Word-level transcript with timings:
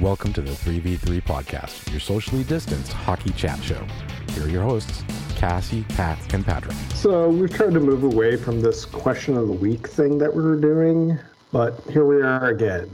Welcome 0.00 0.32
to 0.32 0.40
the 0.40 0.50
3v3 0.50 1.22
podcast, 1.22 1.88
your 1.92 2.00
socially 2.00 2.42
distanced 2.42 2.92
hockey 2.92 3.30
chat 3.30 3.62
show. 3.62 3.80
Here 4.30 4.42
are 4.44 4.48
your 4.48 4.64
hosts, 4.64 5.04
Cassie, 5.36 5.84
Pat, 5.90 6.18
and 6.34 6.44
Patrick. 6.44 6.76
So 6.94 7.28
we've 7.28 7.54
tried 7.54 7.74
to 7.74 7.80
move 7.80 8.02
away 8.02 8.36
from 8.36 8.60
this 8.60 8.84
question 8.84 9.36
of 9.36 9.46
the 9.46 9.52
week 9.52 9.86
thing 9.86 10.18
that 10.18 10.34
we 10.34 10.42
were 10.42 10.56
doing, 10.56 11.16
but 11.52 11.80
here 11.88 12.04
we 12.04 12.22
are 12.22 12.48
again. 12.48 12.90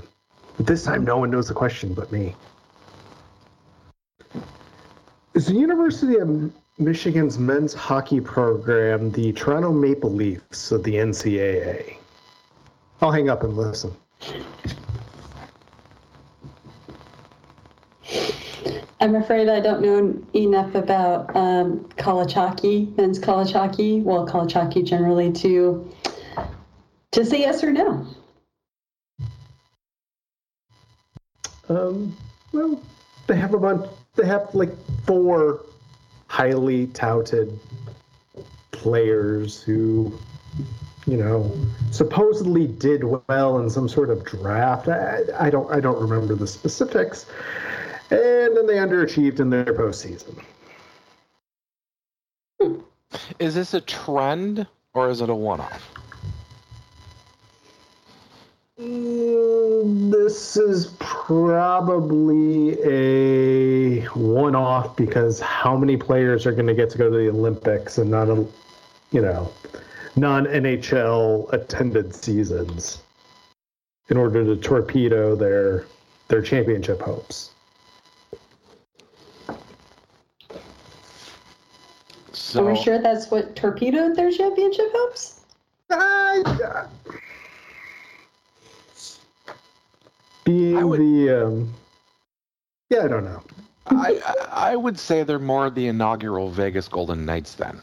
But 0.59 0.67
this 0.67 0.85
time, 0.85 1.05
no 1.05 1.17
one 1.17 1.31
knows 1.31 1.49
the 1.49 1.55
question 1.55 1.95
but 1.95 2.13
me. 2.13 2.35
Is 5.33 5.47
the 5.47 5.55
University 5.55 6.17
of 6.17 6.53
Michigan's 6.79 7.39
men's 7.39 7.73
hockey 7.73 8.21
program 8.21 9.11
the 9.13 9.33
Toronto 9.33 9.73
Maple 9.73 10.13
Leafs 10.13 10.71
of 10.71 10.83
the 10.83 10.97
NCAA? 10.97 11.97
I'll 13.01 13.11
hang 13.11 13.31
up 13.31 13.43
and 13.43 13.57
listen. 13.57 13.97
I'm 19.01 19.15
afraid 19.15 19.49
I 19.49 19.61
don't 19.61 19.81
know 19.81 20.23
enough 20.35 20.75
about 20.75 21.35
um, 21.35 21.89
hockey, 21.99 22.93
men's 22.99 23.19
hockey, 23.53 24.01
well, 24.03 24.27
hockey 24.27 24.83
generally, 24.83 25.33
to 25.33 25.91
to 27.13 27.25
say 27.25 27.41
yes 27.41 27.65
or 27.65 27.73
no. 27.73 28.07
Um, 31.71 32.15
well, 32.53 32.83
they 33.27 33.37
have 33.37 33.55
a 33.55 33.59
bunch. 33.59 33.87
They 34.17 34.27
have 34.27 34.55
like 34.55 34.71
four 35.07 35.65
highly 36.27 36.89
touted 36.89 37.59
players 38.71 39.63
who, 39.63 40.13
you 41.07 41.17
know, 41.17 41.57
supposedly 41.91 42.67
did 42.67 43.03
well 43.29 43.59
in 43.61 43.71
some 43.71 43.89
sort 43.89 44.11
of 44.11 44.25
draft. 44.25 44.89
I, 44.89 45.21
I 45.39 45.49
don't. 45.49 45.73
I 45.73 45.81
don't 45.81 46.01
remember 46.01 46.35
the 46.35 46.47
specifics. 46.47 47.25
And 48.11 48.57
then 48.57 48.67
they 48.67 48.75
underachieved 48.77 49.41
in 49.41 49.51
their 49.51 49.65
postseason. 49.65 50.43
Is 53.39 53.55
this 53.55 53.75
a 53.75 53.81
trend 53.81 54.67
or 54.95 55.09
is 55.09 55.21
it 55.21 55.31
a 55.31 55.35
one-off? 55.35 55.95
Mm, 58.81 60.11
This 60.11 60.57
is 60.57 60.95
probably 60.99 62.77
a 62.85 64.05
one-off 64.09 64.97
because 64.97 65.41
how 65.41 65.77
many 65.77 65.97
players 65.97 66.47
are 66.47 66.53
going 66.53 66.67
to 66.67 66.75
get 66.75 66.91
to 66.91 66.99
go 66.99 67.11
to 67.11 67.17
the 67.17 67.29
Olympics 67.29 67.99
and 67.99 68.11
not 68.11 68.29
a, 68.29 68.45
you 69.11 69.21
know, 69.23 69.51
non-NHL 70.17 71.53
attended 71.53 72.15
seasons 72.15 73.03
in 74.09 74.17
order 74.17 74.45
to 74.45 74.57
torpedo 74.57 75.37
their 75.37 75.87
their 76.29 76.43
championship 76.43 77.01
hopes. 77.01 77.51
So 82.51 82.67
Are 82.67 82.73
we 82.73 82.77
sure 82.77 82.99
that's 82.99 83.31
what 83.31 83.55
torpedoed 83.55 84.17
their 84.17 84.33
championship 84.33 84.91
hopes? 84.93 85.43
Uh, 85.89 86.89
being 90.43 90.77
I 90.77 90.83
would- 90.83 90.99
the 90.99 91.47
um, 91.47 91.73
yeah, 92.91 93.05
I 93.05 93.09
don't 93.09 93.23
know. 93.23 93.41
I, 93.87 94.21
I 94.27 94.71
I 94.73 94.77
would 94.77 94.99
say 94.99 95.23
they're 95.23 95.39
more 95.39 95.71
the 95.71 95.87
inaugural 95.87 96.51
Vegas 96.51 96.89
Golden 96.89 97.25
Knights 97.25 97.55
then. 97.55 97.81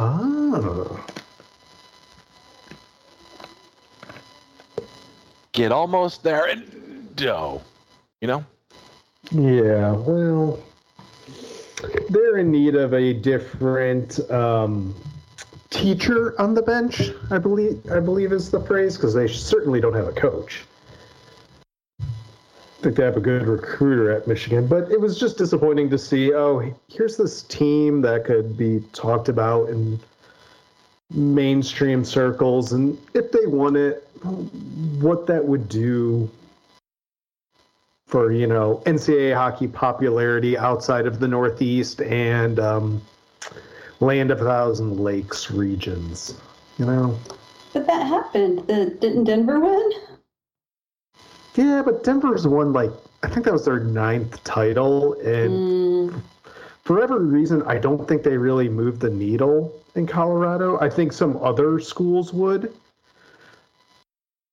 Oh. 0.00 1.06
Get 5.52 5.70
almost 5.70 6.24
there 6.24 6.46
and 6.46 7.14
do. 7.14 7.60
You 8.20 8.26
know? 8.26 8.44
Yeah, 9.30 9.92
well, 9.92 10.58
they're 12.08 12.38
in 12.38 12.50
need 12.50 12.74
of 12.74 12.92
a 12.94 13.12
different 13.12 14.18
um, 14.30 14.94
teacher 15.70 16.40
on 16.40 16.54
the 16.54 16.62
bench. 16.62 17.10
I 17.30 17.38
believe 17.38 17.90
I 17.90 18.00
believe 18.00 18.32
is 18.32 18.50
the 18.50 18.60
phrase 18.60 18.96
because 18.96 19.14
they 19.14 19.28
certainly 19.28 19.80
don't 19.80 19.94
have 19.94 20.06
a 20.06 20.12
coach. 20.12 20.64
I 22.00 22.84
think 22.84 22.96
they 22.96 23.04
have 23.04 23.16
a 23.16 23.20
good 23.20 23.46
recruiter 23.46 24.10
at 24.10 24.26
Michigan, 24.26 24.66
but 24.66 24.90
it 24.90 25.00
was 25.00 25.18
just 25.18 25.38
disappointing 25.38 25.88
to 25.90 25.98
see. 25.98 26.34
Oh, 26.34 26.74
here's 26.88 27.16
this 27.16 27.42
team 27.44 28.02
that 28.02 28.24
could 28.24 28.56
be 28.56 28.82
talked 28.92 29.28
about 29.28 29.68
in 29.68 30.00
mainstream 31.10 32.04
circles, 32.04 32.72
and 32.72 32.98
if 33.14 33.30
they 33.30 33.46
won 33.46 33.76
it, 33.76 34.08
what 35.00 35.26
that 35.26 35.44
would 35.44 35.68
do 35.68 36.28
for 38.12 38.30
you 38.30 38.46
know 38.46 38.82
NCAA 38.86 39.34
hockey 39.34 39.66
popularity 39.68 40.58
outside 40.58 41.06
of 41.06 41.18
the 41.18 41.28
Northeast 41.28 42.02
and 42.02 42.60
um, 42.60 43.02
Land 44.00 44.30
of 44.30 44.42
a 44.42 44.44
Thousand 44.44 45.00
Lakes 45.00 45.50
regions. 45.50 46.34
You 46.78 46.84
know, 46.86 47.18
But 47.72 47.86
that 47.86 48.06
happened. 48.06 48.66
The, 48.68 48.86
didn't 49.00 49.24
Denver 49.24 49.60
win? 49.60 49.90
yeah, 51.54 51.82
but 51.84 52.04
Denver's 52.04 52.46
won 52.46 52.72
like 52.72 52.90
I 53.22 53.28
think 53.28 53.46
that 53.46 53.52
was 53.52 53.64
their 53.64 53.80
ninth 53.80 54.42
title, 54.44 55.14
and 55.24 55.62
Mm, 55.62 56.22
for 56.84 57.02
every 57.02 57.24
reason, 57.24 57.62
I 57.62 57.78
don't 57.78 58.06
think 58.08 58.22
they 58.24 58.36
really 58.36 58.68
moved 58.68 59.00
the 59.00 59.10
needle 59.10 59.72
in 59.94 60.06
Colorado. 60.06 60.78
I 60.80 60.90
think 60.90 61.12
some 61.12 61.36
other 61.38 61.80
schools 61.80 62.32
would. 62.32 62.74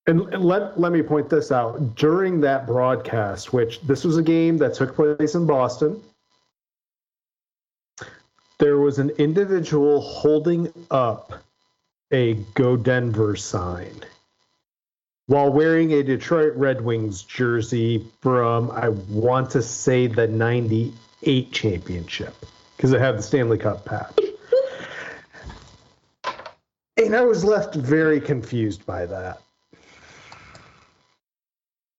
And 0.09 0.21
and 0.33 0.43
let 0.43 0.79
let 0.79 0.91
me 0.91 1.03
point 1.03 1.29
this 1.29 1.51
out 1.51 1.95
during 1.95 2.41
that 2.41 2.65
broadcast, 2.65 3.53
which 3.53 3.79
this 3.81 4.03
was 4.03 4.17
a 4.17 4.23
game 4.23 4.57
that 4.57 4.73
took 4.73 4.95
place 4.95 5.35
in 5.35 5.45
Boston. 5.45 6.01
There 8.57 8.79
was 8.79 8.97
an 8.97 9.11
individual 9.19 10.01
holding 10.01 10.73
up 10.89 11.43
a 12.11 12.33
"Go 12.55 12.75
Denver" 12.75 13.35
sign 13.35 14.03
while 15.27 15.53
wearing 15.53 15.91
a 15.91 16.01
Detroit 16.01 16.55
Red 16.55 16.81
Wings 16.81 17.21
jersey 17.21 18.07
from 18.19 18.71
I 18.71 18.89
want 18.89 19.51
to 19.51 19.61
say 19.61 20.07
the 20.07 20.27
'98 20.27 21.51
championship 21.51 22.33
because 22.75 22.93
it 22.93 22.99
had 22.99 23.19
the 23.19 23.21
Stanley 23.21 23.59
Cup 23.59 23.85
patch. 23.85 24.19
And 26.97 27.15
I 27.15 27.21
was 27.21 27.45
left 27.45 27.75
very 27.75 28.19
confused 28.19 28.85
by 28.85 29.05
that. 29.05 29.41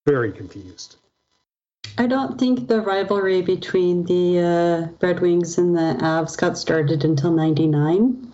Very 0.05 0.31
confused. 0.31 0.97
I 1.97 2.07
don't 2.07 2.39
think 2.39 2.67
the 2.67 2.81
rivalry 2.81 3.41
between 3.41 4.05
the 4.05 4.39
uh, 4.39 5.05
Red 5.05 5.19
Wings 5.19 5.57
and 5.57 5.75
the 5.75 5.97
Avs 6.01 6.37
got 6.37 6.57
started 6.57 7.03
until 7.03 7.31
99. 7.31 8.31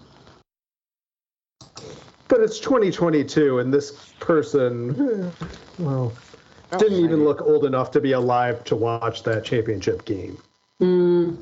But 2.28 2.42
it's 2.42 2.60
2022, 2.60 3.60
and 3.60 3.74
this 3.74 3.92
person, 4.20 5.32
well, 5.80 6.14
didn't 6.78 7.04
even 7.04 7.24
look 7.24 7.42
old 7.42 7.66
enough 7.66 7.92
to 7.92 8.02
be 8.02 8.12
alive 8.12 8.64
to 8.66 8.76
watch 8.76 9.24
that 9.24 9.46
championship 9.46 10.06
game. 10.06 10.38
Mm. 10.82 11.38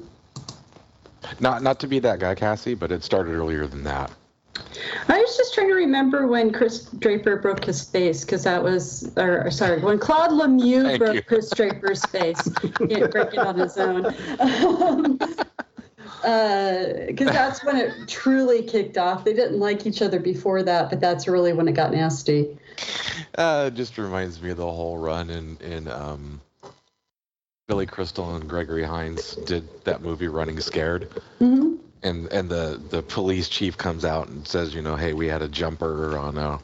Not 1.40 1.64
not 1.64 1.80
to 1.80 1.88
be 1.88 2.00
that 2.00 2.20
guy, 2.20 2.36
Cassie, 2.36 2.76
but 2.76 2.92
it 2.92 3.04
started 3.04 3.34
earlier 3.34 3.66
than 3.66 3.84
that. 3.84 4.12
I 5.08 5.18
was 5.20 5.38
just 5.38 5.54
trying 5.54 5.68
to 5.68 5.76
remember 5.76 6.28
when 6.28 6.52
Chris 6.52 6.86
Draper 7.00 7.38
broke 7.38 7.66
his 7.66 7.84
face 7.84 8.24
because 8.26 8.44
that 8.44 8.62
was, 8.64 9.12
or, 9.18 9.46
or 9.46 9.52
sorry, 9.52 9.80
when 9.82 10.00
Claude 10.00 10.32
Lemieux 10.32 10.84
Thank 10.84 11.00
broke 11.00 11.16
you. 11.16 11.22
Chris 11.22 11.52
Draper's 11.52 12.04
face. 12.06 12.50
He 12.78 12.88
didn't 12.88 13.12
break 13.12 13.34
it 13.34 13.40
on 13.40 13.58
his 13.58 13.78
own. 13.78 14.04
Because 16.26 17.28
that's 17.28 17.64
when 17.64 17.78
it 17.78 18.08
truly 18.08 18.64
kicked 18.64 18.98
off. 18.98 19.24
They 19.24 19.34
didn't 19.34 19.60
like 19.60 19.86
each 19.86 20.02
other 20.02 20.20
before 20.20 20.64
that, 20.64 20.90
but 20.90 21.00
that's 21.00 21.28
really 21.28 21.54
when 21.54 21.68
it 21.68 21.74
got 21.74 21.92
nasty. 21.92 22.58
Uh, 23.38 23.66
it 23.68 23.76
just 23.76 24.00
reminds 24.00 24.42
me 24.42 24.50
of 24.50 24.58
the 24.58 24.66
whole 24.66 24.98
run 24.98 25.30
in 25.30 25.58
in 25.58 25.88
um, 25.88 26.42
Billy 27.68 27.86
Crystal 27.86 28.36
and 28.36 28.50
Gregory 28.50 28.84
Hines 28.84 29.36
did 29.36 29.68
that 29.84 30.02
movie 30.02 30.28
Running 30.28 30.60
Scared. 30.60 31.12
hmm 31.38 31.76
and 32.04 32.32
and 32.32 32.50
the 32.50 32.82
the 32.90 33.02
police 33.02 33.50
chief 33.50 33.78
comes 33.78 34.06
out 34.06 34.28
and 34.28 34.48
says, 34.48 34.74
you 34.74 34.82
know, 34.82 34.96
hey, 34.96 35.14
we 35.14 35.28
had 35.28 35.42
a 35.42 35.48
jumper 35.48 36.18
on 36.18 36.38
a, 36.38 36.60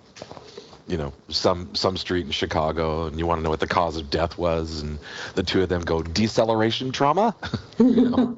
you 0.88 0.98
know, 0.98 1.14
some 1.30 1.74
some 1.76 1.98
street 1.98 2.26
in 2.26 2.32
Chicago, 2.32 3.08
and 3.08 3.18
you 3.18 3.26
want 3.26 3.40
to 3.40 3.44
know 3.44 3.50
what 3.50 3.60
the 3.60 3.68
cause 3.68 3.98
of 3.98 4.10
death 4.10 4.38
was, 4.38 4.82
and 4.82 5.00
the 5.36 5.44
two 5.44 5.62
of 5.62 5.70
them 5.70 5.82
go 5.82 6.02
deceleration 6.02 6.92
trauma, 6.92 7.36
you 7.80 8.10
know? 8.10 8.36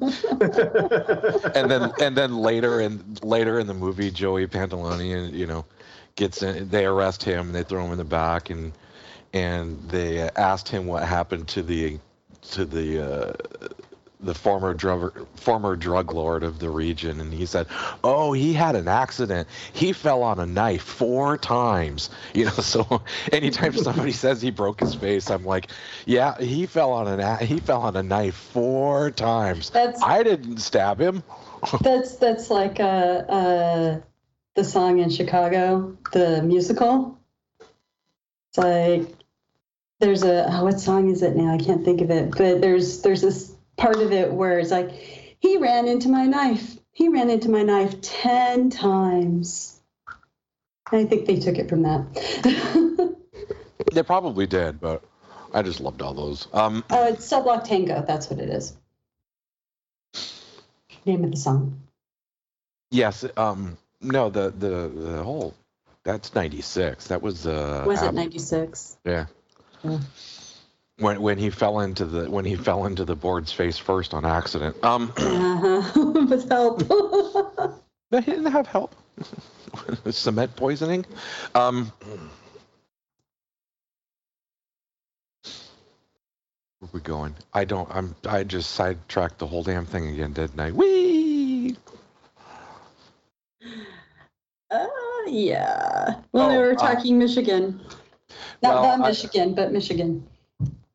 and 1.54 1.70
then 1.70 1.92
and 2.00 2.16
then 2.16 2.36
later 2.38 2.80
and 2.80 3.22
later 3.22 3.58
in 3.58 3.66
the 3.66 3.74
movie, 3.74 4.10
Joey 4.10 4.46
Pantoliano, 4.46 5.32
you 5.32 5.46
know, 5.46 5.64
gets 6.16 6.42
in, 6.42 6.68
they 6.68 6.86
arrest 6.86 7.22
him 7.22 7.46
and 7.46 7.54
they 7.54 7.62
throw 7.62 7.84
him 7.84 7.92
in 7.92 7.98
the 7.98 8.04
back, 8.04 8.50
and 8.50 8.72
and 9.32 9.82
they 9.90 10.20
asked 10.20 10.68
him 10.68 10.86
what 10.86 11.02
happened 11.04 11.48
to 11.48 11.62
the 11.62 11.98
to 12.50 12.64
the 12.64 13.00
uh, 13.00 13.32
the 14.24 14.34
former 14.34 14.74
drug 14.74 15.26
former 15.36 15.76
drug 15.76 16.12
lord 16.12 16.42
of 16.42 16.58
the 16.58 16.70
region, 16.70 17.20
and 17.20 17.32
he 17.32 17.46
said, 17.46 17.66
"Oh, 18.02 18.32
he 18.32 18.52
had 18.52 18.76
an 18.76 18.88
accident. 18.88 19.48
He 19.72 19.92
fell 19.92 20.22
on 20.22 20.38
a 20.40 20.46
knife 20.46 20.82
four 20.82 21.36
times." 21.38 22.10
You 22.34 22.46
know, 22.46 22.50
so 22.50 23.02
anytime 23.32 23.74
somebody 23.74 24.10
says 24.24 24.42
he 24.42 24.50
broke 24.50 24.80
his 24.80 24.94
face, 24.94 25.30
I'm 25.30 25.44
like, 25.44 25.68
"Yeah, 26.04 26.36
he 26.38 26.66
fell 26.66 26.92
on 26.92 27.06
an 27.06 27.20
a- 27.20 27.44
he 27.44 27.60
fell 27.60 27.82
on 27.82 27.96
a 27.96 28.02
knife 28.02 28.34
four 28.34 29.10
times. 29.12 29.70
That's- 29.70 30.02
I 30.02 30.22
didn't 30.22 30.58
stab 30.58 31.00
him." 31.00 31.22
That's 31.80 32.16
that's 32.16 32.50
like 32.50 32.78
uh, 32.80 32.82
uh, 32.82 34.00
the 34.54 34.64
song 34.64 34.98
in 34.98 35.10
Chicago, 35.10 35.96
the 36.12 36.42
musical. 36.42 37.18
It's 38.50 38.58
like 38.58 39.14
there's 40.00 40.22
a 40.24 40.46
oh, 40.52 40.64
what 40.64 40.78
song 40.80 41.08
is 41.10 41.22
it 41.22 41.36
now? 41.36 41.54
I 41.54 41.58
can't 41.58 41.84
think 41.84 42.00
of 42.02 42.10
it, 42.10 42.30
but 42.36 42.60
there's 42.60 43.00
there's 43.02 43.22
this 43.22 43.53
part 43.76 43.96
of 43.96 44.12
it 44.12 44.32
where 44.32 44.58
it's 44.58 44.70
like 44.70 44.90
he 44.90 45.56
ran 45.58 45.86
into 45.86 46.08
my 46.08 46.26
knife. 46.26 46.76
He 46.92 47.08
ran 47.08 47.30
into 47.30 47.48
my 47.48 47.62
knife 47.62 48.00
ten 48.00 48.70
times. 48.70 49.80
I 50.92 51.04
think 51.04 51.26
they 51.26 51.40
took 51.40 51.58
it 51.58 51.68
from 51.68 51.82
that. 51.82 53.14
They 53.92 54.02
probably 54.02 54.46
did, 54.46 54.80
but 54.80 55.02
I 55.52 55.62
just 55.62 55.80
loved 55.80 56.02
all 56.02 56.14
those. 56.14 56.48
Um, 56.52 56.84
oh, 56.90 57.06
it's 57.08 57.24
Cell 57.24 57.42
Block 57.42 57.64
Tango. 57.64 58.04
That's 58.06 58.28
what 58.28 58.40
it 58.40 58.48
is. 58.48 58.76
Name 61.04 61.24
of 61.24 61.30
the 61.30 61.36
song. 61.36 61.80
yes, 62.90 63.24
um, 63.36 63.76
no, 64.00 64.30
the 64.30 64.50
the 64.50 64.88
the 64.88 65.22
whole 65.22 65.54
that's 66.02 66.34
'96. 66.34 67.08
That 67.08 67.22
was 67.22 67.46
uh, 67.46 67.84
Was 67.86 68.02
it 68.02 68.14
ninety 68.14 68.38
six? 68.38 68.96
Yeah. 69.04 69.26
Yeah. 69.82 69.98
When 70.98 71.20
when 71.20 71.38
he 71.38 71.50
fell 71.50 71.80
into 71.80 72.04
the 72.04 72.30
when 72.30 72.44
he 72.44 72.54
fell 72.54 72.84
into 72.86 73.04
the 73.04 73.16
board's 73.16 73.50
face 73.52 73.78
first 73.78 74.14
on 74.14 74.24
accident. 74.24 74.76
Um, 74.84 75.12
Uh-huh. 75.18 76.10
With 76.28 76.48
help. 76.48 76.82
they 78.10 78.20
didn't 78.20 78.46
have 78.46 78.66
help. 78.68 78.94
Cement 80.10 80.54
poisoning. 80.54 81.04
Um, 81.54 81.92
where 86.78 86.90
we 86.92 87.00
going? 87.00 87.34
I 87.52 87.64
don't. 87.64 87.88
I'm. 87.90 88.14
I 88.28 88.44
just 88.44 88.70
sidetracked 88.72 89.38
the 89.38 89.46
whole 89.48 89.64
damn 89.64 89.86
thing 89.86 90.06
again, 90.08 90.32
didn't 90.32 90.60
I? 90.60 90.70
Whee! 90.70 91.76
Uh, 94.70 94.86
yeah. 95.26 96.20
Well, 96.32 96.48
they 96.50 96.56
Oh, 96.56 96.60
were 96.60 96.72
uh, 96.72 96.76
talking 96.76 97.18
Michigan. 97.18 97.80
Not 98.62 98.74
well, 98.82 98.98
the 98.98 99.04
I- 99.04 99.08
Michigan, 99.08 99.54
but 99.54 99.72
Michigan. 99.72 100.24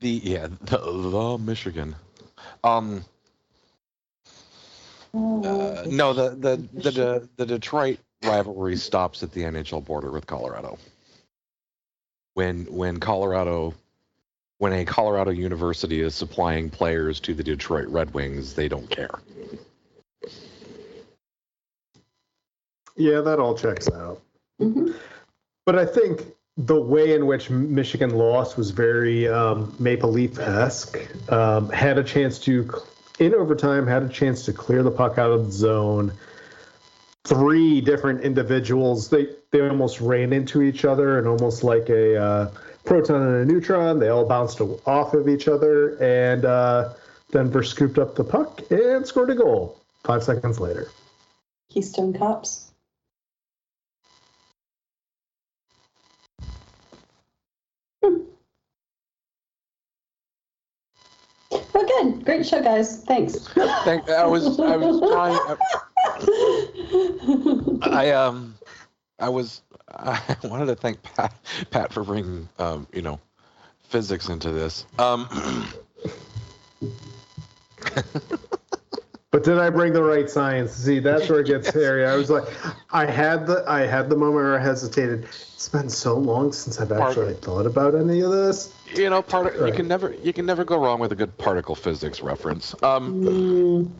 The 0.01 0.21
yeah 0.23 0.47
the, 0.61 0.77
the 0.77 1.37
Michigan. 1.39 1.95
Um. 2.63 3.03
Uh, 5.13 5.83
no, 5.87 6.13
the 6.13 6.29
the 6.29 6.55
the, 6.73 6.91
the 6.91 7.29
the 7.37 7.45
Detroit 7.45 7.99
rivalry 8.23 8.75
stops 8.75 9.23
at 9.23 9.31
the 9.31 9.41
NHL 9.41 9.83
border 9.83 10.11
with 10.11 10.27
Colorado. 10.27 10.77
When 12.35 12.65
when 12.65 12.99
Colorado, 12.99 13.73
when 14.59 14.71
a 14.73 14.85
Colorado 14.85 15.31
university 15.31 16.01
is 16.01 16.15
supplying 16.15 16.69
players 16.69 17.19
to 17.21 17.33
the 17.33 17.43
Detroit 17.43 17.87
Red 17.87 18.13
Wings, 18.13 18.53
they 18.53 18.67
don't 18.67 18.89
care. 18.89 19.19
Yeah, 22.95 23.21
that 23.21 23.39
all 23.39 23.57
checks 23.57 23.89
out. 23.89 24.21
Mhm. 24.61 24.95
But 25.65 25.77
I 25.79 25.85
think 25.85 26.23
the 26.59 26.79
way 26.79 27.13
in 27.15 27.25
which 27.25 27.49
Michigan 27.49 28.09
lost 28.09 28.57
was 28.57 28.71
very 28.71 29.27
um, 29.29 29.73
Maple 29.79 30.11
Leaf 30.11 30.37
esque. 30.39 30.99
Um, 31.31 31.69
had 31.69 31.97
a 31.97 32.03
chance 32.03 32.37
to, 32.39 32.69
in 33.17 33.33
overtime, 33.33 33.87
had 33.87 34.03
a 34.03 34.09
chance 34.09 34.43
to 34.45 34.53
clear 34.53 34.83
the 34.83 34.91
puck 34.91 35.17
out 35.17 35.31
of 35.31 35.45
the 35.45 35.51
zone. 35.53 36.11
Three 37.23 37.79
different 37.79 38.23
individuals, 38.23 39.09
they, 39.09 39.29
they 39.51 39.61
almost 39.61 40.01
ran 40.01 40.33
into 40.33 40.61
each 40.61 40.83
other 40.83 41.17
and 41.17 41.27
almost 41.27 41.63
like 41.63 41.87
a 41.87 42.21
uh, 42.21 42.51
proton 42.83 43.21
and 43.21 43.49
a 43.49 43.53
neutron. 43.53 43.97
They 43.97 44.09
all 44.09 44.25
bounced 44.25 44.59
off 44.59 45.13
of 45.13 45.29
each 45.29 45.47
other, 45.47 45.95
and 46.03 46.43
uh, 46.43 46.93
Denver 47.31 47.63
scooped 47.63 47.97
up 47.97 48.15
the 48.15 48.25
puck 48.25 48.69
and 48.69 49.07
scored 49.07 49.29
a 49.29 49.35
goal 49.35 49.79
five 50.03 50.23
seconds 50.23 50.59
later. 50.59 50.89
Keystone 51.69 52.13
Cops. 52.13 52.68
Good. 61.87 62.25
Great 62.25 62.45
show, 62.45 62.61
guys. 62.61 63.03
Thanks. 63.03 63.47
Thank, 63.83 64.09
I 64.09 64.25
was 64.25 64.59
I 64.59 64.77
was 64.77 64.99
trying. 64.99 65.39
I 67.83 68.11
um 68.11 68.55
I 69.19 69.29
was 69.29 69.61
I 69.89 70.35
wanted 70.43 70.67
to 70.67 70.75
thank 70.75 71.01
Pat 71.03 71.33
Pat 71.71 71.93
for 71.93 72.03
bringing 72.03 72.49
um 72.59 72.87
you 72.93 73.01
know 73.01 73.19
physics 73.83 74.29
into 74.29 74.51
this. 74.51 74.85
Um. 74.97 75.27
But 79.31 79.43
did 79.43 79.59
I 79.59 79.69
bring 79.69 79.93
the 79.93 80.01
right 80.01 80.27
science? 80.27 80.71
See, 80.71 80.97
that's 80.99 81.29
where 81.29 81.41
it 81.41 81.45
gets 81.47 81.69
hairy. 81.73 82.03
I 82.05 82.15
was 82.15 82.31
like, 82.31 82.45
I 82.91 83.05
had 83.05 83.45
the 83.45 83.63
I 83.67 83.81
had 83.81 84.09
the 84.09 84.15
moment 84.15 84.35
where 84.43 84.59
I 84.59 84.63
hesitated. 84.63 85.25
It's 85.25 85.69
been 85.69 85.89
so 85.89 86.15
long 86.17 86.51
since 86.51 86.79
I've 86.79 86.91
actually 86.91 87.35
thought 87.35 87.67
about 87.67 87.93
any 87.93 88.21
of 88.21 88.31
this. 88.31 88.73
you 88.95 89.07
know, 89.09 89.21
part 89.21 89.55
of, 89.55 89.67
you 89.67 89.73
can 89.73 89.87
never 89.87 90.15
you 90.23 90.33
can 90.33 90.47
never 90.47 90.63
go 90.63 90.77
wrong 90.79 90.99
with 90.99 91.11
a 91.11 91.15
good 91.15 91.37
particle 91.37 91.75
physics 91.75 92.21
reference. 92.21 92.73
Um, 92.81 93.91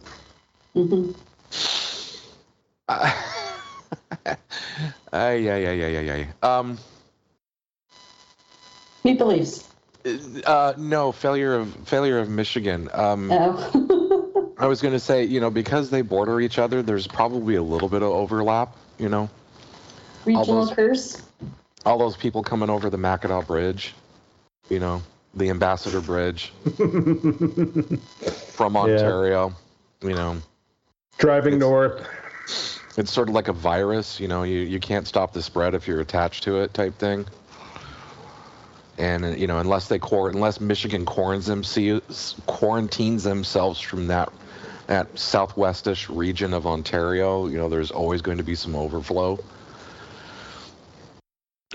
Mm. 0.75 1.13
Mhm. 1.13 1.15
ay, 2.89 3.17
ay, 5.13 5.65
ay, 5.67 5.83
ay, 5.83 5.97
ay, 5.97 6.11
ay. 6.11 6.27
Um, 6.41 6.77
Meat 9.03 9.17
beliefs. 9.19 9.67
uh, 10.45 10.73
no 10.77 11.11
failure 11.11 11.53
of 11.55 11.71
failure 11.85 12.17
of 12.17 12.29
Michigan. 12.29 12.89
Um, 12.93 13.31
Oh. 13.31 13.95
I 14.59 14.67
was 14.67 14.81
going 14.81 14.93
to 14.93 14.99
say, 14.99 15.23
you 15.23 15.39
know, 15.39 15.49
because 15.49 15.89
they 15.89 16.01
border 16.01 16.41
each 16.41 16.59
other, 16.59 16.81
there's 16.81 17.07
probably 17.07 17.55
a 17.55 17.63
little 17.63 17.87
bit 17.89 18.01
of 18.03 18.09
overlap. 18.09 18.75
You 18.97 19.07
know, 19.09 19.29
Regional 20.25 20.65
those- 20.65 20.71
curse. 20.75 21.21
all 21.85 21.97
those 21.97 22.17
people 22.17 22.43
coming 22.43 22.69
over 22.69 22.89
the 22.89 22.97
Mackinac 22.97 23.47
Bridge, 23.47 23.93
you 24.69 24.79
know, 24.79 25.01
the 25.35 25.49
Ambassador 25.49 26.01
Bridge 26.01 26.51
from 28.51 28.75
Ontario. 28.75 29.53
You 30.01 30.13
know, 30.13 30.37
Driving 31.17 31.55
It's- 31.55 31.69
north. 31.69 32.05
it's 32.97 33.11
sort 33.11 33.29
of 33.29 33.35
like 33.35 33.47
a 33.47 33.53
virus. 33.53 34.19
You 34.19 34.27
know, 34.27 34.43
you 34.43 34.59
you 34.59 34.79
can't 34.79 35.07
stop 35.07 35.31
the 35.33 35.41
spread 35.41 35.73
if 35.75 35.87
you're 35.87 36.01
attached 36.01 36.43
to 36.43 36.59
it, 36.61 36.73
type 36.73 36.97
thing. 36.97 37.25
And 38.97 39.37
you 39.39 39.47
know, 39.47 39.59
unless 39.59 39.87
they 39.87 39.99
quar- 39.99 40.29
unless 40.29 40.59
Michigan 40.59 41.05
quarantines 41.05 41.45
themselves 41.47 42.35
quarantines 42.45 43.23
themselves 43.23 43.79
from 43.79 44.07
that 44.07 44.29
that 44.89 45.13
southwestish 45.13 46.09
region 46.09 46.51
of 46.51 46.65
Ontario, 46.65 47.45
you 47.45 47.59
know, 47.59 47.69
there's 47.69 47.91
always 47.91 48.23
going 48.23 48.39
to 48.39 48.43
be 48.43 48.55
some 48.55 48.75
overflow. 48.75 49.37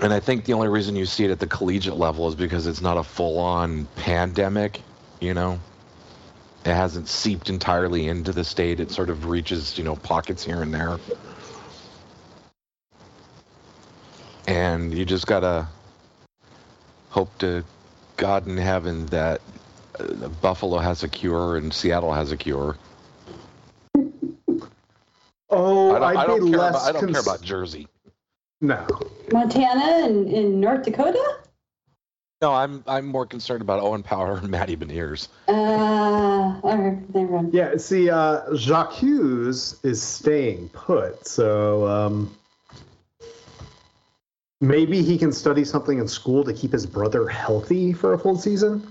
And 0.01 0.11
I 0.11 0.19
think 0.19 0.43
the 0.43 0.51
only 0.51 0.67
reason 0.67 0.97
you 0.97 1.05
see 1.05 1.23
it 1.23 1.31
at 1.31 1.39
the 1.39 1.47
collegiate 1.47 1.95
level 1.95 2.27
is 2.27 2.35
because 2.35 2.67
it's 2.67 2.81
not 2.81 2.97
a 2.97 3.03
full-on 3.03 3.85
pandemic. 3.95 4.81
You 5.21 5.33
know, 5.33 5.61
it 6.65 6.73
hasn't 6.73 7.07
seeped 7.07 7.49
entirely 7.49 8.09
into 8.09 8.33
the 8.33 8.43
state. 8.43 8.81
It 8.81 8.91
sort 8.91 9.09
of 9.09 9.27
reaches, 9.27 9.77
you 9.77 9.85
know, 9.85 9.95
pockets 9.95 10.43
here 10.43 10.61
and 10.61 10.73
there. 10.73 10.99
And 14.45 14.93
you 14.93 15.05
just 15.05 15.25
gotta 15.25 15.69
hope 17.11 17.35
to 17.37 17.63
God 18.17 18.45
in 18.45 18.57
heaven 18.57 19.05
that 19.05 19.39
uh, 19.97 20.27
Buffalo 20.41 20.79
has 20.79 21.03
a 21.03 21.07
cure 21.07 21.55
and 21.55 21.73
Seattle 21.73 22.11
has 22.11 22.33
a 22.33 22.37
cure. 22.37 22.75
Oh, 25.55 25.95
I 25.95 25.99
don't, 25.99 26.03
I'd 26.03 26.17
I 26.17 26.27
don't, 26.27 26.45
be 26.45 26.49
care, 26.51 26.59
less. 26.59 26.69
about, 26.71 26.83
I 26.83 26.91
don't 26.99 27.11
care 27.11 27.21
about 27.21 27.41
Jersey. 27.41 27.87
No, 28.61 28.87
Montana 29.31 30.05
and 30.05 30.29
in 30.29 30.59
North 30.59 30.83
Dakota? 30.83 31.39
No, 32.41 32.53
I'm 32.53 32.83
I'm 32.87 33.05
more 33.05 33.25
concerned 33.25 33.61
about 33.61 33.79
Owen 33.81 34.03
Power 34.03 34.37
and 34.37 34.49
Matty 34.49 34.75
Beniers. 34.75 35.29
Uh, 35.47 35.51
all 35.53 36.77
right, 36.77 37.15
never 37.15 37.31
mind. 37.31 37.53
yeah. 37.53 37.77
See, 37.77 38.09
uh, 38.09 38.53
Jacques 38.55 38.93
Hughes 38.93 39.79
is 39.83 40.01
staying 40.01 40.69
put, 40.69 41.25
so 41.27 41.87
um, 41.87 42.35
maybe 44.61 45.01
he 45.01 45.17
can 45.17 45.31
study 45.31 45.63
something 45.63 45.99
in 45.99 46.07
school 46.07 46.43
to 46.43 46.53
keep 46.53 46.71
his 46.71 46.85
brother 46.85 47.27
healthy 47.27 47.93
for 47.93 48.13
a 48.13 48.19
full 48.19 48.37
season. 48.37 48.85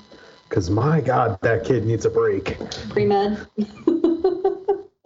Because 0.49 0.71
my 0.71 1.00
God, 1.00 1.38
that 1.42 1.64
kid 1.64 1.85
needs 1.87 2.04
a 2.04 2.11
break. 2.11 2.56
Pre 2.90 3.06
med. 3.06 3.47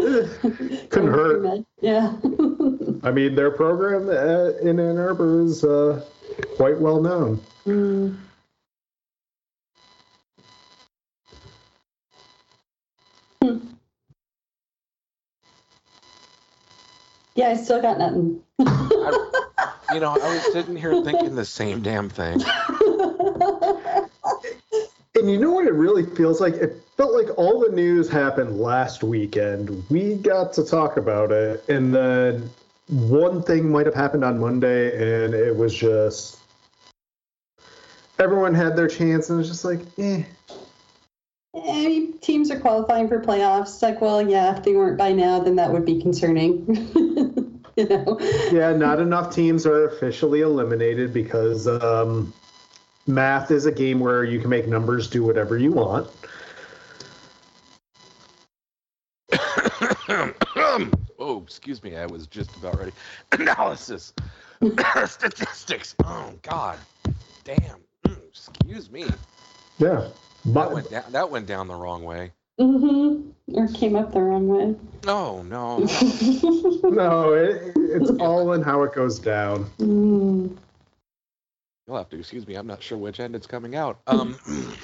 Couldn't 0.90 1.12
hurt. 1.12 1.64
Yeah. 1.80 2.16
I 3.02 3.10
mean, 3.10 3.34
their 3.34 3.50
program 3.50 4.08
uh, 4.08 4.58
in 4.66 4.80
Ann 4.80 4.98
Arbor 4.98 5.42
is 5.42 5.64
uh, 5.64 6.04
quite 6.56 6.78
well 6.78 7.00
known. 7.00 7.40
Mm. 7.66 8.16
Yeah, 17.34 17.50
I 17.50 17.54
still 17.54 17.80
got 17.80 17.98
nothing. 17.98 18.42
You 19.90 20.00
know, 20.00 20.12
I 20.22 20.34
was 20.34 20.52
sitting 20.52 20.76
here 20.76 21.02
thinking 21.02 21.34
the 21.34 21.46
same 21.46 21.80
damn 21.80 22.10
thing. 22.10 22.42
And 25.28 25.34
you 25.34 25.42
know 25.42 25.52
what 25.52 25.66
it 25.66 25.74
really 25.74 26.06
feels 26.06 26.40
like? 26.40 26.54
It 26.54 26.82
felt 26.96 27.12
like 27.12 27.36
all 27.36 27.60
the 27.60 27.68
news 27.68 28.08
happened 28.08 28.58
last 28.58 29.02
weekend. 29.02 29.84
We 29.90 30.14
got 30.14 30.54
to 30.54 30.64
talk 30.64 30.96
about 30.96 31.32
it, 31.32 31.62
and 31.68 31.94
then 31.94 32.48
one 32.88 33.42
thing 33.42 33.70
might 33.70 33.84
have 33.84 33.94
happened 33.94 34.24
on 34.24 34.38
Monday, 34.38 35.24
and 35.24 35.34
it 35.34 35.54
was 35.54 35.74
just 35.74 36.38
everyone 38.18 38.54
had 38.54 38.74
their 38.74 38.88
chance, 38.88 39.28
and 39.28 39.36
it 39.36 39.40
was 39.40 39.48
just 39.50 39.66
like, 39.66 39.80
eh. 39.98 40.22
Eh, 41.54 42.06
teams 42.22 42.50
are 42.50 42.58
qualifying 42.58 43.06
for 43.06 43.20
playoffs. 43.20 43.74
It's 43.74 43.82
like, 43.82 44.00
well, 44.00 44.26
yeah, 44.26 44.56
if 44.56 44.62
they 44.62 44.74
weren't 44.74 44.96
by 44.96 45.12
now, 45.12 45.40
then 45.40 45.56
that 45.56 45.70
would 45.70 45.84
be 45.84 46.00
concerning. 46.00 46.64
you 47.76 47.86
know? 47.86 48.18
Yeah, 48.50 48.72
not 48.72 48.98
enough 48.98 49.34
teams 49.34 49.66
are 49.66 49.88
officially 49.88 50.40
eliminated 50.40 51.12
because 51.12 51.68
um, 51.68 52.32
math 53.08 53.50
is 53.50 53.66
a 53.66 53.72
game 53.72 54.00
where 54.00 54.24
you 54.24 54.40
can 54.40 54.50
make 54.50 54.68
numbers 54.68 55.08
do 55.08 55.24
whatever 55.24 55.58
you 55.58 55.72
want. 55.72 56.08
oh, 61.18 61.42
excuse 61.42 61.82
me. 61.82 61.96
I 61.96 62.06
was 62.06 62.26
just 62.26 62.54
about 62.56 62.78
ready. 62.78 62.92
Analysis. 63.32 64.12
Statistics. 65.06 65.94
Oh, 66.04 66.34
God. 66.42 66.78
Damn. 67.44 67.80
Mm, 68.06 68.28
excuse 68.28 68.90
me. 68.90 69.06
Yeah. 69.78 70.08
That 70.44 70.72
went 70.72 70.90
down, 70.90 71.04
that 71.10 71.30
went 71.30 71.46
down 71.46 71.66
the 71.68 71.74
wrong 71.74 72.04
way. 72.04 72.32
Mm-hmm. 72.60 73.56
Or 73.56 73.68
came 73.68 73.96
up 73.96 74.12
the 74.12 74.20
wrong 74.20 74.48
way. 74.48 74.74
No, 75.04 75.42
no. 75.42 75.78
no, 75.78 77.32
it, 77.34 77.72
it's 77.76 78.10
all 78.20 78.52
in 78.52 78.62
how 78.62 78.82
it 78.82 78.94
goes 78.94 79.18
down. 79.18 79.64
Mm. 79.78 80.56
You'll 81.88 81.96
have 81.96 82.10
to 82.10 82.18
excuse 82.18 82.46
me. 82.46 82.54
I'm 82.54 82.66
not 82.66 82.82
sure 82.82 82.98
which 82.98 83.18
end 83.18 83.34
it's 83.34 83.46
coming 83.46 83.74
out. 83.74 83.98
Um, 84.06 84.38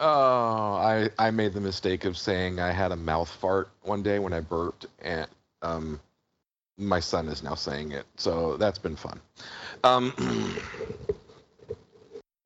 I 0.00 1.08
I 1.20 1.30
made 1.30 1.52
the 1.52 1.60
mistake 1.60 2.04
of 2.04 2.18
saying 2.18 2.58
I 2.58 2.72
had 2.72 2.90
a 2.90 2.96
mouth 2.96 3.30
fart 3.30 3.70
one 3.82 4.02
day 4.02 4.18
when 4.18 4.32
I 4.32 4.40
burped, 4.40 4.86
and 5.02 5.28
um, 5.62 6.00
my 6.76 6.98
son 6.98 7.28
is 7.28 7.44
now 7.44 7.54
saying 7.54 7.92
it, 7.92 8.06
so 8.16 8.56
that's 8.56 8.80
been 8.80 8.96
fun. 8.96 9.20
Um, 9.84 10.12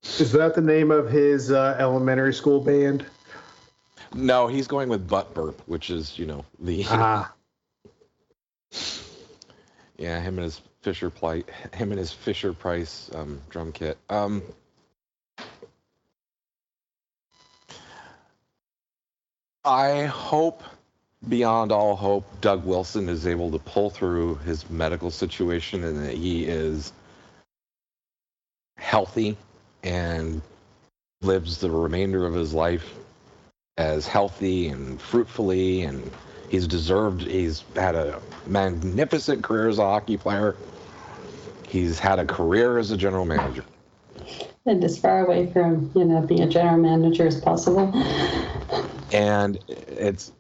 Is 0.03 0.33
that 0.33 0.55
the 0.55 0.61
name 0.61 0.91
of 0.91 1.11
his 1.11 1.51
uh, 1.51 1.77
elementary 1.79 2.35
school 2.35 2.61
band? 2.61 3.07
no, 4.15 4.47
he's 4.47 4.67
going 4.67 4.89
with 4.89 5.09
butt 5.09 5.33
burp, 5.33 5.61
which 5.67 5.91
is 5.91 6.19
you 6.19 6.27
know 6.27 6.45
the 6.61 6.85
Ah, 6.89 7.33
Yeah, 9.99 10.21
him 10.21 10.37
and 10.39 10.45
his 10.45 10.61
Fisher 10.83 11.11
Price, 11.11 11.43
him 11.75 11.91
and 11.91 11.99
his 11.99 12.13
Fisher 12.13 12.53
Price 12.53 13.11
um, 13.15 13.41
drum 13.51 13.73
kit. 13.73 13.99
Um, 14.09 14.43
I 19.65 20.05
hope, 20.05 20.63
beyond 21.29 21.73
all 21.73 21.97
hope, 21.97 22.41
Doug 22.41 22.65
Wilson 22.65 23.09
is 23.09 23.27
able 23.27 23.51
to 23.51 23.59
pull 23.59 23.91
through 23.91 24.37
his 24.37 24.71
medical 24.71 25.11
situation 25.11 25.85
and 25.85 26.05
that 26.07 26.15
he 26.15 26.45
is 26.45 26.93
healthy 28.79 29.37
and 29.83 30.41
lives 31.21 31.59
the 31.59 31.71
remainder 31.71 32.25
of 32.25 32.35
his 32.35 32.55
life 32.55 32.95
as 33.77 34.07
healthy 34.07 34.69
and 34.69 35.01
fruitfully 35.01 35.83
and 35.83 36.11
he's 36.49 36.67
deserved. 36.67 37.23
He's 37.23 37.63
had 37.75 37.95
a 37.95 38.21
magnificent 38.47 39.43
career 39.43 39.69
as 39.69 39.79
a 39.79 39.83
hockey 39.83 40.17
player. 40.17 40.57
He's 41.69 41.99
had 41.99 42.19
a 42.19 42.25
career 42.25 42.79
as 42.79 42.91
a 42.91 42.97
general 42.97 43.25
manager. 43.25 43.65
And 44.67 44.83
as 44.85 44.99
far 44.99 45.25
away 45.25 45.51
from, 45.53 45.91
you 45.95 46.05
know, 46.05 46.21
being 46.21 46.43
a 46.43 46.49
general 46.49 46.79
manager 46.79 47.27
as 47.27 47.41
possible. 47.41 47.93
and 49.13 49.59
it's 49.69 50.33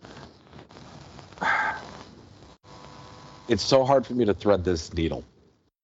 it's 3.48 3.62
so 3.62 3.84
hard 3.84 4.06
for 4.06 4.14
me 4.14 4.24
to 4.26 4.34
thread 4.34 4.64
this 4.64 4.92
needle. 4.94 5.24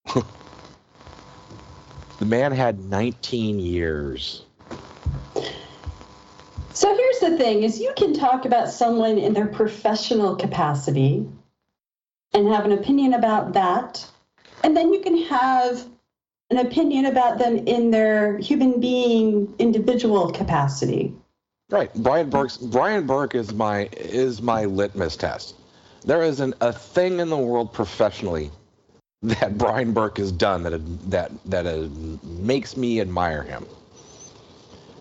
The 2.21 2.27
man 2.27 2.53
had 2.53 2.79
19 2.79 3.59
years 3.59 4.44
So 6.75 6.95
here's 6.95 7.21
the 7.21 7.39
thing 7.39 7.63
is 7.63 7.79
you 7.79 7.93
can 7.97 8.13
talk 8.13 8.45
about 8.45 8.69
someone 8.69 9.17
in 9.17 9.33
their 9.33 9.47
professional 9.47 10.35
capacity 10.35 11.25
and 12.33 12.49
have 12.49 12.65
an 12.65 12.73
opinion 12.73 13.15
about 13.15 13.53
that. 13.53 14.05
And 14.65 14.77
then 14.77 14.93
you 14.93 15.01
can 15.01 15.23
have 15.23 15.87
an 16.51 16.59
opinion 16.59 17.07
about 17.07 17.39
them 17.39 17.59
in 17.59 17.93
their 17.93 18.39
human 18.39 18.81
being 18.81 19.55
individual 19.61 20.33
capacity. 20.33 21.15
Right. 21.71 21.95
Brian 21.95 22.29
Burke's 22.29 22.57
Brian 22.57 23.07
Burke 23.07 23.37
is 23.37 23.55
my 23.55 23.89
is 23.93 24.43
my 24.43 24.65
litmus 24.65 25.17
test. 25.17 25.55
There 26.05 26.23
isn't 26.23 26.55
a 26.61 26.73
thing 26.73 27.21
in 27.21 27.31
the 27.31 27.39
world 27.39 27.73
professionally 27.73 28.51
that 29.23 29.57
Brian 29.57 29.93
Burke 29.93 30.19
has 30.19 30.33
done 30.33 30.65
that 30.65 31.11
that 31.11 31.31
that 31.47 31.67
uh, 31.67 31.89
makes 32.25 32.77
me 32.77 33.01
admire 33.01 33.43
him. 33.43 33.65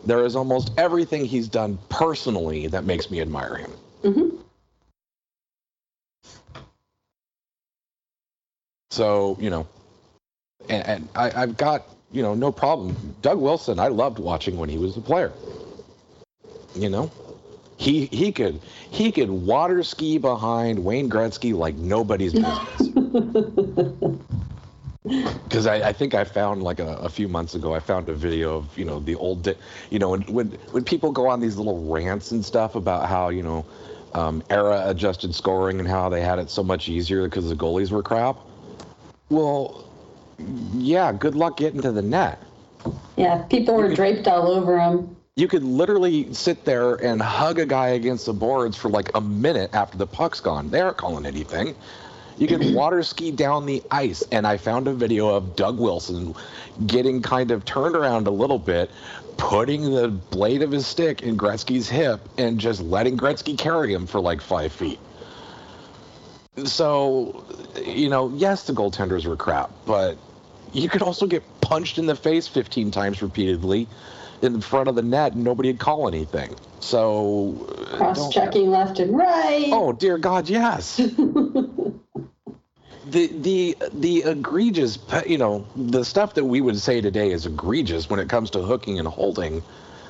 There 0.05 0.25
is 0.25 0.35
almost 0.35 0.71
everything 0.77 1.25
he's 1.25 1.47
done 1.47 1.79
personally 1.89 2.67
that 2.67 2.85
makes 2.85 3.09
me 3.09 3.21
admire 3.21 3.55
him. 3.55 3.71
hmm 4.03 4.29
So 8.91 9.37
you 9.39 9.49
know, 9.49 9.67
and, 10.69 10.85
and 10.87 11.09
I, 11.15 11.31
I've 11.43 11.57
got 11.57 11.83
you 12.11 12.21
know 12.21 12.35
no 12.35 12.51
problem. 12.51 13.15
Doug 13.21 13.39
Wilson, 13.39 13.79
I 13.79 13.87
loved 13.87 14.19
watching 14.19 14.57
when 14.57 14.69
he 14.69 14.77
was 14.77 14.95
a 14.97 15.01
player. 15.01 15.31
You 16.75 16.89
know, 16.89 17.11
he 17.77 18.05
he 18.07 18.31
could 18.31 18.61
he 18.91 19.11
could 19.11 19.29
water 19.31 19.83
ski 19.83 20.17
behind 20.19 20.83
Wayne 20.83 21.09
Gretzky 21.09 21.55
like 21.55 21.75
nobody's 21.75 22.33
business. 22.33 22.89
Because 25.03 25.67
I, 25.67 25.89
I 25.89 25.93
think 25.93 26.13
I 26.13 26.23
found 26.23 26.63
like 26.63 26.79
a, 26.79 26.95
a 26.95 27.09
few 27.09 27.27
months 27.27 27.55
ago, 27.55 27.73
I 27.75 27.79
found 27.79 28.07
a 28.07 28.13
video 28.13 28.55
of 28.55 28.77
you 28.77 28.85
know 28.85 28.99
the 28.99 29.15
old, 29.15 29.43
di- 29.43 29.57
you 29.89 29.99
know 29.99 30.09
when 30.11 30.21
when 30.21 30.47
when 30.71 30.83
people 30.85 31.11
go 31.11 31.27
on 31.27 31.41
these 31.41 31.57
little 31.57 31.83
rants 31.91 32.31
and 32.31 32.43
stuff 32.43 32.75
about 32.75 33.09
how 33.09 33.27
you 33.27 33.43
know 33.43 33.65
um, 34.13 34.41
era 34.49 34.83
adjusted 34.85 35.35
scoring 35.35 35.79
and 35.79 35.87
how 35.89 36.07
they 36.07 36.21
had 36.21 36.39
it 36.39 36.49
so 36.49 36.63
much 36.63 36.87
easier 36.87 37.25
because 37.25 37.49
the 37.49 37.55
goalies 37.55 37.91
were 37.91 38.03
crap. 38.03 38.37
Well, 39.29 39.89
yeah, 40.73 41.11
good 41.11 41.35
luck 41.35 41.57
getting 41.57 41.81
to 41.81 41.91
the 41.91 42.01
net. 42.01 42.41
Yeah, 43.17 43.43
people 43.43 43.75
were 43.75 43.93
draped 43.93 44.27
all 44.27 44.47
over 44.47 44.75
them. 44.77 45.15
You 45.35 45.47
could 45.47 45.63
literally 45.63 46.31
sit 46.33 46.63
there 46.63 46.93
and 46.95 47.19
hug 47.19 47.57
a 47.57 47.65
guy 47.65 47.89
against 47.89 48.27
the 48.27 48.33
boards 48.33 48.77
for 48.77 48.89
like 48.89 49.09
a 49.15 49.21
minute 49.21 49.71
after 49.73 49.97
the 49.97 50.05
puck's 50.05 50.39
gone. 50.39 50.69
They 50.69 50.79
aren't 50.79 50.97
calling 50.97 51.25
anything. 51.25 51.75
You 52.37 52.47
can 52.47 52.73
water 52.73 53.03
ski 53.03 53.31
down 53.31 53.65
the 53.65 53.83
ice, 53.91 54.23
and 54.31 54.47
I 54.47 54.57
found 54.57 54.87
a 54.87 54.93
video 54.93 55.29
of 55.29 55.55
Doug 55.55 55.79
Wilson 55.79 56.35
getting 56.85 57.21
kind 57.21 57.51
of 57.51 57.63
turned 57.65 57.95
around 57.95 58.27
a 58.27 58.31
little 58.31 58.59
bit, 58.59 58.89
putting 59.37 59.93
the 59.93 60.07
blade 60.07 60.61
of 60.61 60.71
his 60.71 60.87
stick 60.87 61.21
in 61.21 61.37
Gretzky's 61.37 61.89
hip, 61.89 62.21
and 62.37 62.59
just 62.59 62.81
letting 62.81 63.17
Gretzky 63.17 63.57
carry 63.57 63.93
him 63.93 64.07
for 64.07 64.19
like 64.19 64.41
five 64.41 64.71
feet. 64.71 64.99
So, 66.65 67.43
you 67.83 68.09
know, 68.09 68.31
yes, 68.35 68.63
the 68.65 68.73
goaltenders 68.73 69.25
were 69.25 69.35
crap, 69.35 69.71
but 69.85 70.17
you 70.71 70.89
could 70.89 71.01
also 71.01 71.25
get 71.25 71.43
punched 71.61 71.97
in 71.97 72.05
the 72.05 72.15
face 72.15 72.47
15 72.47 72.91
times 72.91 73.21
repeatedly 73.21 73.87
in 74.43 74.59
front 74.61 74.89
of 74.89 74.95
the 74.95 75.01
net 75.01 75.33
and 75.33 75.43
nobody 75.43 75.69
would 75.69 75.79
call 75.79 76.07
anything. 76.07 76.53
So, 76.79 77.67
uh, 77.91 77.97
Cross 77.97 78.33
checking 78.33 78.69
left 78.69 78.99
and 78.99 79.15
right. 79.15 79.69
Oh 79.71 79.93
dear 79.93 80.17
God, 80.17 80.49
yes. 80.49 80.99
the 83.13 83.27
the 83.27 83.77
the 83.93 84.23
egregious, 84.23 84.99
you 85.25 85.37
know, 85.37 85.65
the 85.75 86.03
stuff 86.03 86.33
that 86.33 86.43
we 86.43 86.59
would 86.59 86.79
say 86.79 86.99
today 86.99 87.31
is 87.31 87.45
egregious 87.45 88.09
when 88.09 88.19
it 88.19 88.27
comes 88.27 88.49
to 88.51 88.61
hooking 88.61 88.99
and 88.99 89.07
holding 89.07 89.63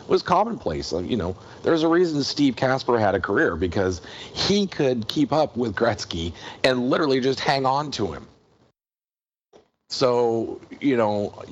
was 0.07 0.23
commonplace. 0.23 0.91
You 0.91 1.17
know, 1.17 1.35
there's 1.61 1.83
a 1.83 1.87
reason 1.87 2.23
Steve 2.23 2.55
Kasper 2.55 2.97
had 2.97 3.13
a 3.13 3.19
career 3.19 3.55
because 3.55 4.01
he 4.33 4.65
could 4.65 5.07
keep 5.07 5.31
up 5.31 5.55
with 5.55 5.75
Gretzky 5.75 6.33
and 6.63 6.89
literally 6.89 7.19
just 7.19 7.39
hang 7.39 7.65
on 7.65 7.91
to 7.91 8.11
him. 8.11 8.27
So, 9.89 10.59
you 10.81 10.97
know, 10.97 11.43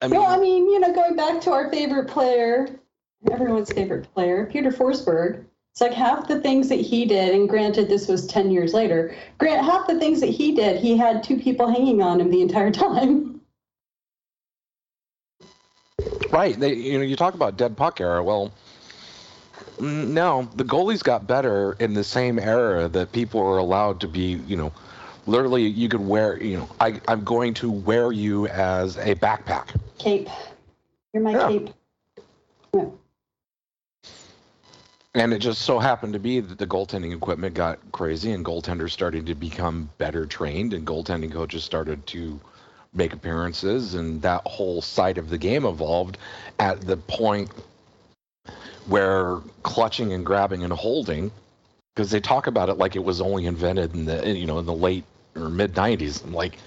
I 0.00 0.08
mean, 0.08 0.20
well, 0.20 0.28
I 0.28 0.38
mean, 0.38 0.68
you 0.68 0.80
know, 0.80 0.92
going 0.92 1.14
back 1.14 1.40
to 1.42 1.52
our 1.52 1.70
favorite 1.70 2.08
player, 2.08 2.68
everyone's 3.30 3.72
favorite 3.72 4.12
player, 4.12 4.46
Peter 4.46 4.70
Forsberg. 4.70 5.44
It's 5.72 5.80
like 5.80 5.94
half 5.94 6.28
the 6.28 6.38
things 6.38 6.68
that 6.68 6.80
he 6.80 7.06
did, 7.06 7.34
and 7.34 7.48
granted, 7.48 7.88
this 7.88 8.06
was 8.06 8.26
10 8.26 8.50
years 8.50 8.74
later, 8.74 9.16
grant 9.38 9.64
half 9.64 9.86
the 9.86 9.98
things 9.98 10.20
that 10.20 10.28
he 10.28 10.54
did, 10.54 10.78
he 10.78 10.98
had 10.98 11.22
two 11.22 11.38
people 11.38 11.66
hanging 11.66 12.02
on 12.02 12.20
him 12.20 12.30
the 12.30 12.42
entire 12.42 12.70
time. 12.70 13.40
Right. 16.30 16.60
They, 16.60 16.74
you 16.74 16.98
know, 16.98 17.04
you 17.04 17.16
talk 17.16 17.32
about 17.32 17.56
dead 17.56 17.74
puck 17.74 18.02
era. 18.02 18.22
Well, 18.22 18.52
no, 19.80 20.46
the 20.56 20.64
goalies 20.64 21.02
got 21.02 21.26
better 21.26 21.72
in 21.80 21.94
the 21.94 22.04
same 22.04 22.38
era 22.38 22.88
that 22.88 23.12
people 23.12 23.40
were 23.40 23.56
allowed 23.58 23.98
to 24.00 24.08
be, 24.08 24.40
you 24.46 24.56
know, 24.56 24.72
literally 25.26 25.66
you 25.66 25.88
could 25.88 26.06
wear, 26.06 26.42
you 26.42 26.58
know, 26.58 26.68
I, 26.80 27.00
I'm 27.08 27.24
going 27.24 27.54
to 27.54 27.70
wear 27.70 28.12
you 28.12 28.46
as 28.48 28.98
a 28.98 29.14
backpack. 29.14 29.68
Cape. 29.98 30.28
You're 31.14 31.22
my 31.22 31.32
Yeah. 31.32 31.48
cape. 31.48 31.70
Yeah. 32.74 32.84
And 35.14 35.34
it 35.34 35.40
just 35.40 35.62
so 35.62 35.78
happened 35.78 36.14
to 36.14 36.18
be 36.18 36.40
that 36.40 36.58
the 36.58 36.66
goaltending 36.66 37.14
equipment 37.14 37.54
got 37.54 37.78
crazy 37.92 38.32
and 38.32 38.44
goaltenders 38.44 38.92
started 38.92 39.26
to 39.26 39.34
become 39.34 39.90
better 39.98 40.24
trained 40.24 40.72
and 40.72 40.86
goaltending 40.86 41.30
coaches 41.30 41.64
started 41.64 42.06
to 42.08 42.40
make 42.94 43.12
appearances. 43.12 43.94
And 43.94 44.22
that 44.22 44.40
whole 44.46 44.80
side 44.80 45.18
of 45.18 45.28
the 45.28 45.36
game 45.36 45.66
evolved 45.66 46.16
at 46.58 46.80
the 46.80 46.96
point 46.96 47.50
where 48.86 49.38
clutching 49.62 50.12
and 50.12 50.24
grabbing 50.24 50.64
and 50.64 50.72
holding 50.72 51.30
because 51.94 52.10
they 52.10 52.20
talk 52.20 52.46
about 52.46 52.68
it 52.68 52.74
like 52.74 52.96
it 52.96 53.04
was 53.04 53.20
only 53.20 53.46
invented 53.46 53.94
in 53.94 54.04
the 54.06 54.36
you 54.36 54.46
know 54.46 54.58
in 54.58 54.66
the 54.66 54.72
late 54.72 55.04
or 55.36 55.48
mid 55.48 55.74
90s 55.74 56.24
i'm 56.24 56.32
like 56.32 56.58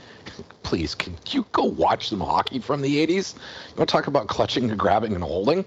please 0.63 0.95
can 0.95 1.13
you 1.29 1.45
go 1.51 1.63
watch 1.63 2.09
some 2.09 2.21
hockey 2.21 2.59
from 2.59 2.81
the 2.81 3.05
80s 3.05 3.35
you 3.35 3.75
want 3.75 3.89
to 3.89 3.91
talk 3.91 4.07
about 4.07 4.27
clutching 4.27 4.69
and 4.69 4.79
grabbing 4.79 5.13
and 5.13 5.23
holding 5.23 5.63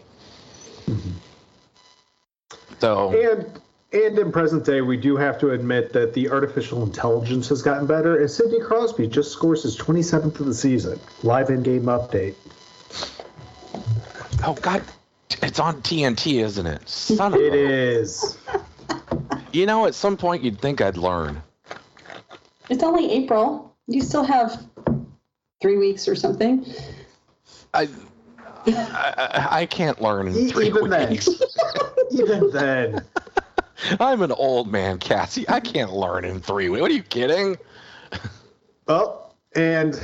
mm-hmm. 0.86 1.10
So 2.80 3.10
And 3.12 3.60
and 3.90 4.18
in 4.18 4.30
present 4.32 4.66
day, 4.66 4.82
we 4.82 4.98
do 4.98 5.16
have 5.16 5.38
to 5.40 5.50
admit 5.52 5.94
that 5.94 6.12
the 6.12 6.30
artificial 6.30 6.82
intelligence 6.82 7.48
has 7.48 7.62
gotten 7.62 7.86
better. 7.86 8.20
And 8.20 8.30
Sidney 8.30 8.60
Crosby 8.60 9.06
just 9.06 9.32
scores 9.32 9.62
his 9.62 9.78
27th 9.78 10.38
of 10.40 10.44
the 10.46 10.54
season. 10.54 11.00
Live 11.22 11.48
in-game 11.48 11.84
update. 11.84 12.34
Oh 14.44 14.54
God, 14.60 14.82
it's 15.42 15.58
on 15.58 15.80
TNT, 15.82 16.44
isn't 16.44 16.66
it? 16.66 16.86
Son 16.88 17.32
of 17.32 17.40
It 17.40 17.54
a. 17.54 17.56
is. 17.56 18.36
You 19.52 19.64
know, 19.64 19.86
at 19.86 19.94
some 19.94 20.16
point 20.18 20.42
you'd 20.42 20.60
think 20.60 20.82
I'd 20.82 20.98
learn. 20.98 21.42
It's 22.68 22.82
only 22.82 23.10
April. 23.10 23.74
You 23.86 24.02
still 24.02 24.24
have 24.24 24.62
three 25.62 25.78
weeks 25.78 26.06
or 26.06 26.14
something. 26.14 26.66
I, 27.72 27.88
I, 28.66 29.14
I, 29.16 29.48
I 29.60 29.66
can't 29.66 30.00
learn 30.02 30.28
in 30.28 30.50
three 30.50 30.66
even 30.66 30.90
then. 30.90 31.10
weeks. 31.10 31.28
Even 32.12 32.50
then. 32.50 33.04
I'm 34.00 34.22
an 34.22 34.32
old 34.32 34.70
man, 34.70 34.98
Cassie. 34.98 35.48
I 35.48 35.60
can't 35.60 35.92
learn 35.92 36.24
in 36.24 36.40
three 36.40 36.68
weeks. 36.68 36.82
What 36.82 36.90
are 36.90 36.94
you 36.94 37.02
kidding? 37.02 37.56
Oh, 38.90 39.26
and 39.54 40.00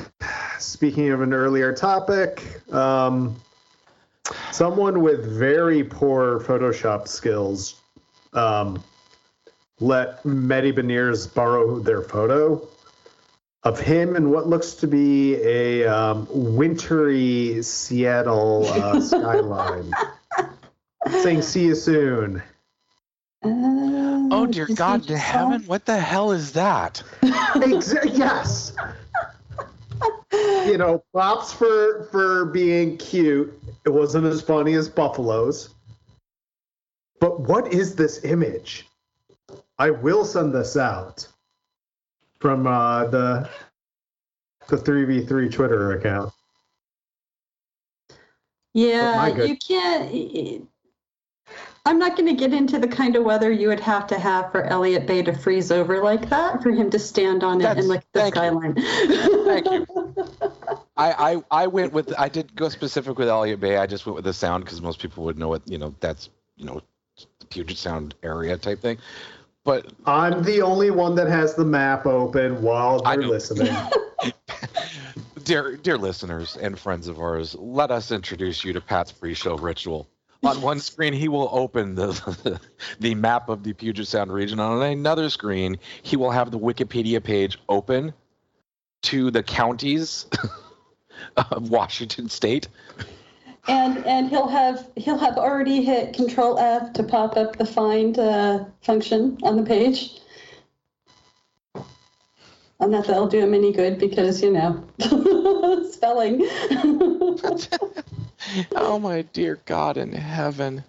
speaking 0.58 1.08
of 1.08 1.22
an 1.22 1.32
earlier 1.32 1.72
topic, 1.72 2.60
um, 2.70 3.34
someone 4.52 5.00
with 5.00 5.24
very 5.24 5.82
poor 5.82 6.40
Photoshop 6.40 7.08
skills 7.08 7.80
um, 8.34 8.84
let 9.80 10.22
Matty 10.26 10.70
Beniers 10.70 11.32
borrow 11.32 11.78
their 11.78 12.02
photo 12.02 12.68
of 13.64 13.80
him 13.80 14.14
in 14.14 14.30
what 14.30 14.46
looks 14.46 14.74
to 14.74 14.86
be 14.86 15.36
a 15.36 15.86
um, 15.86 16.26
wintry 16.30 17.62
Seattle 17.62 18.66
uh, 18.66 19.00
skyline, 19.00 19.90
saying 21.10 21.42
"See 21.42 21.64
you 21.64 21.74
soon." 21.74 22.42
Uh, 23.44 24.14
Oh 24.30 24.46
dear 24.46 24.66
God 24.66 25.04
to 25.04 25.12
in 25.12 25.18
heaven! 25.18 25.62
What 25.66 25.84
the 25.84 25.98
hell 25.98 26.32
is 26.32 26.52
that? 26.52 27.02
Exa- 27.22 28.16
yes. 28.16 28.74
you 30.66 30.78
know, 30.78 31.04
props 31.12 31.52
for 31.52 32.04
for 32.10 32.46
being 32.46 32.96
cute. 32.96 33.58
It 33.84 33.90
wasn't 33.90 34.26
as 34.26 34.40
funny 34.40 34.74
as 34.74 34.88
Buffalo's. 34.88 35.74
But 37.20 37.40
what 37.40 37.72
is 37.72 37.94
this 37.94 38.24
image? 38.24 38.88
I 39.78 39.90
will 39.90 40.24
send 40.24 40.54
this 40.54 40.76
out 40.76 41.26
from 42.40 42.66
uh, 42.66 43.06
the 43.08 43.48
the 44.68 44.78
three 44.78 45.04
v 45.04 45.24
three 45.24 45.48
Twitter 45.48 45.92
account. 45.92 46.32
Yeah, 48.72 49.30
good- 49.30 49.48
you 49.50 49.56
can't. 49.56 50.68
I'm 51.86 51.98
not 51.98 52.16
going 52.16 52.34
to 52.34 52.34
get 52.34 52.54
into 52.54 52.78
the 52.78 52.88
kind 52.88 53.14
of 53.14 53.24
weather 53.24 53.52
you 53.52 53.68
would 53.68 53.80
have 53.80 54.06
to 54.06 54.18
have 54.18 54.50
for 54.50 54.64
Elliott 54.64 55.06
Bay 55.06 55.22
to 55.22 55.34
freeze 55.34 55.70
over 55.70 56.02
like 56.02 56.30
that 56.30 56.62
for 56.62 56.70
him 56.70 56.88
to 56.90 56.98
stand 56.98 57.44
on 57.44 57.60
it 57.60 57.64
That's- 57.64 57.84
and 57.84 57.88
look 57.88 57.98
at 57.98 58.12
the 58.12 58.20
thank 58.20 58.34
you. 58.34 58.40
skyline. 58.40 58.74
Thank 59.44 59.70
you. 59.70 60.80
I, 60.96 61.34
I, 61.34 61.42
I 61.50 61.66
went 61.66 61.92
with 61.92 62.14
I 62.18 62.28
did 62.28 62.54
go 62.54 62.68
specific 62.68 63.18
with 63.18 63.28
Elliott 63.28 63.60
Bay. 63.60 63.76
I 63.76 63.86
just 63.86 64.06
went 64.06 64.14
with 64.14 64.24
the 64.24 64.32
sound 64.32 64.64
because 64.64 64.80
most 64.80 65.00
people 65.00 65.24
would 65.24 65.38
know 65.38 65.52
it. 65.54 65.62
You 65.66 65.76
know 65.76 65.94
that's 66.00 66.30
you 66.56 66.64
know 66.64 66.80
the 67.40 67.46
Puget 67.46 67.76
Sound 67.76 68.14
area 68.22 68.56
type 68.56 68.80
thing. 68.80 68.98
But 69.64 69.92
I'm 70.06 70.42
the 70.42 70.62
only 70.62 70.90
one 70.90 71.14
that 71.16 71.26
has 71.26 71.54
the 71.54 71.64
map 71.64 72.06
open 72.06 72.62
while 72.62 73.02
I 73.04 73.16
they're 73.16 73.26
listening. 73.26 73.74
dear 75.44 75.76
dear 75.76 75.98
listeners 75.98 76.56
and 76.56 76.78
friends 76.78 77.08
of 77.08 77.18
ours, 77.18 77.54
let 77.56 77.90
us 77.90 78.12
introduce 78.12 78.64
you 78.64 78.72
to 78.72 78.80
Pat's 78.80 79.12
pre-show 79.12 79.56
ritual. 79.56 80.08
On 80.44 80.60
one 80.60 80.80
screen, 80.80 81.14
he 81.14 81.28
will 81.28 81.48
open 81.52 81.94
the 81.94 82.60
the 83.00 83.14
map 83.14 83.48
of 83.48 83.62
the 83.62 83.72
Puget 83.72 84.06
Sound 84.06 84.32
region. 84.32 84.60
On 84.60 84.82
another 84.82 85.30
screen, 85.30 85.78
he 86.02 86.16
will 86.16 86.30
have 86.30 86.50
the 86.50 86.58
Wikipedia 86.58 87.22
page 87.22 87.58
open 87.68 88.12
to 89.02 89.30
the 89.30 89.42
counties 89.42 90.26
of 91.36 91.70
Washington 91.70 92.28
State. 92.28 92.68
and 93.68 94.04
and 94.06 94.28
he'll 94.28 94.48
have 94.48 94.90
he'll 94.96 95.18
have 95.18 95.38
already 95.38 95.82
hit 95.82 96.12
Control 96.14 96.58
F 96.58 96.92
to 96.92 97.02
pop 97.02 97.36
up 97.36 97.56
the 97.56 97.64
find 97.64 98.18
uh, 98.18 98.64
function 98.82 99.38
on 99.42 99.56
the 99.56 99.62
page. 99.62 100.20
And 102.80 102.92
that 102.92 103.06
that'll 103.06 103.28
do 103.28 103.38
him 103.38 103.54
any 103.54 103.72
good 103.72 103.98
because 103.98 104.42
you 104.42 104.52
know 104.52 104.84
spelling. 105.90 106.46
Oh 108.74 108.98
my 108.98 109.22
dear 109.22 109.60
God 109.66 109.96
in 109.96 110.12
heaven! 110.12 110.84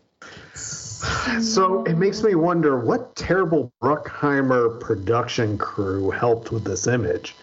So 0.54 1.84
it 1.84 1.98
makes 1.98 2.24
me 2.24 2.36
wonder 2.36 2.80
what 2.80 3.16
terrible 3.16 3.72
Bruckheimer 3.82 4.80
production 4.80 5.58
crew 5.58 6.12
helped 6.12 6.52
with 6.52 6.64
this 6.64 6.88
image. 6.88 7.36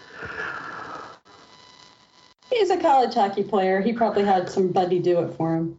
He's 2.51 2.71
a 2.71 2.79
college 2.79 3.15
hockey 3.15 3.43
player. 3.43 3.81
He 3.81 3.93
probably 3.93 4.25
had 4.25 4.51
somebody 4.51 4.99
do 4.99 5.21
it 5.21 5.35
for 5.35 5.57
him. 5.57 5.79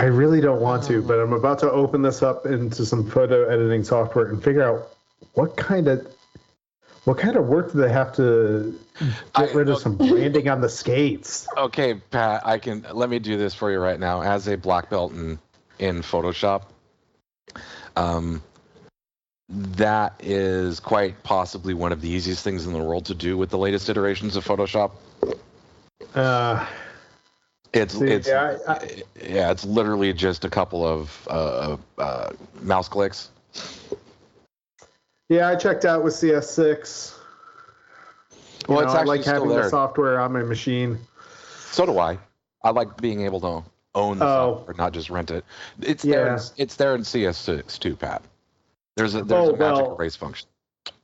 I 0.00 0.04
really 0.04 0.40
don't 0.40 0.60
want 0.60 0.84
to, 0.84 1.02
but 1.02 1.18
I'm 1.18 1.32
about 1.32 1.58
to 1.60 1.70
open 1.70 2.02
this 2.02 2.22
up 2.22 2.46
into 2.46 2.86
some 2.86 3.04
photo 3.04 3.48
editing 3.48 3.82
software 3.82 4.26
and 4.26 4.42
figure 4.42 4.62
out 4.62 4.90
what 5.34 5.56
kind 5.56 5.88
of 5.88 6.17
what 7.08 7.16
kind 7.16 7.36
of 7.36 7.46
work 7.46 7.72
do 7.72 7.78
they 7.78 7.90
have 7.90 8.12
to 8.16 8.78
get 9.00 9.18
I- 9.34 9.52
rid 9.54 9.70
of 9.70 9.78
some 9.78 9.96
branding 9.96 10.48
on 10.48 10.60
the 10.60 10.68
skates. 10.68 11.48
Okay, 11.56 11.94
Pat, 11.94 12.46
I 12.46 12.58
can 12.58 12.86
let 12.92 13.08
me 13.08 13.18
do 13.18 13.36
this 13.38 13.54
for 13.54 13.72
you 13.72 13.80
right 13.80 13.98
now. 13.98 14.22
As 14.22 14.46
a 14.46 14.56
black 14.56 14.90
belt 14.90 15.12
in 15.12 15.38
in 15.78 16.02
Photoshop, 16.02 16.64
um, 17.96 18.42
that 19.48 20.14
is 20.20 20.80
quite 20.80 21.22
possibly 21.22 21.72
one 21.72 21.92
of 21.92 22.00
the 22.02 22.08
easiest 22.10 22.44
things 22.44 22.66
in 22.66 22.72
the 22.74 22.78
world 22.78 23.06
to 23.06 23.14
do 23.14 23.36
with 23.38 23.48
the 23.48 23.58
latest 23.58 23.88
iterations 23.88 24.36
of 24.36 24.44
Photoshop. 24.44 24.92
Uh, 26.14 26.66
It's 27.72 27.98
See, 27.98 28.06
it's 28.06 28.28
yeah, 28.28 28.58
I- 28.68 29.02
yeah, 29.22 29.50
it's 29.50 29.64
literally 29.64 30.12
just 30.12 30.44
a 30.44 30.50
couple 30.50 30.86
of 30.86 31.26
uh, 31.30 31.76
uh, 31.96 32.30
mouse 32.60 32.88
clicks. 32.88 33.30
Yeah, 35.28 35.48
I 35.48 35.56
checked 35.56 35.84
out 35.84 36.02
with 36.04 36.14
CS6. 36.14 37.14
You 38.68 38.74
Well, 38.74 38.78
know, 38.80 38.84
it's 38.86 38.94
I 38.94 39.04
like 39.04 39.24
having 39.24 39.48
there. 39.48 39.62
the 39.64 39.70
software 39.70 40.20
on 40.20 40.32
my 40.32 40.42
machine. 40.42 40.98
So 41.70 41.86
do 41.86 41.98
I. 41.98 42.18
I 42.62 42.70
like 42.70 42.96
being 43.00 43.22
able 43.22 43.40
to 43.40 43.62
own 43.94 44.18
the 44.18 44.26
Oh. 44.26 44.56
software, 44.56 44.74
not 44.76 44.92
just 44.92 45.10
rent 45.10 45.30
it. 45.30 45.44
It's 45.80 46.02
there. 46.02 46.34
In, 46.36 46.40
it's 46.56 46.76
there 46.76 46.94
in 46.94 47.02
CS6 47.02 47.78
too, 47.78 47.96
Pat. 47.96 48.22
There's 48.96 49.14
a 49.14 49.22
there's 49.22 49.48
Oh, 49.48 49.54
a 49.54 49.56
magic 49.56 49.84
well. 49.86 49.96
erase 49.96 50.16
function. 50.16 50.48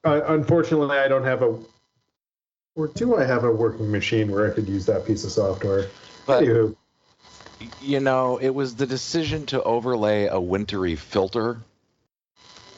Uh, 0.04 0.20
unfortunately, 0.26 0.98
I 0.98 1.08
don't 1.08 1.24
have 1.24 1.42
a. 1.42 1.58
Or 2.76 2.88
do 2.88 3.16
I 3.16 3.24
have 3.24 3.44
a 3.44 3.52
working 3.52 3.90
machine 3.90 4.32
where 4.32 4.50
I 4.50 4.54
could 4.54 4.68
use 4.68 4.84
that 4.86 5.06
piece 5.06 5.24
of 5.24 5.30
software? 5.30 5.88
But 6.26 6.42
Anywho, 6.42 6.74
you 7.80 8.00
know, 8.00 8.38
it 8.38 8.50
was 8.50 8.74
the 8.74 8.86
decision 8.86 9.46
to 9.46 9.62
overlay 9.62 10.26
a 10.26 10.40
wintry 10.40 10.96
filter, 10.96 11.58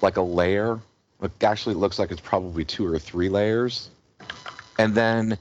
like 0.02 0.18
a 0.18 0.22
layer. 0.22 0.78
It 1.22 1.32
actually 1.42 1.74
looks 1.74 1.98
like 1.98 2.10
it's 2.10 2.20
probably 2.20 2.64
two 2.64 2.86
or 2.86 2.98
three 2.98 3.28
layers, 3.28 3.90
and 4.78 4.94
then 4.94 5.38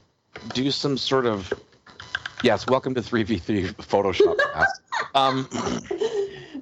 do 0.54 0.70
some 0.70 0.96
sort 0.96 1.26
of. 1.26 1.52
Yes, 2.42 2.66
welcome 2.66 2.94
to 2.94 3.00
3v3 3.00 3.74
Photoshop. 3.76 4.36
class. 4.52 4.80
um, 5.14 5.48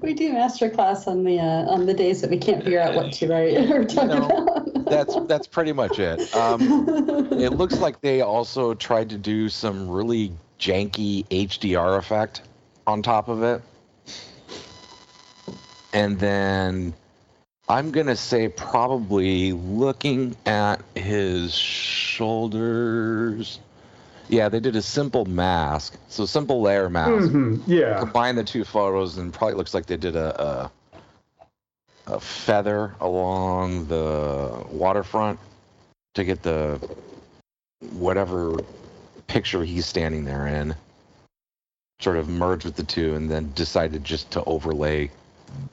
We 0.01 0.15
do 0.15 0.33
master 0.33 0.69
class 0.69 1.07
on 1.07 1.25
the 1.25 1.39
uh, 1.39 1.71
on 1.71 1.87
the 1.87 1.95
days 1.95 2.21
that 2.21 2.31
we 2.31 2.39
can't 2.39 2.63
figure 2.63 2.81
out 2.81 2.95
what 2.95 3.13
to 3.15 3.29
write 3.29 3.57
or 3.71 3.85
talk 3.85 4.07
know, 4.09 4.27
about. 4.27 4.85
that's 4.85 5.17
that's 5.27 5.47
pretty 5.47 5.73
much 5.73 5.99
it. 5.99 6.35
Um, 6.35 6.61
it 7.33 7.53
looks 7.55 7.79
like 7.79 8.01
they 8.01 8.21
also 8.21 8.75
tried 8.75 9.11
to 9.11 9.19
do 9.19 9.49
some 9.49 9.89
really 9.89 10.33
janky 10.61 11.27
HDR 11.29 11.99
effect 11.99 12.43
on 12.87 13.03
top 13.03 13.29
of 13.29 13.43
it. 13.43 13.63
And 15.93 16.19
then 16.19 16.93
I'm 17.69 17.91
going 17.93 18.07
to 18.09 18.17
say 18.17 18.49
probably 18.49 19.53
looking 19.53 20.37
at 20.45 20.83
his 20.95 21.55
shoulders. 21.55 23.59
Yeah, 24.29 24.49
they 24.51 24.61
did 24.61 24.77
a 24.77 24.83
simple 24.83 25.25
mask. 25.25 25.97
So 26.09 26.27
simple 26.27 26.61
layer 26.63 26.91
mask. 26.91 27.31
Mhm, 27.31 27.63
Yeah. 27.67 27.99
Combine 28.01 28.37
the 28.37 28.45
two 28.45 28.65
photos 28.65 29.17
and 29.19 29.33
probably 29.33 29.55
looks 29.57 29.73
like 29.75 29.87
they 29.87 29.97
did 29.97 30.17
a, 30.17 30.43
a 30.43 30.71
a 32.07 32.21
feather 32.21 32.95
along 33.01 33.87
the 33.87 34.63
waterfront 34.71 35.39
to 36.15 36.23
get 36.23 36.43
the 36.43 36.79
whatever 37.93 38.59
picture 39.27 39.65
he's 39.65 39.87
standing 39.87 40.27
there 40.27 40.47
in 40.47 40.75
sort 42.01 42.19
of 42.19 42.29
merge 42.29 42.67
with 42.67 42.77
the 42.77 42.83
two 42.83 43.15
and 43.15 43.31
then 43.31 43.51
decided 43.55 44.05
just 44.05 44.31
to 44.33 44.45
overlay 44.45 45.11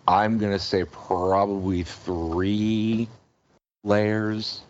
i'm 0.08 0.38
going 0.38 0.52
to 0.52 0.60
say 0.60 0.84
probably 0.86 1.84
three 1.84 3.08
layers 3.84 4.62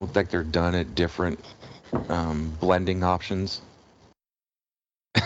look 0.00 0.14
like 0.16 0.28
they're 0.30 0.42
done 0.44 0.74
at 0.74 0.94
different 0.94 1.38
um, 2.08 2.52
blending 2.60 3.02
options 3.04 3.60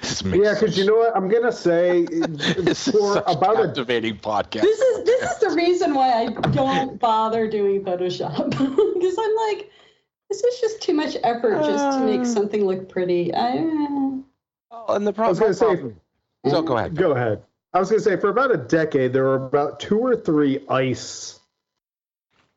This 0.00 0.24
makes 0.24 0.44
Yeah, 0.44 0.54
because 0.54 0.76
you 0.76 0.84
know 0.84 0.96
what? 0.96 1.16
I'm 1.16 1.28
gonna 1.28 1.52
say 1.52 2.04
this 2.58 2.88
is 2.88 2.94
for 2.94 3.14
such 3.14 3.24
about 3.36 3.60
a 3.60 3.66
captivating 3.66 4.16
podcast. 4.16 4.62
This 4.62 4.80
is 4.80 5.04
this 5.04 5.30
is 5.30 5.38
the 5.38 5.50
reason 5.50 5.94
why 5.94 6.12
I 6.12 6.26
don't 6.50 6.98
bother 6.98 7.48
doing 7.48 7.84
Photoshop 7.84 8.50
because 8.50 9.16
I'm 9.18 9.36
like, 9.48 9.70
this 10.28 10.42
is 10.42 10.60
just 10.60 10.82
too 10.82 10.94
much 10.94 11.16
effort 11.22 11.62
just 11.64 11.98
to 11.98 12.04
make 12.04 12.20
Uh. 12.22 12.24
something 12.24 12.64
look 12.66 12.88
pretty. 12.88 13.32
I, 13.34 13.58
Oh, 14.72 14.94
and 14.94 15.06
the 15.06 15.14
I 15.16 15.28
was 15.28 15.38
problem. 15.38 15.38
gonna 15.38 15.54
say 15.54 15.94
So 16.50 16.62
go 16.62 16.76
ahead. 16.76 16.94
Go 16.94 17.12
ahead. 17.12 17.42
I 17.72 17.78
was 17.78 17.90
going 17.90 18.00
to 18.00 18.04
say, 18.04 18.16
for 18.16 18.30
about 18.30 18.52
a 18.52 18.56
decade, 18.56 19.12
there 19.12 19.24
were 19.24 19.46
about 19.46 19.80
two 19.80 19.98
or 19.98 20.16
three 20.16 20.60
ice 20.68 21.40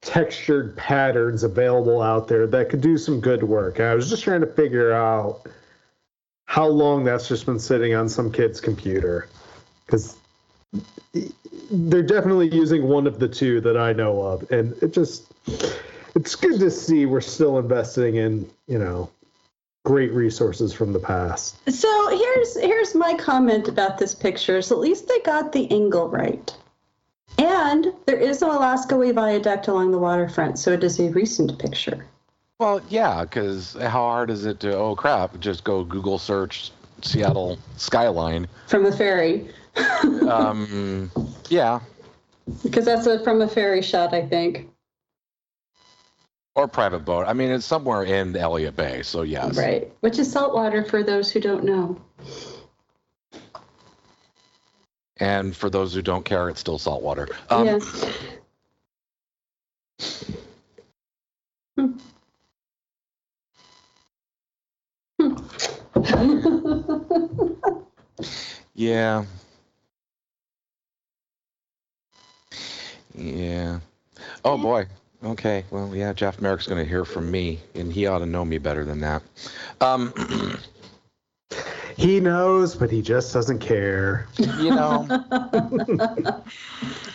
textured 0.02 0.78
patterns 0.78 1.44
available 1.44 2.02
out 2.02 2.28
there 2.28 2.48
that 2.48 2.70
could 2.70 2.82
do 2.82 2.98
some 2.98 3.20
good 3.20 3.44
work. 3.44 3.80
And 3.80 3.88
I 3.88 3.96
was 3.96 4.10
just 4.10 4.24
trying 4.24 4.42
to 4.42 4.48
figure 4.48 4.94
out 4.94 5.42
how 6.46 6.68
long 6.68 7.04
that's 7.04 7.28
just 7.28 7.46
been 7.46 7.60
sitting 7.60 7.94
on 7.94 8.08
some 8.08 8.32
kid's 8.32 8.62
computer. 8.62 9.28
Because 9.86 10.16
they're 11.72 12.04
definitely 12.04 12.48
using 12.50 12.88
one 12.88 13.08
of 13.08 13.20
the 13.20 13.28
two 13.28 13.60
that 13.62 13.76
I 13.76 13.92
know 13.92 14.22
of. 14.22 14.50
And 14.52 14.72
it 14.82 14.94
just, 14.94 15.34
it's 16.16 16.36
good 16.36 16.60
to 16.60 16.72
see 16.72 17.06
we're 17.06 17.22
still 17.22 17.60
investing 17.60 18.16
in, 18.16 18.50
you 18.68 18.80
know, 18.80 19.10
great 19.86 20.12
resources 20.14 20.74
from 20.74 20.94
the 20.94 21.00
past. 21.00 21.58
so 21.72 22.18
here's 22.18 22.60
here's 22.60 22.96
my 22.96 23.14
comment 23.16 23.68
about 23.68 23.98
this 23.98 24.14
picture. 24.14 24.62
So 24.62 24.76
at 24.76 24.82
least 24.82 25.08
they 25.08 25.20
got 25.20 25.52
the 25.52 25.70
angle 25.72 26.10
right. 26.10 26.54
And 27.38 27.94
there 28.06 28.18
is 28.18 28.42
no 28.42 28.58
Alaskan 28.58 28.98
Way 28.98 29.12
viaduct 29.12 29.68
along 29.68 29.92
the 29.92 29.98
waterfront, 29.98 30.60
so 30.60 30.74
it 30.74 30.84
is 30.84 31.00
a 31.00 31.10
recent 31.12 31.58
picture. 31.60 32.06
Well, 32.60 32.82
yeah, 32.90 33.24
because 33.24 33.74
how 33.80 33.90
hard 33.90 34.30
is 34.30 34.46
it 34.46 34.60
to? 34.62 34.76
Oh 34.76 34.96
crap! 34.96 35.40
Just 35.40 35.64
go 35.64 35.84
Google 35.84 36.20
search 36.20 36.72
Seattle 37.02 37.58
skyline. 37.78 38.48
From 38.68 38.84
the 38.84 38.92
ferry. 38.92 39.48
Um, 40.28 41.10
yeah, 41.50 41.80
Because 42.64 42.86
that's 42.86 43.08
a, 43.08 43.24
from 43.24 43.42
a 43.42 43.48
ferry 43.48 43.82
shot, 43.82 44.14
I 44.14 44.26
think. 44.26 44.70
Or 46.60 46.68
private 46.68 47.06
boat. 47.06 47.26
I 47.26 47.32
mean, 47.32 47.52
it's 47.52 47.66
somewhere 47.66 48.04
in 48.04 48.36
Elliott 48.36 48.76
Bay, 48.76 49.02
so 49.02 49.22
yes. 49.22 49.58
Right. 49.58 49.90
Which 50.02 50.20
is 50.20 50.30
saltwater 50.30 50.84
for 50.84 51.04
those 51.04 51.32
who 51.32 51.40
don't 51.40 51.64
know. 51.64 52.02
And 55.18 55.56
for 55.56 55.70
those 55.70 55.94
who 55.94 56.02
don't 56.02 56.26
care, 56.26 56.50
it's 56.50 56.60
still 56.60 56.78
saltwater. 56.78 57.30
Um, 57.50 57.66
yes. 57.66 58.06
Yeah. 68.76 69.26
Yeah. 73.14 73.80
Oh 74.46 74.58
boy. 74.58 74.88
Okay. 75.24 75.66
Well, 75.72 75.96
yeah. 75.96 76.14
Jeff 76.14 76.40
Marek's 76.42 76.68
going 76.68 76.84
to 76.84 76.90
hear 76.90 77.06
from 77.06 77.30
me, 77.30 77.60
and 77.76 77.92
he 77.92 78.08
ought 78.08 78.20
to 78.20 78.26
know 78.26 78.46
me 78.46 78.58
better 78.58 78.86
than 78.86 79.02
that. 79.02 79.22
Um, 79.82 80.14
He 82.00 82.22
knows, 82.22 82.76
but 82.76 82.90
he 82.90 83.02
just 83.02 83.34
doesn't 83.34 83.60
care. 83.60 84.26
you 84.38 84.70
know, 84.70 85.06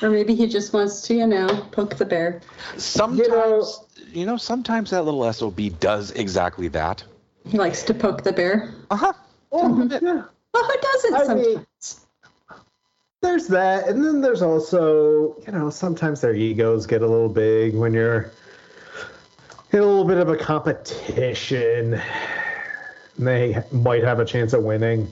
or 0.03 0.11
maybe 0.11 0.35
he 0.35 0.47
just 0.47 0.75
wants 0.75 1.01
to, 1.03 1.15
you 1.15 1.27
know, 1.27 1.47
poke 1.73 1.97
the 1.97 2.05
bear. 2.05 2.43
sometimes 2.77 3.81
you 4.13 4.27
know, 4.27 4.37
sometimes 4.37 4.91
that 4.91 5.05
little 5.07 5.33
sob 5.33 5.59
does 5.81 6.11
exactly 6.11 6.69
that. 6.69 7.03
He 7.49 7.57
likes 7.57 7.83
to 7.85 7.95
poke 7.95 8.25
the 8.25 8.33
bear. 8.33 8.75
Uh 8.91 8.97
huh. 8.97 9.13
Oh, 9.53 9.89
yeah. 10.03 10.25
Well, 10.53 10.65
who 10.65 10.77
doesn't 10.83 11.15
I 11.15 11.35
mean- 11.35 11.45
sometimes? 11.45 11.67
There's 13.25 13.47
that, 13.49 13.89
and 13.89 14.05
then 14.05 14.21
there's 14.21 14.43
also, 14.43 15.35
you 15.47 15.53
know, 15.53 15.71
sometimes 15.71 16.21
their 16.21 16.35
egos 16.35 16.87
get 16.87 17.01
a 17.01 17.07
little 17.07 17.31
big 17.31 17.75
when 17.75 17.95
you're 17.95 18.31
in 19.73 19.79
a 19.79 19.83
little 19.83 20.05
bit 20.05 20.19
of 20.19 20.29
a 20.29 20.37
competition. 20.37 21.95
And 21.95 23.27
they 23.27 23.65
might 23.73 24.05
have 24.05 24.21
a 24.21 24.27
chance 24.27 24.53
at 24.53 24.63
winning. 24.63 25.09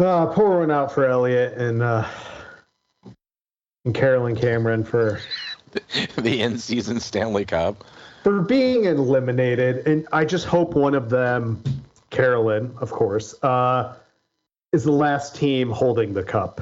Uh, 0.00 0.26
pour 0.26 0.58
one 0.58 0.72
out 0.72 0.90
for 0.90 1.06
Elliotte 1.06 1.52
and 1.52 1.82
uh, 1.84 2.08
and 3.84 3.94
Carolyn 3.94 4.34
Cameron 4.34 4.82
for 4.82 5.20
the 6.16 6.42
end 6.42 6.60
season 6.60 6.98
Stanley 6.98 7.44
Cup. 7.44 7.84
for 8.24 8.42
being 8.42 8.86
eliminated, 8.86 9.86
and 9.86 10.08
I 10.10 10.24
just 10.24 10.46
hope 10.46 10.74
one 10.74 10.96
of 10.96 11.10
them, 11.10 11.62
Carolyn, 12.10 12.74
of 12.80 12.90
course, 12.90 13.40
uh, 13.44 13.94
is 14.72 14.84
the 14.84 14.92
last 14.92 15.34
team 15.34 15.70
holding 15.70 16.12
the 16.12 16.22
cup, 16.22 16.60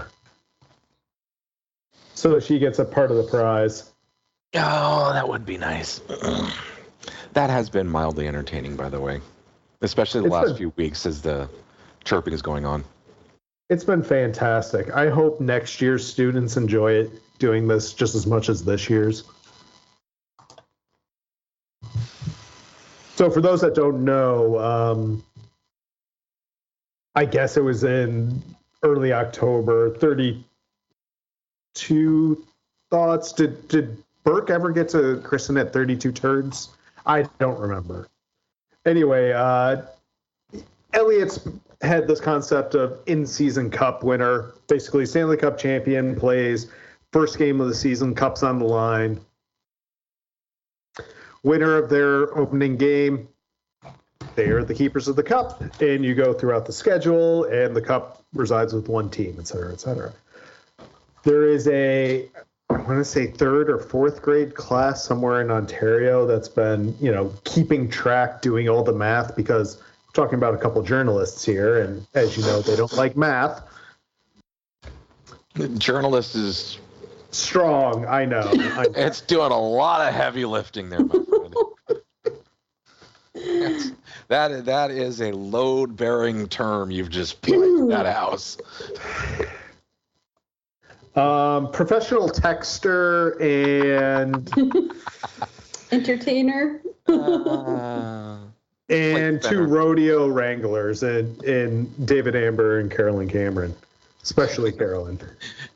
so 2.14 2.30
that 2.30 2.42
she 2.44 2.58
gets 2.58 2.78
a 2.78 2.84
part 2.84 3.10
of 3.10 3.16
the 3.16 3.24
prize. 3.24 3.92
Oh, 4.54 5.12
that 5.12 5.28
would 5.28 5.44
be 5.44 5.58
nice. 5.58 5.98
that 7.32 7.50
has 7.50 7.68
been 7.68 7.88
mildly 7.88 8.28
entertaining, 8.28 8.76
by 8.76 8.88
the 8.88 9.00
way, 9.00 9.20
especially 9.82 10.20
the 10.20 10.26
It's 10.26 10.32
last 10.32 10.46
been- 10.48 10.56
few 10.56 10.72
weeks 10.76 11.04
as 11.06 11.20
the 11.20 11.48
chirping 12.04 12.32
is 12.32 12.42
going 12.42 12.64
on. 12.64 12.84
It's 13.68 13.82
been 13.82 14.02
fantastic. 14.04 14.92
I 14.94 15.08
hope 15.10 15.40
next 15.40 15.80
year's 15.80 16.06
students 16.06 16.56
enjoy 16.56 16.92
it 16.92 17.10
doing 17.40 17.66
this 17.66 17.92
just 17.92 18.14
as 18.14 18.24
much 18.24 18.48
as 18.48 18.64
this 18.64 18.88
year's. 18.88 19.24
So, 23.16 23.28
for 23.28 23.40
those 23.40 23.60
that 23.62 23.74
don't 23.74 24.04
know, 24.04 24.58
um, 24.60 25.24
I 27.16 27.24
guess 27.24 27.56
it 27.56 27.64
was 27.64 27.82
in 27.82 28.40
early 28.82 29.12
October. 29.12 29.96
Thirty-two 29.96 30.44
thoughts. 32.90 33.32
Did 33.32 33.66
did 33.68 33.96
Burke 34.22 34.50
ever 34.50 34.70
get 34.70 34.88
to 34.90 35.20
christen 35.24 35.56
it 35.56 35.72
thirty-two 35.72 36.12
turds? 36.12 36.68
I 37.06 37.22
don't 37.38 37.58
remember. 37.58 38.06
Anyway, 38.84 39.32
uh, 39.32 39.82
Elliotte's 40.92 41.48
had 41.82 42.06
this 42.06 42.20
concept 42.20 42.74
of 42.74 42.98
in-season 43.06 43.70
cup 43.70 44.02
winner, 44.02 44.52
basically 44.66 45.06
Stanley 45.06 45.36
Cup 45.36 45.58
champion 45.58 46.14
plays 46.14 46.68
first 47.12 47.38
game 47.38 47.60
of 47.60 47.68
the 47.68 47.74
season, 47.74 48.14
cups 48.14 48.42
on 48.42 48.58
the 48.58 48.64
line. 48.64 49.20
Winner 51.42 51.76
of 51.76 51.88
their 51.88 52.36
opening 52.36 52.76
game, 52.76 53.28
they 54.34 54.48
are 54.50 54.64
the 54.64 54.74
keepers 54.74 55.08
of 55.08 55.16
the 55.16 55.22
cup, 55.22 55.62
and 55.80 56.04
you 56.04 56.14
go 56.14 56.32
throughout 56.32 56.66
the 56.66 56.72
schedule, 56.72 57.44
and 57.44 57.74
the 57.74 57.80
cup 57.80 58.22
resides 58.34 58.72
with 58.72 58.88
one 58.88 59.10
team, 59.10 59.36
et 59.38 59.46
cetera, 59.46 59.72
et 59.72 59.80
cetera. 59.80 60.12
There 61.22 61.46
is 61.46 61.66
a, 61.68 62.28
I 62.70 62.74
want 62.74 62.98
to 62.98 63.04
say 63.04 63.26
third 63.26 63.70
or 63.70 63.78
fourth 63.78 64.22
grade 64.22 64.54
class 64.54 65.04
somewhere 65.04 65.40
in 65.40 65.50
Ontario 65.50 66.26
that's 66.26 66.48
been, 66.48 66.96
you 67.00 67.10
know, 67.10 67.32
keeping 67.44 67.88
track, 67.88 68.42
doing 68.42 68.68
all 68.68 68.84
the 68.84 68.92
math 68.92 69.34
because 69.34 69.76
we're 69.78 70.22
talking 70.24 70.36
about 70.36 70.54
a 70.54 70.58
couple 70.58 70.82
journalists 70.82 71.44
here, 71.44 71.80
and 71.80 72.06
as 72.14 72.36
you 72.36 72.42
know, 72.44 72.60
they 72.60 72.76
don't 72.76 72.92
like 72.92 73.16
math. 73.16 73.62
The 75.54 75.68
journalist 75.68 76.34
is 76.34 76.78
Strong, 77.36 78.06
I 78.06 78.24
know. 78.24 78.50
I, 78.54 78.86
it's 78.96 79.20
doing 79.20 79.52
a 79.52 79.60
lot 79.60 80.06
of 80.06 80.14
heavy 80.14 80.46
lifting 80.46 80.88
there, 80.88 81.04
my 81.04 81.14
friend. 81.24 81.54
that 84.28 84.64
that 84.64 84.90
is 84.90 85.20
a 85.20 85.32
load 85.32 85.96
bearing 85.96 86.48
term 86.48 86.90
you've 86.90 87.10
just 87.10 87.40
put 87.42 87.54
in 87.54 87.88
that 87.88 88.06
house. 88.06 88.58
Um, 91.14 91.70
professional 91.72 92.28
texter 92.28 93.40
and 93.40 94.50
Entertainer. 95.92 96.80
Uh, 97.08 98.38
and 98.88 99.42
Like 99.42 99.52
two 99.52 99.62
rodeo 99.62 100.28
wranglers 100.28 101.02
and 101.02 101.42
and 101.42 102.06
David 102.06 102.36
Amber 102.36 102.78
and 102.78 102.90
Carolyn 102.90 103.28
Cameron, 103.28 103.74
especially 104.22 104.72
Carolyn. 104.72 105.18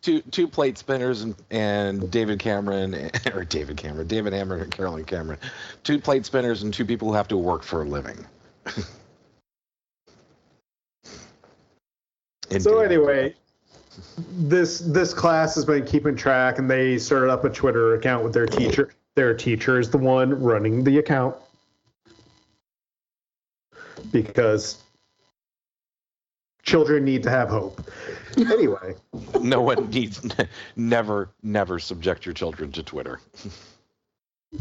two 0.02 0.20
two 0.30 0.46
plate 0.46 0.78
spinners 0.78 1.22
and, 1.22 1.34
and 1.50 2.10
David 2.10 2.38
Cameron 2.38 3.10
or 3.34 3.44
David 3.44 3.76
Cameron, 3.76 4.06
David 4.06 4.32
Hammer 4.32 4.56
and 4.56 4.70
Carolyn 4.70 5.04
Cameron, 5.04 5.38
two 5.82 5.98
plate 5.98 6.26
spinners 6.26 6.62
and 6.62 6.72
two 6.72 6.84
people 6.84 7.08
who 7.08 7.14
have 7.14 7.28
to 7.28 7.36
work 7.36 7.62
for 7.62 7.82
a 7.82 7.84
living. 7.84 8.24
So 12.58 12.80
anyway, 12.80 13.34
this 14.32 14.80
this 14.80 15.14
class 15.14 15.54
has 15.54 15.64
been 15.64 15.84
keeping 15.84 16.16
track, 16.16 16.58
and 16.58 16.68
they 16.68 16.98
started 16.98 17.30
up 17.30 17.44
a 17.44 17.50
Twitter 17.50 17.94
account 17.94 18.24
with 18.24 18.32
their 18.32 18.46
teacher. 18.46 18.90
Their 19.14 19.34
teacher 19.34 19.78
is 19.78 19.88
the 19.88 19.98
one 19.98 20.42
running 20.42 20.82
the 20.82 20.98
account 20.98 21.36
because 24.10 24.82
children 26.62 27.04
need 27.04 27.22
to 27.22 27.30
have 27.30 27.48
hope. 27.48 27.88
Anyway, 28.36 28.96
no 29.40 29.60
one 29.60 29.88
needs 29.90 30.20
never 30.76 31.30
never 31.42 31.78
subject 31.78 32.26
your 32.26 32.34
children 32.34 32.72
to 32.72 32.82
Twitter. 32.82 33.20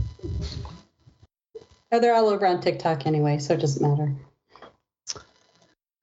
Oh, 1.92 2.00
they're 2.00 2.14
all 2.16 2.30
over 2.30 2.46
on 2.46 2.62
TikTok 2.62 3.06
anyway, 3.06 3.40
so 3.40 3.54
it 3.56 3.62
doesn't 3.62 3.82
matter. 3.88 4.14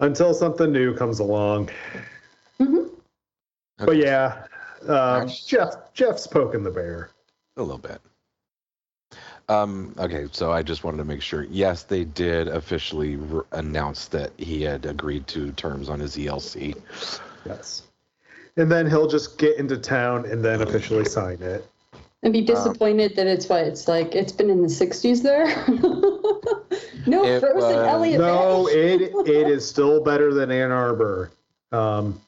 until 0.00 0.34
something 0.34 0.72
new 0.72 0.94
comes 0.94 1.20
along. 1.20 1.70
hmm 2.58 2.86
But 3.78 3.96
yeah, 3.96 4.44
um, 4.88 5.28
Jeff 5.28 5.92
Jeff's 5.94 6.26
poking 6.26 6.62
the 6.62 6.70
bear. 6.70 7.10
a 7.56 7.62
little 7.62 7.78
bit. 7.78 8.00
Um, 9.48 9.94
okay, 9.98 10.26
so 10.32 10.50
I 10.50 10.62
just 10.64 10.82
wanted 10.82 10.96
to 10.98 11.04
make 11.04 11.22
sure. 11.22 11.44
Yes, 11.44 11.84
they 11.84 12.02
did 12.02 12.48
officially 12.48 13.16
r- 13.32 13.46
announce 13.52 14.06
that 14.08 14.32
he 14.38 14.62
had 14.62 14.84
agreed 14.86 15.28
to 15.28 15.52
terms 15.52 15.88
on 15.88 16.00
his 16.00 16.16
ELC. 16.16 16.74
Yes. 17.44 17.84
And 18.56 18.72
then 18.72 18.88
he'll 18.90 19.06
just 19.06 19.38
get 19.38 19.56
into 19.58 19.76
town 19.76 20.26
and 20.26 20.44
then 20.44 20.62
officially 20.62 21.04
sign 21.04 21.40
it. 21.42 21.64
And 22.26 22.32
be 22.32 22.40
disappointed 22.42 23.14
that 23.14 23.28
it's 23.28 23.48
what 23.48 23.62
it's 23.62 23.86
like. 23.86 24.16
It's 24.16 24.32
been 24.32 24.50
in 24.50 24.60
the 24.60 24.66
'60s 24.66 25.22
there. 25.22 25.46
no 27.06 27.24
It 27.24 27.38
frozen 27.38 27.54
was- 27.54 27.86
Elliott. 27.86 28.20
No, 28.20 28.66
it 28.68 29.00
it 29.28 29.46
is 29.48 29.64
still 29.68 30.02
better 30.02 30.34
than 30.34 30.50
Ann 30.50 30.72
Arbor. 30.72 31.30
Um, 31.70 32.20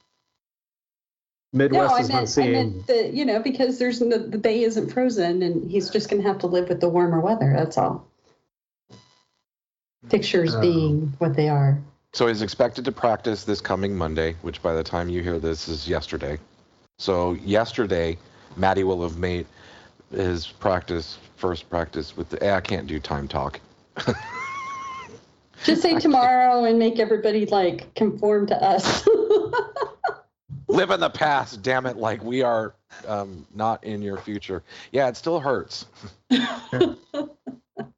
No, 1.53 1.65
Midwest 1.65 1.95
I 1.95 1.99
has 1.99 2.07
been 2.07 2.15
meant, 2.15 2.23
I 2.23 2.31
seeing. 2.31 2.53
meant 2.53 2.87
that 2.87 3.13
you 3.13 3.25
know 3.25 3.41
because 3.43 3.81
there's 3.81 4.01
no, 4.01 4.19
the 4.19 4.39
bay 4.39 4.63
isn't 4.63 4.89
frozen 4.93 5.43
and 5.43 5.69
he's 5.69 5.91
just 5.91 6.09
gonna 6.09 6.23
have 6.23 6.39
to 6.39 6.47
live 6.47 6.69
with 6.69 6.81
the 6.81 6.89
warmer 6.89 7.19
weather. 7.19 7.53
That's 7.57 7.77
all. 7.77 8.07
Pictures 10.11 10.55
Oh. 10.55 10.61
being 10.61 11.13
what 11.19 11.35
they 11.35 11.49
are. 11.49 11.77
So 12.13 12.29
he's 12.29 12.43
expected 12.43 12.85
to 12.85 12.93
practice 12.93 13.43
this 13.43 13.61
coming 13.61 13.97
Monday, 13.97 14.37
which 14.43 14.63
by 14.63 14.75
the 14.75 14.85
time 14.85 15.09
you 15.09 15.25
hear 15.25 15.41
this 15.41 15.67
is 15.69 15.89
yesterday. 15.89 16.39
So 16.99 17.33
yesterday, 17.45 18.17
Matty 18.57 18.85
will 18.85 19.03
have 19.03 19.19
made 19.19 19.47
his 20.11 20.47
practice 20.47 21.19
first 21.37 21.69
practice 21.71 22.17
with 22.17 22.29
the. 22.31 22.43
eh, 22.43 22.55
I 22.55 22.61
can't 22.61 22.87
do 22.87 22.99
time 22.99 23.29
talk. 23.29 23.61
Just 25.65 25.83
say 25.83 25.99
tomorrow 25.99 26.65
and 26.65 26.79
make 26.79 26.99
everybody 26.99 27.47
like 27.47 27.93
conform 27.95 28.47
to 28.47 28.63
us. 28.63 29.07
Live 30.69 30.91
in 30.91 31.01
the 31.01 31.11
past, 31.11 31.63
damn 31.63 31.87
it! 31.87 31.97
Like 31.97 32.23
we 32.23 32.43
are 32.43 32.75
um, 33.07 33.47
not 33.55 33.83
in 33.85 34.03
your 34.03 34.19
future. 34.19 34.63
Yeah, 34.93 35.09
it 35.09 35.17
still 35.17 35.41
hurts. 35.41 35.87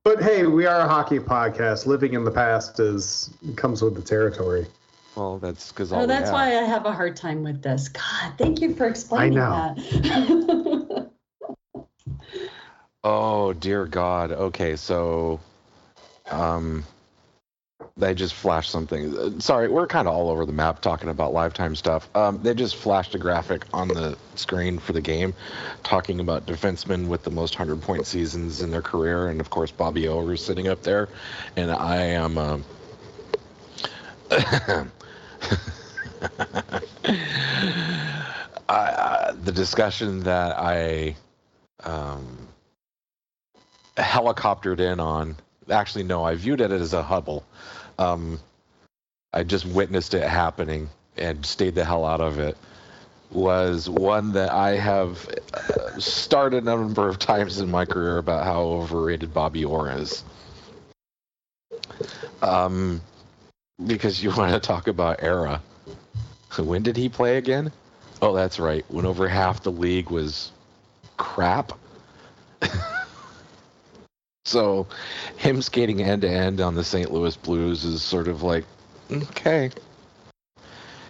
But 0.03 0.23
hey, 0.23 0.47
we 0.47 0.67
are 0.67 0.81
a 0.81 0.89
hockey 0.89 1.19
podcast. 1.19 1.87
Living 1.87 2.15
in 2.15 2.25
the 2.25 2.31
past 2.31 2.81
is 2.81 3.31
comes 3.57 3.83
with 3.83 3.95
the 3.95 4.03
territory. 4.03 4.67
Well, 5.15 5.39
that's 5.39 5.71
because 5.71 5.93
oh, 5.93 6.07
that's 6.07 6.31
why 6.31 6.57
I 6.57 6.63
have 6.63 6.87
a 6.87 6.93
hard 6.93 7.17
time 7.17 7.43
with 7.43 7.63
this. 7.63 7.89
God, 7.89 8.33
thank 8.39 8.61
you 8.61 8.75
for 8.75 8.87
explaining 8.87 9.39
I 9.39 9.75
know. 9.75 9.75
that. 9.77 10.60
Oh 13.05 13.53
dear 13.53 13.87
God. 13.87 14.33
Okay, 14.33 14.77
so 14.77 15.41
um 16.31 16.85
they 17.97 18.15
just 18.15 18.35
flashed 18.35 18.71
something. 18.71 19.17
Uh, 19.17 19.41
Sorry, 19.41 19.69
we're 19.69 19.87
kind 19.87 20.09
of 20.09 20.15
all 20.15 20.31
over 20.31 20.47
the 20.47 20.53
map 20.53 20.81
talking 20.81 21.09
about 21.11 21.33
lifetime 21.33 21.75
stuff. 21.77 22.09
Um, 22.17 22.41
they 22.43 22.55
just 22.55 22.77
flashed 22.77 23.15
a 23.15 23.19
graphic 23.19 23.65
on 23.73 23.89
the 23.89 24.17
screen 24.37 24.79
for 24.79 24.93
the 24.93 25.01
game, 25.01 25.35
talking 25.83 26.21
about 26.21 26.47
defensemen 26.47 27.09
with 27.09 27.23
the 27.25 27.31
most 27.31 27.55
hundred 27.55 27.83
point 27.83 28.07
seasons 28.07 28.63
in 28.63 28.71
their 28.71 28.83
career, 28.83 29.29
and 29.29 29.41
of 29.41 29.51
course 29.51 29.71
Bobby 29.71 30.09
Orr 30.09 30.33
is 30.33 30.43
sitting 30.45 30.69
up 30.69 30.83
there, 30.83 31.09
and 31.57 31.71
I 31.71 31.97
am. 31.97 32.39
Um, 32.39 32.65
I, 34.31 34.91
uh, 38.69 39.33
the 39.45 39.53
discussion 39.53 40.21
that 40.21 40.57
I 40.59 41.17
um, 41.85 42.49
helicoptered 44.01 44.81
in 44.81 45.01
on. 45.01 45.37
Actually, 45.71 46.05
no, 46.05 46.25
I 46.25 46.35
viewed 46.35 46.61
it 46.61 46.73
as 46.73 46.93
a 46.93 47.03
Hubble. 47.03 47.45
Um, 47.99 48.41
I 49.33 49.45
just 49.45 49.65
witnessed 49.67 50.15
it 50.15 50.29
happening 50.29 50.89
and 51.17 51.45
stayed 51.45 51.75
the 51.75 51.85
hell 51.85 52.05
out 52.05 52.21
of 52.21 52.39
it. 52.39 52.57
Was 53.31 53.89
one 53.89 54.33
that 54.33 54.51
I 54.51 54.71
have 54.71 55.29
uh, 55.55 56.01
started 56.01 56.65
a 56.65 56.67
number 56.67 57.09
of 57.09 57.21
times 57.21 57.61
in 57.61 57.71
my 57.71 57.85
career 57.85 58.19
about 58.19 58.45
how 58.45 58.63
overrated 58.63 59.33
Bobby 59.33 59.65
Orr 59.65 59.93
is. 59.93 60.25
Um, 62.43 63.01
because 63.87 64.23
you 64.23 64.31
want 64.37 64.53
to 64.53 64.61
talk 64.61 64.89
about 64.89 65.23
era. 65.23 65.63
When 66.59 66.83
did 66.83 66.97
he 66.97 67.09
play 67.09 67.37
again? 67.37 67.71
Oh, 68.21 68.35
that's 68.35 68.59
right. 68.59 68.85
When 68.89 69.07
over 69.07 69.29
half 69.29 69.63
the 69.63 69.71
league 69.71 70.11
was 70.11 70.51
crap. 71.17 71.73
so, 74.51 74.87
him 75.37 75.63
skating 75.63 76.03
end 76.03 76.23
to 76.23 76.29
end 76.29 76.61
on 76.61 76.75
the 76.75 76.85
St. 76.85 77.11
Louis 77.13 77.37
Blues 77.37 77.85
is 77.85 78.03
sort 78.03 78.29
of 78.29 78.43
like, 78.43 78.65
okay. 79.11 79.71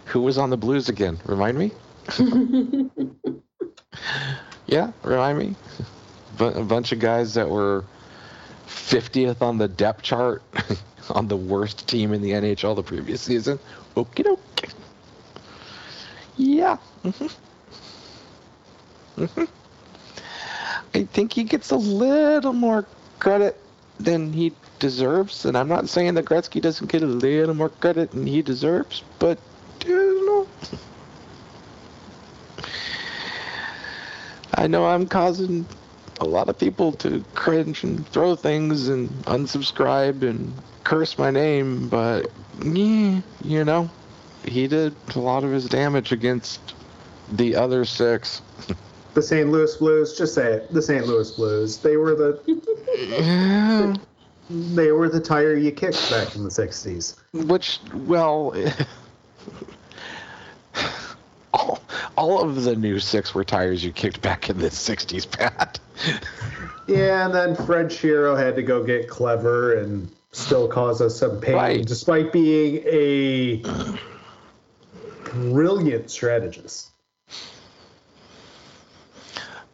Who 0.05 0.21
was 0.21 0.37
on 0.37 0.49
the 0.49 0.57
Blues 0.57 0.89
again? 0.89 1.19
Remind 1.25 1.57
me? 1.57 1.71
Yeah, 4.71 4.91
remind 5.03 5.37
me. 5.37 5.55
A 6.39 6.63
bunch 6.63 6.93
of 6.93 6.99
guys 6.99 7.33
that 7.33 7.49
were 7.49 7.83
50th 8.67 9.41
on 9.41 9.57
the 9.57 9.67
depth 9.67 10.01
chart 10.01 10.41
on 11.09 11.27
the 11.27 11.35
worst 11.35 11.89
team 11.89 12.13
in 12.13 12.21
the 12.21 12.31
NHL 12.31 12.77
the 12.77 12.83
previous 12.83 13.21
season. 13.21 13.59
Okie 13.97 14.23
doke. 14.23 14.69
Yeah. 16.37 16.77
hmm 17.03 17.27
hmm 19.25 19.43
I 20.93 21.03
think 21.03 21.33
he 21.33 21.43
gets 21.43 21.71
a 21.71 21.75
little 21.75 22.53
more 22.53 22.85
credit 23.21 23.55
than 23.99 24.33
he 24.33 24.51
deserves, 24.79 25.45
and 25.45 25.55
I'm 25.55 25.69
not 25.69 25.87
saying 25.87 26.15
that 26.15 26.25
Gretzky 26.25 26.59
doesn't 26.59 26.91
get 26.91 27.03
a 27.03 27.05
little 27.05 27.53
more 27.53 27.69
credit 27.69 28.11
than 28.11 28.25
he 28.25 28.41
deserves, 28.41 29.03
but 29.19 29.37
you 29.85 30.25
know, 30.25 30.47
I 34.55 34.65
know 34.65 34.87
I'm 34.87 35.07
causing 35.07 35.67
a 36.19 36.25
lot 36.25 36.49
of 36.49 36.57
people 36.57 36.93
to 36.93 37.23
cringe 37.35 37.83
and 37.83 38.07
throw 38.07 38.35
things 38.35 38.87
and 38.87 39.09
unsubscribe 39.25 40.23
and 40.23 40.51
curse 40.83 41.17
my 41.19 41.29
name, 41.29 41.89
but 41.89 42.25
yeah, 42.63 43.21
you 43.43 43.63
know, 43.63 43.89
he 44.43 44.67
did 44.67 44.95
a 45.15 45.19
lot 45.19 45.43
of 45.43 45.51
his 45.51 45.69
damage 45.69 46.11
against 46.11 46.59
the 47.31 47.55
other 47.55 47.85
six. 47.85 48.41
The 49.13 49.21
St. 49.21 49.49
Louis 49.49 49.75
Blues, 49.75 50.17
just 50.17 50.33
say 50.33 50.53
it. 50.53 50.73
The 50.73 50.81
St. 50.81 51.05
Louis 51.05 51.31
Blues. 51.31 51.77
They 51.77 51.97
were 51.97 52.15
the 52.15 52.39
they 54.49 54.91
were 54.91 55.09
the 55.09 55.19
tire 55.19 55.55
you 55.55 55.71
kicked 55.71 56.09
back 56.09 56.35
in 56.35 56.43
the 56.43 56.49
'60s. 56.49 57.15
Which, 57.33 57.79
well, 57.93 58.53
all, 61.53 61.81
all 62.17 62.41
of 62.41 62.63
the 62.63 62.75
new 62.75 62.99
six 62.99 63.33
were 63.35 63.43
tires 63.43 63.83
you 63.83 63.91
kicked 63.91 64.21
back 64.21 64.49
in 64.49 64.57
the 64.59 64.69
60s, 64.69 65.29
Pat. 65.29 65.79
Yeah, 66.87 67.25
and 67.25 67.33
then 67.33 67.55
Fred 67.55 67.85
Shero 67.87 68.37
had 68.37 68.55
to 68.55 68.63
go 68.63 68.83
get 68.83 69.07
clever 69.07 69.75
and 69.75 70.11
still 70.33 70.67
cause 70.67 70.99
us 70.99 71.17
some 71.17 71.39
pain, 71.39 71.55
Right. 71.55 71.85
despite 71.85 72.33
being 72.33 72.83
a 72.85 73.63
brilliant 75.23 76.09
strategist. 76.11 76.90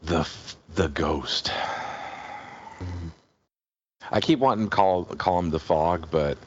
The 0.07 0.27
the 0.75 0.87
ghost. 0.87 1.51
I 4.09 4.21
keep 4.21 4.39
wanting 4.39 4.69
to 4.69 4.75
call 4.75 5.03
call 5.03 5.39
him 5.39 5.49
the 5.49 5.59
fog, 5.59 6.07
but 6.09 6.37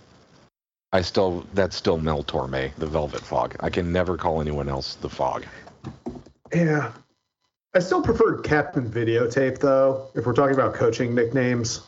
I 0.93 1.03
still 1.03 1.47
that's 1.53 1.77
still 1.77 1.99
Mel 1.99 2.25
Torme, 2.25 2.75
the 2.77 2.87
Velvet 2.87 3.21
Fog. 3.21 3.57
I 3.61 3.69
can 3.69 3.93
never 3.93 4.17
call 4.17 4.41
anyone 4.41 4.71
else 4.71 4.95
the 4.95 5.11
fog. 5.11 5.45
Yeah, 6.55 6.91
I 7.75 7.81
still 7.81 8.03
prefer 8.03 8.41
Captain 8.41 8.91
Videotape, 8.91 9.59
though, 9.59 10.09
if 10.15 10.25
we're 10.25 10.33
talking 10.33 10.55
about 10.55 10.73
coaching 10.73 11.15
nicknames. 11.15 11.83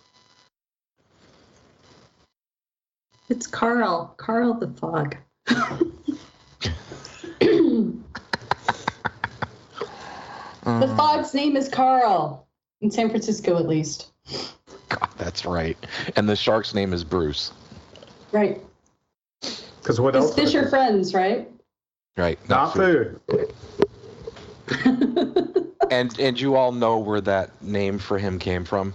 It's 3.31 3.47
Carl. 3.47 4.15
Carl 4.19 4.53
the 4.55 4.69
Fog. 4.69 5.17
the 10.64 10.94
Fog's 10.96 11.35
name 11.35 11.57
is 11.57 11.68
Carl. 11.68 12.46
In 12.81 12.90
San 12.90 13.11
Francisco, 13.11 13.59
at 13.59 13.68
least. 13.68 14.11
God, 14.88 15.09
that's 15.16 15.44
right. 15.44 15.77
And 16.16 16.29
the 16.29 16.35
shark's 16.35 16.75
name 16.75 16.92
is 16.92 17.05
Bruce. 17.05 17.53
Right. 18.33 18.61
Because 19.40 20.01
what 20.01 20.14
Because 20.14 20.31
else? 20.31 20.35
fish 20.35 20.55
are 20.55 20.68
friends, 20.68 21.14
right? 21.14 21.48
Right. 22.16 22.38
Not 22.48 22.75
food. 22.75 23.20
And 25.92 26.18
and 26.18 26.40
you 26.40 26.57
all 26.57 26.72
know 26.72 26.96
where 26.96 27.20
that 27.20 27.51
name 27.62 27.98
for 27.98 28.16
him 28.16 28.38
came 28.38 28.64
from? 28.64 28.94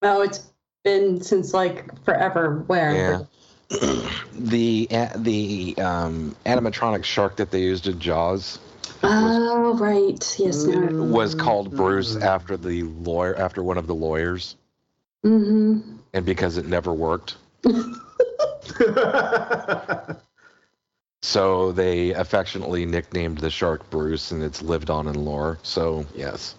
Oh, 0.00 0.22
it's 0.22 0.48
been 0.84 1.20
since 1.20 1.52
like 1.52 2.04
forever. 2.04 2.62
Where? 2.68 2.94
Yeah. 2.94 4.08
the 4.32 4.88
the 5.16 5.74
um, 5.78 6.36
animatronic 6.46 7.02
shark 7.02 7.34
that 7.36 7.50
they 7.50 7.62
used 7.62 7.88
in 7.88 7.98
Jaws 7.98 8.60
Oh, 9.02 9.76
right. 9.78 10.36
Yes. 10.38 10.64
Now. 10.64 10.88
was 11.02 11.34
called 11.34 11.74
Bruce 11.76 12.16
after 12.16 12.56
the 12.56 12.82
lawyer 12.84 13.36
after 13.36 13.62
one 13.62 13.78
of 13.78 13.86
the 13.86 13.94
lawyers, 13.94 14.56
Mm-hmm. 15.24 15.96
and 16.14 16.24
because 16.26 16.56
it 16.56 16.66
never 16.66 16.92
worked, 16.92 17.36
so 21.22 21.72
they 21.72 22.12
affectionately 22.12 22.86
nicknamed 22.86 23.38
the 23.38 23.50
shark 23.50 23.88
Bruce, 23.90 24.30
and 24.30 24.42
it's 24.42 24.62
lived 24.62 24.90
on 24.90 25.08
in 25.08 25.24
lore. 25.24 25.58
So 25.62 26.06
yes, 26.14 26.54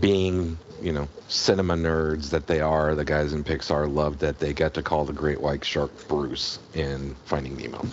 being 0.00 0.56
you 0.80 0.92
know 0.92 1.06
cinema 1.28 1.74
nerds 1.74 2.30
that 2.30 2.46
they 2.46 2.60
are, 2.60 2.94
the 2.94 3.04
guys 3.04 3.32
in 3.34 3.44
Pixar 3.44 3.92
loved 3.92 4.20
that 4.20 4.38
they 4.38 4.52
got 4.54 4.72
to 4.74 4.82
call 4.82 5.04
the 5.04 5.12
great 5.12 5.40
white 5.40 5.64
shark 5.64 5.90
Bruce 6.08 6.58
in 6.74 7.14
Finding 7.26 7.56
Nemo. 7.56 7.84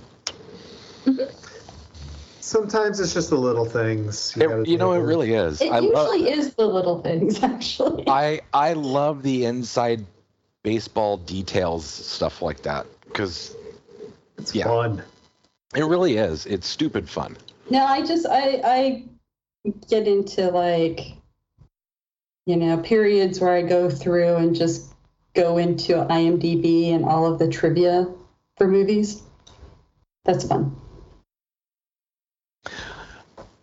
Sometimes 2.50 3.00
it's 3.00 3.14
just 3.14 3.30
the 3.30 3.38
little 3.38 3.64
things. 3.64 4.36
It- 4.36 4.68
you 4.68 4.80
know, 4.80 4.94
it 4.94 5.02
really 5.02 5.34
is. 5.36 5.62
It 5.62 5.72
I 5.72 5.78
love. 5.78 6.16
usually 6.16 6.32
is 6.34 6.56
the 6.56 6.66
little 6.66 7.00
things, 7.00 7.44
actually. 7.44 8.06
I 8.08 8.42
I 8.52 8.74
love 8.74 9.22
the 9.22 9.46
inside 9.46 10.04
baseball 10.64 11.18
details 11.18 11.86
stuff 11.86 12.42
like 12.42 12.64
that 12.64 12.88
because 13.06 13.56
It's 14.40 14.56
yeah. 14.56 14.64
fun. 14.66 15.04
it 15.76 15.84
really 15.84 16.18
is. 16.18 16.48
It's 16.48 16.68
stupid 16.68 17.08
fun. 17.08 17.38
No, 17.70 17.86
I 17.86 18.04
just 18.04 18.26
I 18.28 18.62
I 18.64 19.04
get 19.88 20.08
into 20.08 20.50
like 20.50 21.02
you 22.48 22.58
know 22.58 22.78
periods 22.80 23.40
where 23.40 23.54
I 23.54 23.62
go 23.62 23.92
through 23.92 24.38
and 24.38 24.56
just 24.56 24.92
go 25.36 25.60
into 25.60 25.94
IMDb 26.10 26.96
and 26.96 27.06
all 27.06 27.32
of 27.32 27.38
the 27.38 27.48
trivia 27.48 28.08
for 28.58 28.68
movies. 28.68 29.22
That's 30.26 30.48
fun. 30.48 30.76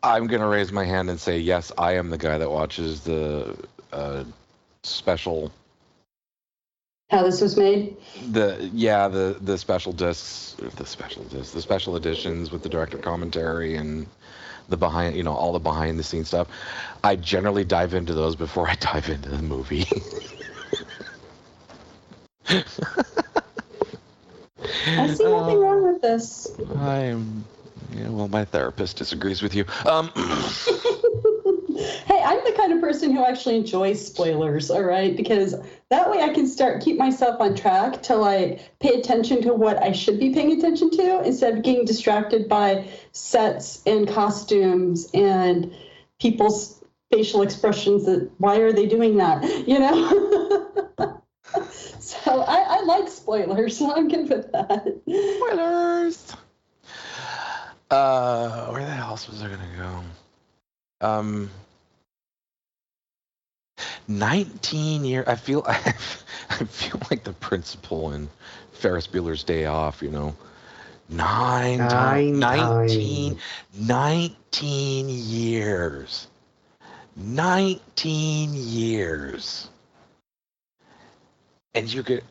I'm 0.06 0.28
gonna 0.28 0.46
raise 0.46 0.70
my 0.70 0.84
hand 0.84 1.10
and 1.10 1.18
say 1.18 1.38
yes. 1.38 1.72
I 1.76 1.96
am 1.96 2.10
the 2.10 2.18
guy 2.18 2.38
that 2.38 2.50
watches 2.50 3.00
the 3.00 3.56
uh, 3.92 4.24
special. 4.84 5.50
How 7.10 7.24
this 7.24 7.40
was 7.40 7.56
made. 7.56 7.96
The 8.30 8.70
yeah 8.72 9.08
the 9.08 9.36
the 9.40 9.58
special 9.58 9.92
discs 9.92 10.54
the 10.76 10.86
special 10.86 11.24
discs 11.24 11.52
the 11.52 11.62
special 11.62 11.96
editions 11.96 12.52
with 12.52 12.62
the 12.62 12.68
director 12.68 12.98
commentary 12.98 13.76
and 13.76 14.06
the 14.68 14.76
behind 14.76 15.16
you 15.16 15.24
know 15.24 15.34
all 15.34 15.52
the 15.52 15.58
behind 15.58 15.98
the 15.98 16.04
scenes 16.04 16.28
stuff. 16.28 16.48
I 17.02 17.16
generally 17.16 17.64
dive 17.64 17.94
into 17.94 18.14
those 18.14 18.36
before 18.36 18.68
I 18.70 18.76
dive 18.76 19.08
into 19.08 19.28
the 19.28 19.42
movie. 19.42 19.86
I 24.86 25.08
see 25.08 25.24
nothing 25.24 25.58
wrong 25.58 25.92
with 25.92 26.00
this. 26.00 26.48
I 26.76 26.98
am. 26.98 27.44
Yeah, 27.92 28.09
well, 28.09 28.29
my 28.29 28.44
therapist 28.44 28.96
disagrees 28.96 29.42
with 29.42 29.55
you. 29.55 29.64
Um, 29.85 30.11
hey, 31.77 32.22
I'm 32.25 32.42
the 32.44 32.55
kind 32.57 32.72
of 32.72 32.81
person 32.81 33.12
who 33.14 33.25
actually 33.25 33.57
enjoys 33.57 34.05
spoilers, 34.05 34.70
all 34.70 34.83
right? 34.83 35.16
Because 35.16 35.55
that 35.90 36.11
way 36.11 36.20
I 36.22 36.31
can 36.31 36.46
start 36.46 36.83
keep 36.83 36.99
myself 36.99 37.40
on 37.40 37.55
track 37.55 38.03
to 38.05 38.16
like 38.16 38.79
pay 38.81 38.99
attention 38.99 39.42
to 39.42 39.55
what 39.55 39.83
I 39.83 39.92
should 39.92 40.18
be 40.18 40.33
paying 40.33 40.53
attention 40.59 40.90
to 40.92 41.22
instead 41.22 41.59
of 41.59 41.62
getting 41.62 41.85
distracted 41.85 42.49
by 42.49 42.88
sets 43.12 43.83
and 43.87 44.09
costumes 44.09 45.09
and 45.14 45.75
people's 46.20 46.83
facial 47.12 47.42
expressions 47.42 48.07
that 48.07 48.31
why 48.38 48.57
are 48.59 48.72
they 48.72 48.87
doing 48.87 49.16
that? 49.16 49.44
You 49.66 49.79
know? 49.79 50.72
so 52.01 52.40
I, 52.40 52.79
I 52.79 52.83
like 52.83 53.09
spoilers, 53.09 53.79
so 53.79 53.94
I'm 53.94 54.09
good 54.09 54.29
with 54.29 54.53
that. 54.53 55.01
spoilers. 55.07 56.37
Uh, 57.90 58.66
where 58.66 58.85
the 58.85 58.90
hell 58.90 59.11
else 59.11 59.29
was 59.29 59.42
I 59.42 59.49
gonna 59.49 59.77
go? 59.77 61.07
Um, 61.07 61.51
nineteen 64.09 65.05
year. 65.05 65.25
I 65.27 65.35
feel 65.37 65.62
I, 65.66 65.75
I 66.51 66.64
feel 66.64 67.01
like 67.11 67.25
the 67.25 67.33
principal 67.33 68.12
in 68.12 68.29
Ferris 68.72 69.07
Bueller's 69.07 69.44
Day 69.44 69.66
Off. 69.66 70.03
You 70.03 70.11
know, 70.11 70.35
nine, 71.09 71.87
Nine 71.87 72.35
ti- 72.38 72.38
19, 72.38 73.37
times. 73.37 73.42
19 73.75 75.09
years. 75.09 76.27
19 77.16 78.51
years. 78.55 79.68
And 81.75 81.92
you 81.92 82.03
could 82.03 82.22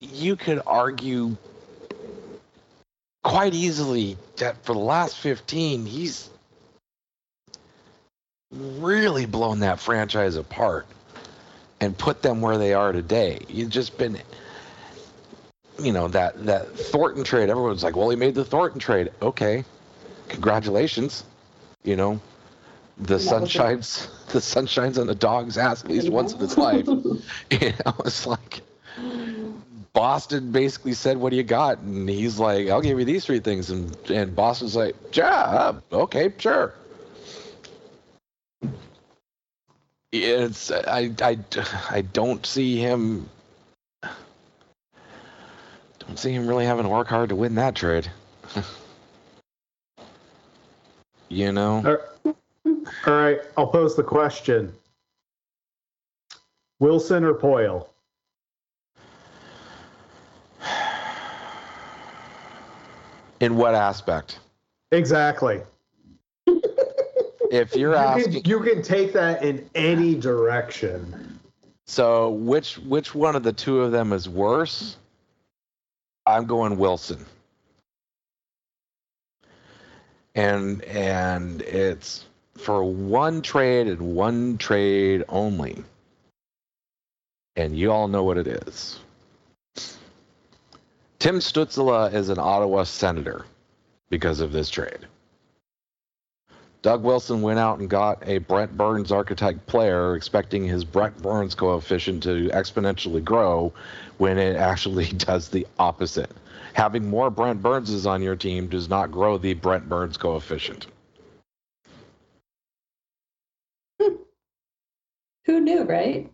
you 0.00 0.36
could 0.36 0.60
argue 0.66 1.36
quite 3.26 3.54
easily 3.54 4.16
that 4.36 4.64
for 4.64 4.72
the 4.72 4.78
last 4.78 5.16
15 5.18 5.84
he's 5.84 6.30
really 8.52 9.26
blown 9.26 9.58
that 9.60 9.80
franchise 9.80 10.36
apart 10.36 10.86
and 11.80 11.98
put 11.98 12.22
them 12.22 12.40
where 12.40 12.56
they 12.56 12.72
are 12.72 12.92
today. 12.92 13.40
You've 13.48 13.70
just 13.70 13.98
been 13.98 14.20
you 15.80 15.92
know 15.92 16.06
that 16.08 16.46
that 16.46 16.70
Thornton 16.70 17.24
trade 17.24 17.50
everyone's 17.50 17.82
like, 17.82 17.96
"Well, 17.96 18.08
he 18.10 18.16
made 18.16 18.36
the 18.36 18.44
Thornton 18.44 18.78
trade." 18.78 19.10
Okay. 19.20 19.64
Congratulations. 20.28 21.24
You 21.82 21.96
know, 21.96 22.20
the 22.96 23.18
sun 23.18 23.44
shines 23.46 24.08
the 24.28 24.40
sun 24.40 24.66
shines 24.66 24.98
on 24.98 25.08
the 25.08 25.16
dog's 25.16 25.58
ass 25.58 25.84
at 25.84 25.90
least 25.90 26.08
once 26.10 26.32
in 26.32 26.40
its 26.42 26.56
life. 26.56 26.86
you 27.50 27.72
know, 27.84 27.94
it's 28.04 28.24
like 28.24 28.62
Boston 29.96 30.52
basically 30.52 30.92
said, 30.92 31.16
"What 31.16 31.30
do 31.30 31.36
you 31.36 31.42
got?" 31.42 31.78
And 31.78 32.06
he's 32.06 32.38
like, 32.38 32.68
"I'll 32.68 32.82
give 32.82 32.98
you 32.98 33.06
these 33.06 33.24
three 33.24 33.40
things." 33.40 33.70
And 33.70 33.96
and 34.10 34.36
Boston's 34.36 34.76
like, 34.76 34.94
"Yeah, 35.16 35.30
uh, 35.30 35.80
okay, 35.90 36.30
sure." 36.36 36.74
It's 40.12 40.70
I 40.70 41.10
I 41.22 41.38
I 41.90 42.02
don't 42.02 42.44
see 42.44 42.76
him. 42.76 43.30
Don't 44.02 46.18
see 46.18 46.30
him 46.30 46.46
really 46.46 46.66
having 46.66 46.84
to 46.84 46.90
work 46.90 47.08
hard 47.08 47.30
to 47.30 47.34
win 47.34 47.54
that 47.54 47.74
trade. 47.74 48.10
you 51.30 51.52
know. 51.52 51.98
All 52.26 52.36
all 53.06 53.14
right, 53.14 53.40
I'll 53.56 53.66
pose 53.66 53.96
the 53.96 54.02
question. 54.02 54.74
Wilson 56.80 57.24
or 57.24 57.32
Poile? 57.32 57.88
In 63.40 63.56
what 63.56 63.74
aspect? 63.74 64.38
Exactly. 64.92 65.60
If 67.50 67.76
you're 67.76 67.92
You 67.92 67.96
asking, 67.96 68.32
can, 68.42 68.50
you 68.50 68.60
can 68.60 68.82
take 68.82 69.12
that 69.12 69.44
in 69.44 69.68
any 69.74 70.14
direction. 70.16 71.38
so 71.86 72.30
which 72.30 72.78
which 72.78 73.14
one 73.14 73.36
of 73.36 73.42
the 73.44 73.52
two 73.52 73.82
of 73.82 73.92
them 73.92 74.12
is 74.12 74.28
worse? 74.28 74.96
I'm 76.26 76.46
going 76.46 76.76
Wilson. 76.76 77.24
And 80.34 80.82
and 80.84 81.62
it's 81.62 82.24
for 82.56 82.82
one 82.84 83.42
trade 83.42 83.86
and 83.86 84.14
one 84.16 84.58
trade 84.58 85.24
only. 85.28 85.84
And 87.54 87.76
you 87.78 87.92
all 87.92 88.08
know 88.08 88.24
what 88.24 88.38
it 88.38 88.46
is. 88.48 88.98
Tim 91.26 91.40
Stützle 91.40 92.14
is 92.14 92.28
an 92.28 92.38
Ottawa 92.38 92.84
senator 92.84 93.46
because 94.10 94.38
of 94.38 94.52
this 94.52 94.70
trade. 94.70 95.08
Doug 96.82 97.02
Wilson 97.02 97.42
went 97.42 97.58
out 97.58 97.80
and 97.80 97.90
got 97.90 98.22
a 98.28 98.38
Brent 98.38 98.76
Burns 98.76 99.10
archetype 99.10 99.66
player, 99.66 100.14
expecting 100.14 100.62
his 100.64 100.84
Brent 100.84 101.20
Burns 101.20 101.56
coefficient 101.56 102.22
to 102.22 102.48
exponentially 102.50 103.24
grow 103.24 103.72
when 104.18 104.38
it 104.38 104.54
actually 104.54 105.06
does 105.16 105.48
the 105.48 105.66
opposite. 105.80 106.30
Having 106.74 107.10
more 107.10 107.28
Brent 107.28 107.60
Burnses 107.60 108.06
on 108.06 108.22
your 108.22 108.36
team 108.36 108.68
does 108.68 108.88
not 108.88 109.10
grow 109.10 109.36
the 109.36 109.54
Brent 109.54 109.88
Burns 109.88 110.16
coefficient. 110.16 110.86
Hmm. 114.00 114.14
Who 115.46 115.58
knew, 115.58 115.82
right? 115.82 116.30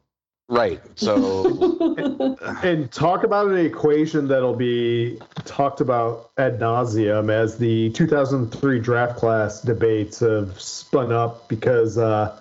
Right. 0.52 0.82
So, 0.96 2.36
And 2.62 2.92
talk 2.92 3.24
about 3.24 3.48
an 3.48 3.56
equation 3.56 4.28
that'll 4.28 4.54
be 4.54 5.18
talked 5.46 5.80
about 5.80 6.30
ad 6.36 6.60
nauseum 6.60 7.30
as 7.32 7.56
the 7.56 7.88
2003 7.92 8.78
draft 8.78 9.16
class 9.16 9.62
debates 9.62 10.20
have 10.20 10.60
spun 10.60 11.10
up 11.10 11.48
because 11.48 11.96
uh, 11.96 12.38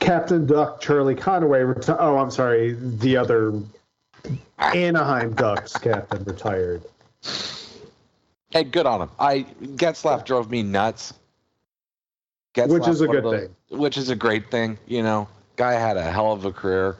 Captain 0.00 0.46
Duck 0.46 0.80
Charlie 0.80 1.14
Conway. 1.14 1.60
Reti- 1.60 1.96
oh, 1.96 2.18
I'm 2.18 2.32
sorry, 2.32 2.72
the 2.72 3.16
other 3.16 3.52
Anaheim 4.58 5.32
Ducks 5.34 5.74
captain 5.76 6.24
retired. 6.24 6.82
hey, 8.50 8.64
good 8.64 8.86
on 8.86 9.02
him. 9.02 9.10
I 9.20 9.46
Getzlaf 9.62 10.24
drove 10.24 10.50
me 10.50 10.64
nuts. 10.64 11.14
Which 12.56 12.88
is 12.88 13.00
a 13.00 13.06
good 13.06 13.22
those- 13.22 13.48
Which 13.70 13.96
is 13.96 14.08
a 14.08 14.16
great 14.16 14.50
thing. 14.50 14.76
You 14.88 15.04
know, 15.04 15.28
guy 15.56 15.72
had 15.74 15.96
a 15.96 16.02
hell 16.02 16.32
of 16.32 16.44
a 16.44 16.52
career. 16.52 16.96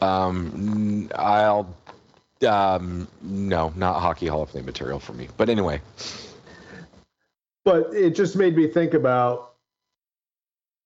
Um, 0.00 1.08
I'll, 1.14 1.74
um, 2.46 3.08
no, 3.22 3.72
not 3.76 4.00
hockey 4.00 4.26
Hall 4.26 4.42
of 4.42 4.50
Fame 4.50 4.66
material 4.66 4.98
for 4.98 5.12
me. 5.12 5.28
But 5.36 5.48
anyway, 5.48 5.80
But 7.64 7.94
it 7.94 8.14
just 8.14 8.36
made 8.36 8.56
me 8.56 8.66
think 8.66 8.94
about, 8.94 9.54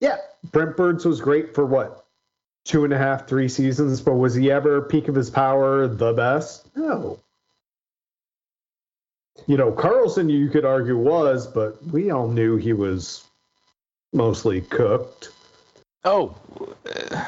yeah, 0.00 0.16
Brent 0.52 0.76
Burns 0.76 1.04
was 1.04 1.20
great 1.20 1.54
for 1.54 1.64
what, 1.64 2.04
two 2.64 2.84
and 2.84 2.92
a 2.92 2.98
half, 2.98 3.26
three 3.26 3.48
seasons, 3.48 4.00
but 4.00 4.14
was 4.14 4.34
he 4.34 4.50
ever 4.50 4.82
peak 4.82 5.08
of 5.08 5.14
his 5.14 5.30
power, 5.30 5.86
the 5.86 6.12
best? 6.12 6.66
No. 6.76 7.18
You 9.46 9.56
know, 9.56 9.72
Karlsson, 9.72 10.30
you 10.30 10.48
could 10.50 10.64
argue 10.64 10.98
was, 10.98 11.46
but 11.46 11.82
we 11.86 12.10
all 12.10 12.28
knew 12.28 12.56
he 12.56 12.72
was 12.72 13.24
mostly 14.12 14.60
cooked. 14.60 15.30
Oh, 16.07 16.34
uh, 16.88 17.24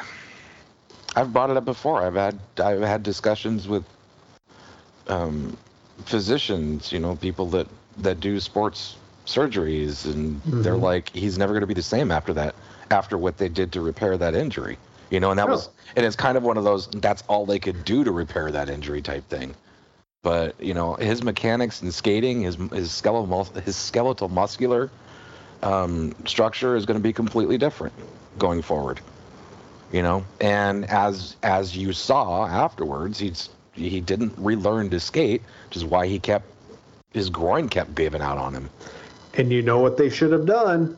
I've 1.15 1.33
brought 1.33 1.49
it 1.49 1.57
up 1.57 1.65
before. 1.65 2.01
I've 2.01 2.15
had 2.15 2.39
I've 2.59 2.81
had 2.81 3.03
discussions 3.03 3.67
with 3.67 3.83
um, 5.07 5.55
physicians. 6.05 6.91
You 6.91 6.99
know, 6.99 7.15
people 7.15 7.45
that 7.47 7.67
that 7.97 8.19
do 8.19 8.39
sports 8.39 8.95
surgeries, 9.25 10.05
and 10.05 10.41
they're 10.61 10.75
Mhm. 10.75 10.81
like, 10.81 11.09
he's 11.09 11.37
never 11.37 11.53
going 11.53 11.61
to 11.61 11.67
be 11.67 11.73
the 11.73 11.81
same 11.83 12.11
after 12.11 12.33
that. 12.33 12.55
After 12.91 13.17
what 13.17 13.37
they 13.37 13.49
did 13.49 13.71
to 13.73 13.81
repair 13.81 14.17
that 14.17 14.33
injury, 14.33 14.77
you 15.11 15.19
know, 15.19 15.29
and 15.29 15.37
that 15.37 15.47
No. 15.47 15.53
was 15.53 15.69
and 15.95 16.05
it's 16.05 16.15
kind 16.15 16.37
of 16.37 16.43
one 16.43 16.57
of 16.57 16.63
those. 16.63 16.87
That's 16.87 17.23
all 17.27 17.45
they 17.45 17.59
could 17.59 17.85
do 17.85 18.03
to 18.03 18.11
repair 18.11 18.51
that 18.51 18.69
injury 18.69 19.01
type 19.01 19.27
thing. 19.29 19.53
But 20.23 20.59
you 20.59 20.73
know, 20.73 20.95
his 20.95 21.21
mechanics 21.23 21.81
and 21.81 21.93
skating, 21.93 22.41
his 22.41 22.55
his 22.73 22.91
skeletal 22.91 23.43
his 23.63 23.75
skeletal 23.75 24.27
muscular 24.27 24.89
um, 25.61 26.15
structure 26.25 26.75
is 26.75 26.85
going 26.85 26.97
to 26.97 27.03
be 27.03 27.13
completely 27.13 27.57
different 27.57 27.93
going 28.37 28.61
forward. 28.61 28.99
You 29.91 30.03
know, 30.03 30.23
and 30.39 30.85
as 30.89 31.35
as 31.41 31.75
you 31.75 31.93
saw 31.93 32.45
afterwards, 32.45 33.17
he's 33.17 33.49
he 33.73 33.99
didn't 34.01 34.33
relearn 34.37 34.89
to 34.91 34.99
skate, 34.99 35.41
which 35.67 35.77
is 35.77 35.85
why 35.85 36.05
he 36.05 36.19
kept 36.19 36.45
his 37.11 37.29
groin 37.29 37.69
kept 37.69 37.95
giving 37.95 38.21
out 38.21 38.37
on 38.37 38.53
him. 38.53 38.69
And 39.33 39.51
you 39.51 39.61
know 39.61 39.79
what 39.79 39.97
they 39.97 40.09
should 40.09 40.31
have 40.31 40.45
done? 40.45 40.97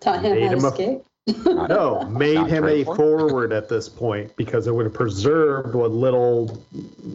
Taught 0.00 0.22
him 0.22 0.34
Made 0.34 0.42
how 0.46 0.52
him 0.52 0.60
to 0.60 0.66
a- 0.66 0.70
skate. 0.70 1.02
No, 1.68 2.04
made 2.10 2.46
him 2.48 2.64
a 2.64 2.82
forward 2.84 3.52
at 3.52 3.68
this 3.68 3.88
point 3.88 4.34
because 4.36 4.66
it 4.66 4.74
would 4.74 4.86
have 4.86 4.94
preserved 4.94 5.74
what 5.74 5.92
little 5.92 6.60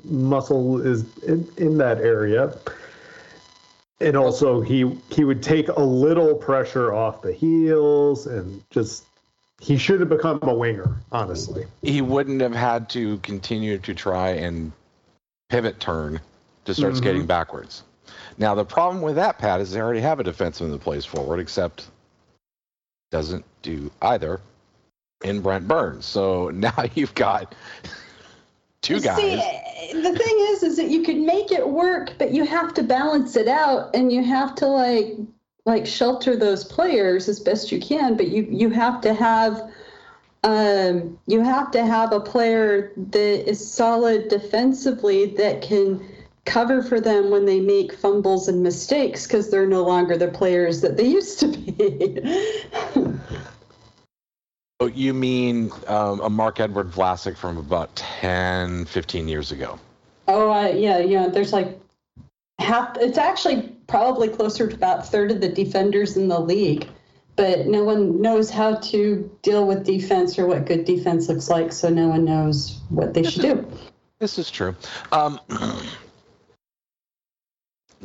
muscle 0.06 0.80
is 0.80 1.06
in, 1.24 1.48
in 1.58 1.78
that 1.78 2.00
area. 2.00 2.58
And 4.00 4.16
also 4.16 4.62
he 4.62 4.98
he 5.10 5.24
would 5.24 5.42
take 5.42 5.70
a 5.70 5.82
little 5.82 6.36
pressure 6.36 6.94
off 6.94 7.22
the 7.22 7.34
heels 7.34 8.28
and 8.28 8.64
just 8.70 9.06
he 9.60 9.78
should 9.78 10.00
have 10.00 10.10
become 10.10 10.40
a 10.44 10.54
winger, 10.54 10.96
honestly. 11.12 11.66
He 11.82 12.02
wouldn't 12.02 12.42
have 12.42 12.54
had 12.54 12.90
to 12.90 13.18
continue 13.20 13.80
to 13.80 13.94
try 13.96 14.30
and 14.30 14.72
pivot 15.50 15.80
turn 15.80 16.20
to 16.66 16.76
start 16.76 16.94
Mhm. 16.94 16.98
skating 16.98 17.26
backwards. 17.26 17.84
Now 18.38 18.54
the 18.54 18.66
problem 18.66 19.02
with 19.02 19.16
that, 19.16 19.40
Pat, 19.40 19.62
is 19.62 19.72
they 19.72 19.82
already 19.82 20.02
have 20.02 20.20
a 20.20 20.24
defenseman 20.24 20.70
that 20.72 20.82
plays 20.82 21.06
forward, 21.06 21.40
except 21.40 21.88
doesn't 23.10 23.46
do 23.64 23.90
either 24.02 24.40
in 25.24 25.42
Brent 25.42 25.68
Burns. 25.68 26.06
So 26.06 26.50
now 26.54 26.86
you've 26.94 27.16
got 27.16 27.56
two 28.82 29.00
guys. 29.00 29.42
See, 29.44 29.60
the 29.94 30.18
thing 30.18 30.38
is, 30.50 30.64
is 30.64 30.78
that 30.78 30.90
you 30.90 31.04
could 31.04 31.18
make 31.18 31.52
it 31.52 31.68
work, 31.68 32.14
but 32.18 32.34
you 32.34 32.46
have 32.46 32.74
to 32.76 32.84
balance 32.84 33.36
it 33.36 33.48
out, 33.48 33.96
and 33.96 34.12
you 34.12 34.24
have 34.24 34.56
to 34.56 34.68
like 34.68 35.16
like 35.66 35.86
shelter 35.86 36.36
those 36.36 36.64
players 36.64 37.28
as 37.28 37.40
best 37.40 37.72
you 37.72 37.80
can. 37.80 38.16
But 38.16 38.30
you 38.30 38.48
you 38.50 38.70
have 38.70 39.02
to 39.02 39.14
have 39.14 39.72
um, 40.44 41.20
you 41.28 41.42
have 41.42 41.72
to 41.72 41.86
have 41.86 42.14
a 42.14 42.20
player 42.20 42.94
that 42.96 43.50
is 43.50 43.72
solid 43.72 44.30
defensively 44.30 45.26
that 45.36 45.62
can 45.62 46.06
cover 46.46 46.82
for 46.82 47.02
them 47.02 47.30
when 47.30 47.46
they 47.46 47.60
make 47.60 47.94
fumbles 47.94 48.48
and 48.48 48.64
mistakes 48.64 49.28
because 49.28 49.50
they're 49.50 49.68
no 49.68 49.84
longer 49.84 50.18
the 50.18 50.30
players 50.30 50.80
that 50.82 50.96
they 50.96 51.08
used 51.08 51.40
to 51.40 51.48
be. 51.48 53.14
Oh, 54.80 54.86
you 54.86 55.14
mean 55.14 55.72
um, 55.88 56.20
a 56.22 56.30
Marc-Edouard 56.30 56.92
Vlasic 56.92 57.36
from 57.36 57.58
about 57.58 57.96
10, 57.96 58.86
15 58.86 59.28
years 59.28 59.52
ago? 59.52 59.80
Oh, 60.28 60.52
I, 60.52 60.70
yeah, 60.70 61.00
yeah. 61.00 61.28
There's 61.28 61.52
like 61.52 61.80
half. 62.60 62.96
It's 62.98 63.18
actually 63.18 63.76
probably 63.88 64.28
closer 64.30 64.68
to 64.68 64.76
about 64.76 65.00
a 65.00 65.04
third 65.04 65.32
of 65.32 65.42
the 65.42 65.50
defenders 65.50 66.16
in 66.16 66.28
the 66.28 66.40
league, 66.40 66.88
but 67.36 67.66
no 67.66 67.84
one 67.84 68.22
knows 68.22 68.52
how 68.52 68.76
to 68.76 69.32
deal 69.42 69.66
with 69.66 69.84
defense 69.84 70.38
or 70.38 70.46
what 70.46 70.66
good 70.66 70.86
defense 70.86 71.28
looks 71.28 71.50
like. 71.50 71.72
So 71.72 71.90
no 71.90 72.10
one 72.10 72.26
knows 72.26 72.80
what 72.90 73.16
they 73.16 73.24
should 73.24 73.42
do. 73.42 73.72
This 74.20 74.38
is 74.38 74.52
true. 74.52 74.76
Um, 75.12 75.40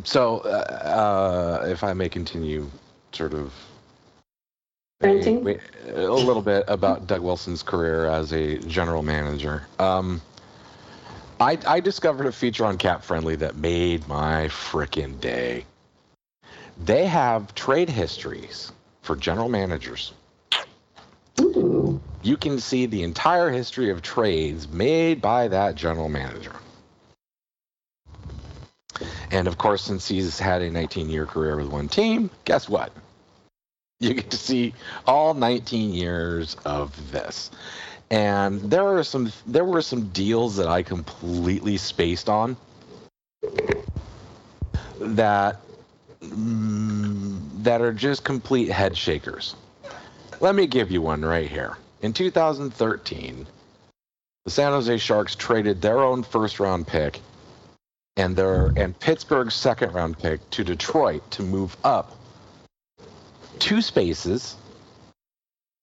so, 0.05 0.39
uh, 0.39 1.61
uh, 1.63 1.67
if 1.67 1.85
I 1.85 1.93
may 1.93 2.09
continue, 2.09 2.71
sort 3.13 3.35
of. 3.35 3.53
Ranting? 5.03 5.49
a, 5.49 6.01
a 6.01 6.13
little 6.13 6.43
bit 6.43 6.65
about 6.69 7.07
Doug 7.07 7.21
Wilson's 7.21 7.63
career 7.63 8.07
as 8.07 8.33
a 8.33 8.59
general 8.59 9.03
manager. 9.03 9.67
Um, 9.79 10.23
I, 11.41 11.59
I 11.67 11.81
discovered 11.81 12.27
a 12.27 12.33
feature 12.33 12.65
on 12.65 12.79
CapFriendly 12.79 13.39
that 13.39 13.57
made 13.57 14.07
my 14.07 14.47
frickin' 14.49 15.21
day. 15.21 15.65
They 16.85 17.07
have 17.07 17.55
trade 17.55 17.89
histories 17.89 18.73
for 19.03 19.17
general 19.17 19.49
managers. 19.49 20.13
Ooh. 21.41 22.01
you 22.23 22.37
can 22.37 22.61
see 22.61 22.87
the 22.87 23.03
entire 23.03 23.51
history 23.51 23.91
of 23.91 24.03
trades 24.03 24.69
made 24.69 25.21
by 25.21 25.49
that 25.49 25.75
general 25.75 26.09
manager. 26.09 26.53
And 29.31 29.49
of 29.49 29.57
course, 29.57 29.83
since 29.83 30.07
he's 30.07 30.39
had 30.39 30.63
a 30.63 30.71
19 30.71 31.09
year 31.09 31.27
career 31.27 31.57
with 31.57 31.69
one 31.69 31.89
team, 31.89 32.31
guess 32.45 32.69
what? 32.69 32.93
You 34.09 34.15
get 34.15 34.31
to 34.33 34.37
see 34.37 34.75
all 35.07 35.33
19 35.33 35.95
years 35.95 36.57
of 36.65 37.13
this. 37.13 37.53
And 38.11 38.61
there 38.61 38.85
are 38.85 39.05
some 39.05 39.33
there 39.47 39.65
were 39.65 39.81
some 39.81 40.09
deals 40.09 40.57
that 40.57 40.67
I 40.67 40.83
completely 40.83 41.77
spaced 41.77 42.29
on 42.29 42.57
that 44.99 45.61
that 46.21 47.81
are 47.81 47.93
just 47.93 48.25
complete 48.25 48.71
head 48.73 48.97
shakers. 48.97 49.55
Let 50.41 50.57
me 50.57 50.67
give 50.67 50.91
you 50.91 51.01
one 51.01 51.25
right 51.25 51.49
here. 51.49 51.77
In 52.03 52.13
2013, 52.13 53.47
the 54.45 54.51
San 54.51 54.73
Jose 54.73 54.99
Sharks 54.99 55.37
traded 55.37 55.81
their 55.81 56.01
own 56.01 56.25
first 56.25 56.59
round 56.59 56.89
pick 56.89 57.21
and 58.17 58.35
their 58.35 58.73
and 58.77 58.99
Pittsburgh's 58.99 59.55
second 59.55 59.95
round 59.95 60.19
pick 60.19 60.51
to 60.51 60.65
Detroit 60.65 61.23
to 61.31 61.43
move 61.45 61.77
up 61.85 62.17
two 63.63 63.81
spaces 63.81 64.57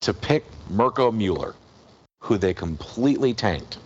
to 0.01 0.13
pick 0.13 0.43
Mirco 0.69 1.13
Mueller, 1.13 1.55
who 2.21 2.38
they 2.38 2.53
completely 2.53 3.34
tanked. 3.34 3.77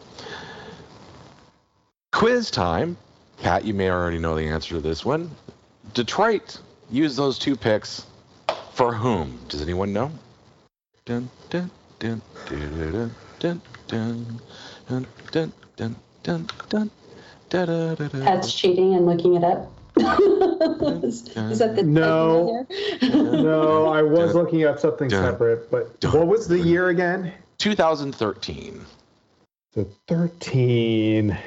Quiz 2.12 2.50
time. 2.50 2.98
Pat, 3.44 3.66
you 3.66 3.74
may 3.76 3.92
already 3.92 4.18
know 4.18 4.34
the 4.36 4.48
answer 4.48 4.74
to 4.76 4.82
this 4.82 5.06
one. 5.06 5.30
Detroit 5.94 6.60
used 6.90 7.18
those 7.18 7.38
two 7.38 7.56
picks 7.56 8.08
for 8.74 8.96
whom? 8.96 9.38
Does 9.48 9.62
anyone 9.62 9.94
know? 9.94 10.12
Dun, 11.06 11.30
dun, 11.52 11.70
dun, 12.00 12.22
dun, 12.50 12.60
dun, 12.60 13.12
dun, 13.40 13.62
dun, 13.88 14.32
dun, 14.88 15.08
dun, 15.32 15.54
dun, 15.76 15.96
dun, 16.24 16.48
dun, 16.70 16.92
da, 17.50 17.66
da, 17.66 17.94
da. 17.94 18.10
Pat's 18.24 18.56
cheating 18.56 18.96
and 18.96 19.06
looking 19.06 19.36
it 19.36 19.44
up. 19.44 19.72
Is, 21.04 21.28
is 21.30 21.60
that 21.60 21.76
the 21.76 21.84
No. 21.84 22.66
No, 23.02 23.88
I 23.88 24.02
was 24.02 24.36
looking 24.36 24.64
up 24.66 24.80
something 24.80 25.10
Dun. 25.10 25.24
separate, 25.32 25.70
but 25.72 26.00
Dun. 26.00 26.14
what 26.14 26.28
was 26.28 26.48
the 26.48 26.60
year 26.60 26.90
again? 26.90 27.34
2013. 27.58 28.86
So 29.74 29.88
13. 30.08 31.38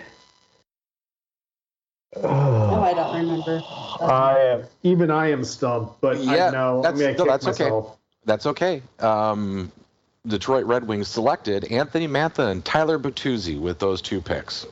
Oh, 2.17 2.23
Oh, 2.23 2.83
I 2.83 2.95
don't 2.95 3.15
remember. 3.17 3.63
I 4.01 4.39
am 4.39 4.65
even 4.83 5.11
I 5.11 5.31
am 5.31 5.45
stumped, 5.45 6.01
but 6.01 6.19
Yeah, 6.19 6.49
I 6.49 6.51
know 6.51 6.83
that's- 6.83 7.01
I'm 7.01 7.07
gonna 7.07 7.13
no, 7.19 7.25
kick 7.25 7.41
that's 7.43 7.61
okay. 7.61 7.89
That's 8.25 8.47
okay. 8.47 8.83
Um, 9.01 9.71
Detroit 10.27 10.65
Red 10.67 10.89
Wings 10.89 11.07
selected 11.09 11.65
Anthony 11.71 12.09
Mantha 12.09 12.51
and 12.51 12.65
Tyler 12.65 12.99
Bertuzzi 12.99 13.61
with 13.61 13.79
those 13.79 14.03
two 14.03 14.21
picks. 14.21 14.67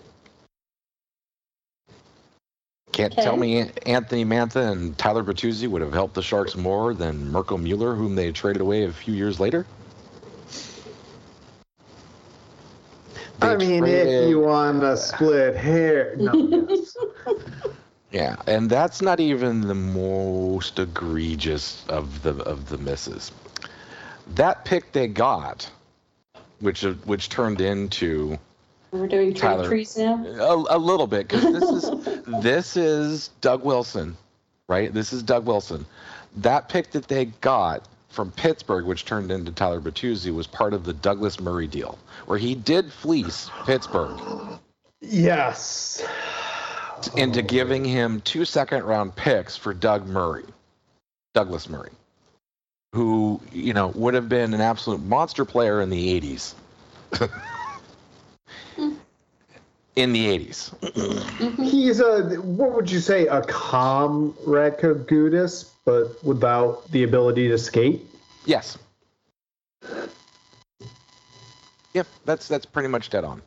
Can't 2.94 3.12
Okay. 3.12 3.22
tell 3.24 3.36
me 3.36 3.68
Anthony 3.86 4.24
Mantha 4.24 4.70
and 4.70 4.96
Tyler 4.96 5.24
Bertuzzi 5.24 5.66
would 5.66 5.82
have 5.82 5.92
helped 5.92 6.14
the 6.14 6.22
Sharks 6.22 6.54
more 6.54 6.94
than 6.94 7.32
Mirco 7.32 7.56
Mueller, 7.56 7.96
whom 7.96 8.14
they 8.14 8.30
traded 8.30 8.62
away 8.62 8.84
a 8.84 8.92
few 8.92 9.12
years 9.12 9.40
later. 9.40 9.66
They 13.40 13.48
I 13.48 13.56
mean, 13.56 13.80
traded- 13.80 14.22
if 14.22 14.28
you 14.28 14.38
want 14.38 14.80
to 14.82 14.96
split 14.96 15.56
hair, 15.56 16.14
no, 16.18 16.32
yes. 16.68 16.96
Yeah, 18.12 18.36
and 18.46 18.70
that's 18.70 19.02
not 19.02 19.18
even 19.18 19.62
the 19.62 19.74
most 19.74 20.78
egregious 20.78 21.84
of 21.88 22.22
the 22.22 22.36
of 22.44 22.68
the 22.68 22.78
misses. 22.78 23.32
That 24.36 24.64
pick 24.64 24.92
they 24.92 25.08
got, 25.08 25.68
which 26.60 26.82
which 26.82 27.28
turned 27.28 27.60
into 27.60 28.38
We're 28.94 29.08
doing 29.08 29.34
trade 29.34 29.48
Tyler. 29.48 29.66
trees 29.66 29.96
now. 29.96 30.24
a, 30.24 30.76
a 30.76 30.78
little 30.78 31.08
bit 31.08 31.26
because 31.26 31.42
this 31.42 31.68
is 31.68 32.22
this 32.42 32.76
is 32.76 33.28
Doug 33.40 33.64
Wilson, 33.64 34.16
right? 34.68 34.94
This 34.94 35.12
is 35.12 35.24
Doug 35.24 35.46
Wilson. 35.46 35.84
That 36.36 36.68
pick 36.68 36.92
that 36.92 37.08
they 37.08 37.24
got 37.24 37.88
from 38.08 38.30
Pittsburgh, 38.30 38.84
which 38.84 39.04
turned 39.04 39.32
into 39.32 39.50
Tyler 39.50 39.80
Bertuzzi, 39.80 40.32
was 40.32 40.46
part 40.46 40.72
of 40.72 40.84
the 40.84 40.92
Douglas 40.92 41.40
Murray 41.40 41.66
deal, 41.66 41.98
where 42.26 42.38
he 42.38 42.54
did 42.54 42.92
fleece 42.92 43.50
Pittsburgh 43.66 44.16
yes. 45.00 46.04
into 47.16 47.42
giving 47.42 47.84
him 47.84 48.20
two 48.20 48.44
second 48.44 48.84
round 48.84 49.16
picks 49.16 49.56
for 49.56 49.74
Doug 49.74 50.06
Murray, 50.06 50.44
Douglas 51.34 51.68
Murray, 51.68 51.90
who 52.92 53.40
you 53.50 53.72
know 53.72 53.88
would 53.88 54.14
have 54.14 54.28
been 54.28 54.54
an 54.54 54.60
absolute 54.60 55.02
monster 55.02 55.44
player 55.44 55.80
in 55.80 55.90
the 55.90 56.20
'80s. 56.20 56.54
in 59.96 60.12
the 60.12 60.26
'80s, 60.26 60.74
mm-hmm. 60.80 61.62
He's 61.62 62.00
a 62.00 62.36
what 62.40 62.72
would 62.72 62.90
you 62.90 63.00
say 63.00 63.26
a 63.26 63.42
calm 63.42 64.32
Gudis, 64.44 65.70
but 65.84 66.22
without 66.24 66.90
the 66.90 67.04
ability 67.04 67.48
to 67.48 67.58
skate. 67.58 68.02
yes. 68.44 68.78
Yep, 71.94 72.08
that's 72.24 72.48
that's 72.48 72.66
pretty 72.66 72.88
much 72.88 73.10
dead 73.10 73.24
on. 73.24 73.40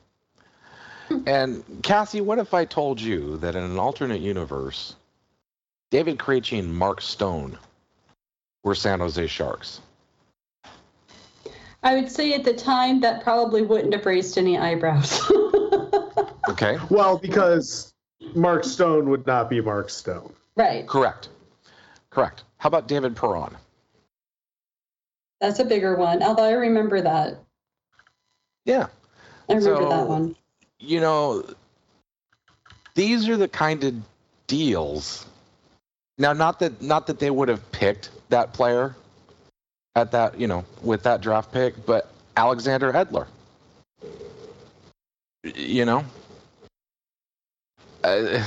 Hmm. 1.10 1.20
And 1.28 1.64
Cassie, 1.84 2.22
what 2.22 2.39
if 2.39 2.54
I 2.54 2.66
told 2.66 3.00
you 3.00 3.38
that 3.38 3.56
in 3.56 3.64
an 3.64 3.78
alternate 3.78 4.22
universe, 4.22 4.95
David 5.91 6.18
Krejci 6.18 6.60
and 6.60 6.74
Mark 6.74 7.02
Stone 7.02 7.58
were 8.64 8.76
San 8.76 9.00
Jose 9.00 9.28
Sharks? 9.28 9.82
I 11.84 11.95
would 11.95 12.12
say 12.12 12.34
at 12.34 12.43
the 12.43 12.54
time 12.54 13.02
that 13.02 13.24
probably 13.24 13.62
wouldn't 13.62 13.93
have 13.93 14.06
raised 14.06 14.38
any 14.38 14.58
eyebrows. 14.58 15.22
Okay, 16.50 16.78
Well, 16.89 17.18
because 17.18 17.93
Mark 18.36 18.64
Stone 18.64 19.10
would 19.10 19.26
not 19.28 19.50
be 19.50 19.62
Mark 19.62 19.89
Stone. 19.89 20.34
right. 20.56 20.88
correct, 20.88 21.30
correct. 22.10 22.43
How 22.58 22.68
about 22.68 22.88
David 22.88 23.16
Perron? 23.16 23.56
That's 25.39 25.60
a 25.60 25.66
bigger 25.66 25.95
one. 25.95 26.24
Although 26.24 26.45
I 26.45 26.54
remember 26.54 27.00
that. 27.02 27.38
Yeah, 28.66 28.88
I 29.50 29.54
remember 29.54 29.84
So- 29.84 29.89
that 29.89 30.08
one. 30.08 30.36
you 30.80 31.00
know, 31.00 31.43
these 32.95 33.30
are 33.30 33.38
the 33.38 33.48
kind 33.48 33.84
of 33.84 33.95
deals. 34.48 35.26
Now, 36.18 36.34
not 36.34 36.60
that 36.60 36.82
not 36.82 37.06
that 37.08 37.20
they 37.20 37.30
would 37.30 37.50
have 37.50 37.72
picked 37.72 38.10
that 38.30 38.54
player 38.54 38.95
at 39.95 40.12
that, 40.12 40.39
you 40.39 40.48
know, 40.48 40.66
with 40.82 41.04
that 41.04 41.22
draft 41.22 41.52
pick, 41.52 41.86
but 41.86 42.10
Alexander 42.36 42.91
Edler. 42.93 43.28
You 45.43 45.86
know, 45.86 46.04
uh, 48.08 48.22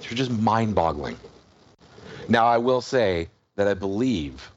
they're 0.00 0.10
just 0.10 0.30
mind-boggling. 0.30 1.16
Now, 2.28 2.46
I 2.46 2.58
will 2.58 2.80
say 2.80 3.28
that 3.56 3.68
I 3.68 3.74
believe 3.74 4.50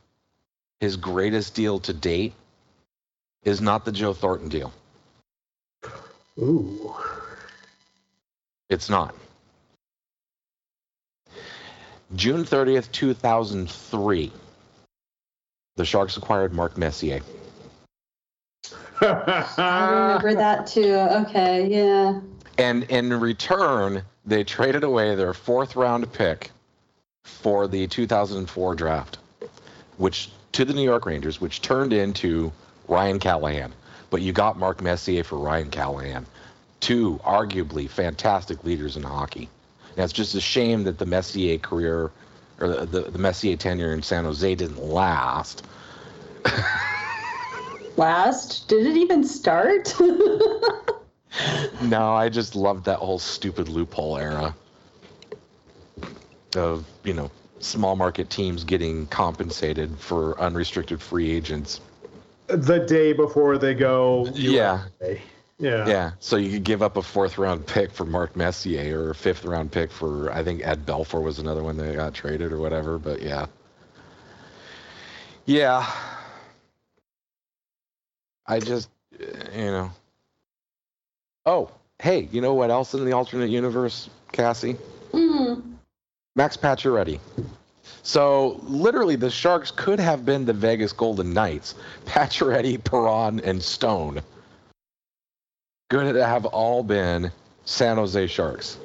his 0.79 0.95
greatest 0.95 1.55
deal 1.55 1.79
to 1.81 1.93
date 1.93 2.33
is 3.43 3.61
not 3.61 3.85
the 3.85 3.91
Joe 3.91 4.13
Thornton 4.13 4.49
deal. 4.49 4.73
Ooh. 6.39 6.95
It's 8.69 8.89
not. 8.89 9.15
June 12.15 12.43
30th, 12.43 12.91
2003. 12.91 14.31
The 15.75 15.85
Sharks 15.85 16.17
acquired 16.17 16.53
Mark 16.53 16.77
Messier. 16.77 17.21
I 19.01 19.89
remember 19.89 20.33
that 20.33 20.67
too. 20.67 20.93
Okay, 20.93 21.67
yeah. 21.67 22.19
And 22.57 22.83
in 22.83 23.19
return, 23.19 24.03
they 24.25 24.43
traded 24.43 24.83
away 24.83 25.15
their 25.15 25.33
fourth 25.33 25.75
round 25.75 26.11
pick 26.11 26.51
for 27.23 27.67
the 27.67 27.87
2004 27.87 28.75
draft, 28.75 29.17
which 29.97 30.31
to 30.53 30.65
the 30.65 30.73
New 30.73 30.83
York 30.83 31.05
Rangers, 31.05 31.39
which 31.39 31.61
turned 31.61 31.93
into 31.93 32.51
Ryan 32.87 33.19
Callahan. 33.19 33.73
But 34.09 34.21
you 34.21 34.31
got 34.33 34.57
Mark 34.57 34.81
Messier 34.81 35.23
for 35.23 35.37
Ryan 35.37 35.69
Callahan, 35.69 36.25
two 36.79 37.19
arguably 37.23 37.89
fantastic 37.89 38.63
leaders 38.63 38.97
in 38.97 39.03
hockey. 39.03 39.49
Now 39.95 40.03
it's 40.03 40.13
just 40.13 40.35
a 40.35 40.41
shame 40.41 40.83
that 40.85 40.97
the 40.97 41.05
Messier 41.05 41.57
career 41.57 42.11
or 42.59 42.67
the, 42.69 42.85
the, 42.85 43.01
the 43.11 43.19
Messier 43.19 43.55
tenure 43.55 43.93
in 43.93 44.01
San 44.01 44.23
Jose 44.23 44.55
didn't 44.55 44.83
last. 44.83 45.65
Last? 47.97 48.67
Did 48.67 48.85
it 48.85 48.95
even 48.95 49.23
start? 49.23 49.95
No, 51.81 52.13
I 52.13 52.29
just 52.29 52.55
loved 52.55 52.85
that 52.85 52.99
whole 52.99 53.19
stupid 53.19 53.69
loophole 53.69 54.17
era 54.17 54.55
of, 56.55 56.85
you 57.03 57.13
know, 57.13 57.29
small 57.59 57.95
market 57.95 58.29
teams 58.29 58.63
getting 58.63 59.05
compensated 59.07 59.97
for 59.99 60.39
unrestricted 60.39 61.01
free 61.01 61.31
agents. 61.31 61.81
the 62.47 62.79
day 62.79 63.13
before 63.13 63.57
they 63.57 63.73
go. 63.73 64.27
Yeah. 64.33 64.83
USA. 65.01 65.21
Yeah. 65.59 65.87
Yeah, 65.87 66.11
so 66.19 66.35
you 66.35 66.51
could 66.51 66.63
give 66.63 66.83
up 66.83 66.97
a 66.97 67.01
fourth 67.01 67.39
round 67.39 67.65
pick 67.65 67.91
for 67.91 68.05
Mark 68.05 68.35
Messier 68.35 69.01
or 69.01 69.09
a 69.09 69.15
fifth 69.15 69.43
round 69.43 69.71
pick 69.71 69.91
for 69.91 70.31
I 70.31 70.43
think 70.43 70.61
Ed 70.63 70.85
Belfour 70.85 71.23
was 71.23 71.39
another 71.39 71.63
one 71.63 71.77
that 71.77 71.95
got 71.95 72.13
traded 72.13 72.51
or 72.51 72.59
whatever, 72.59 72.99
but 72.99 73.23
yeah. 73.23 73.47
Yeah. 75.45 75.89
I 78.45 78.59
just 78.59 78.89
you 79.19 79.71
know. 79.71 79.91
Oh, 81.47 81.71
hey, 81.99 82.27
you 82.31 82.41
know 82.41 82.53
what 82.53 82.69
else 82.69 82.93
in 82.93 83.05
the 83.05 83.13
alternate 83.13 83.49
universe, 83.49 84.09
Cassie? 84.33 84.73
Hmm. 85.13 85.61
Max 86.35 86.57
Pacioretty. 86.57 87.19
So 88.03 88.59
literally, 88.63 89.15
the 89.15 89.29
Sharks 89.29 89.71
could 89.71 89.99
have 89.99 90.25
been 90.25 90.43
the 90.45 90.51
Vegas 90.53 90.91
Golden 90.91 91.33
Knights. 91.33 91.75
Pacioretty, 92.05 92.83
Perron, 92.83 93.39
and 93.39 93.63
Stone 93.63 94.21
could 95.89 96.15
have 96.17 96.45
all 96.45 96.83
been 96.83 97.31
San 97.63 97.95
Jose 97.95 98.27
Sharks. 98.27 98.77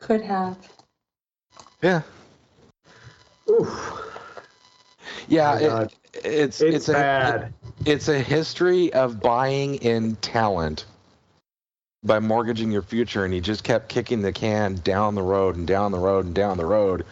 Could 0.00 0.20
have. 0.22 0.56
Yeah, 1.80 2.02
Oof. 3.48 4.18
yeah. 5.28 5.52
My 5.54 5.60
it- 5.60 5.68
God. 5.68 5.92
it's 6.14 6.60
It's, 6.60 6.60
it's 6.60 6.88
a 6.88 6.92
bad. 6.92 7.54
It's 7.84 8.08
a 8.08 8.18
history 8.18 8.92
of 8.92 9.20
buying 9.20 9.76
in 9.76 10.16
talent 10.16 10.84
by 12.04 12.20
mortgaging 12.20 12.70
your 12.70 12.82
future, 12.82 13.24
and 13.24 13.34
he 13.34 13.40
just 13.40 13.64
kept 13.64 13.88
kicking 13.88 14.22
the 14.22 14.32
can 14.32 14.76
down 14.76 15.14
the 15.14 15.22
road 15.22 15.56
and 15.56 15.66
down 15.66 15.92
the 15.92 15.98
road 15.98 16.24
and 16.24 16.34
down 16.34 16.56
the 16.56 16.66
road, 16.66 17.04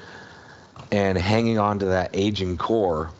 and 0.92 1.18
hanging 1.18 1.58
on 1.58 1.78
to 1.78 1.86
that 1.86 2.10
aging 2.14 2.56
core. 2.56 3.10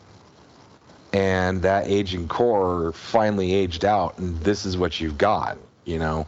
And 1.13 1.61
that 1.61 1.87
aging 1.87 2.27
core 2.27 2.91
finally 2.91 3.53
aged 3.53 3.85
out, 3.85 4.17
and 4.17 4.37
this 4.41 4.65
is 4.65 4.77
what 4.77 4.99
you've 4.99 5.17
got. 5.17 5.57
You 5.85 5.99
know, 5.99 6.27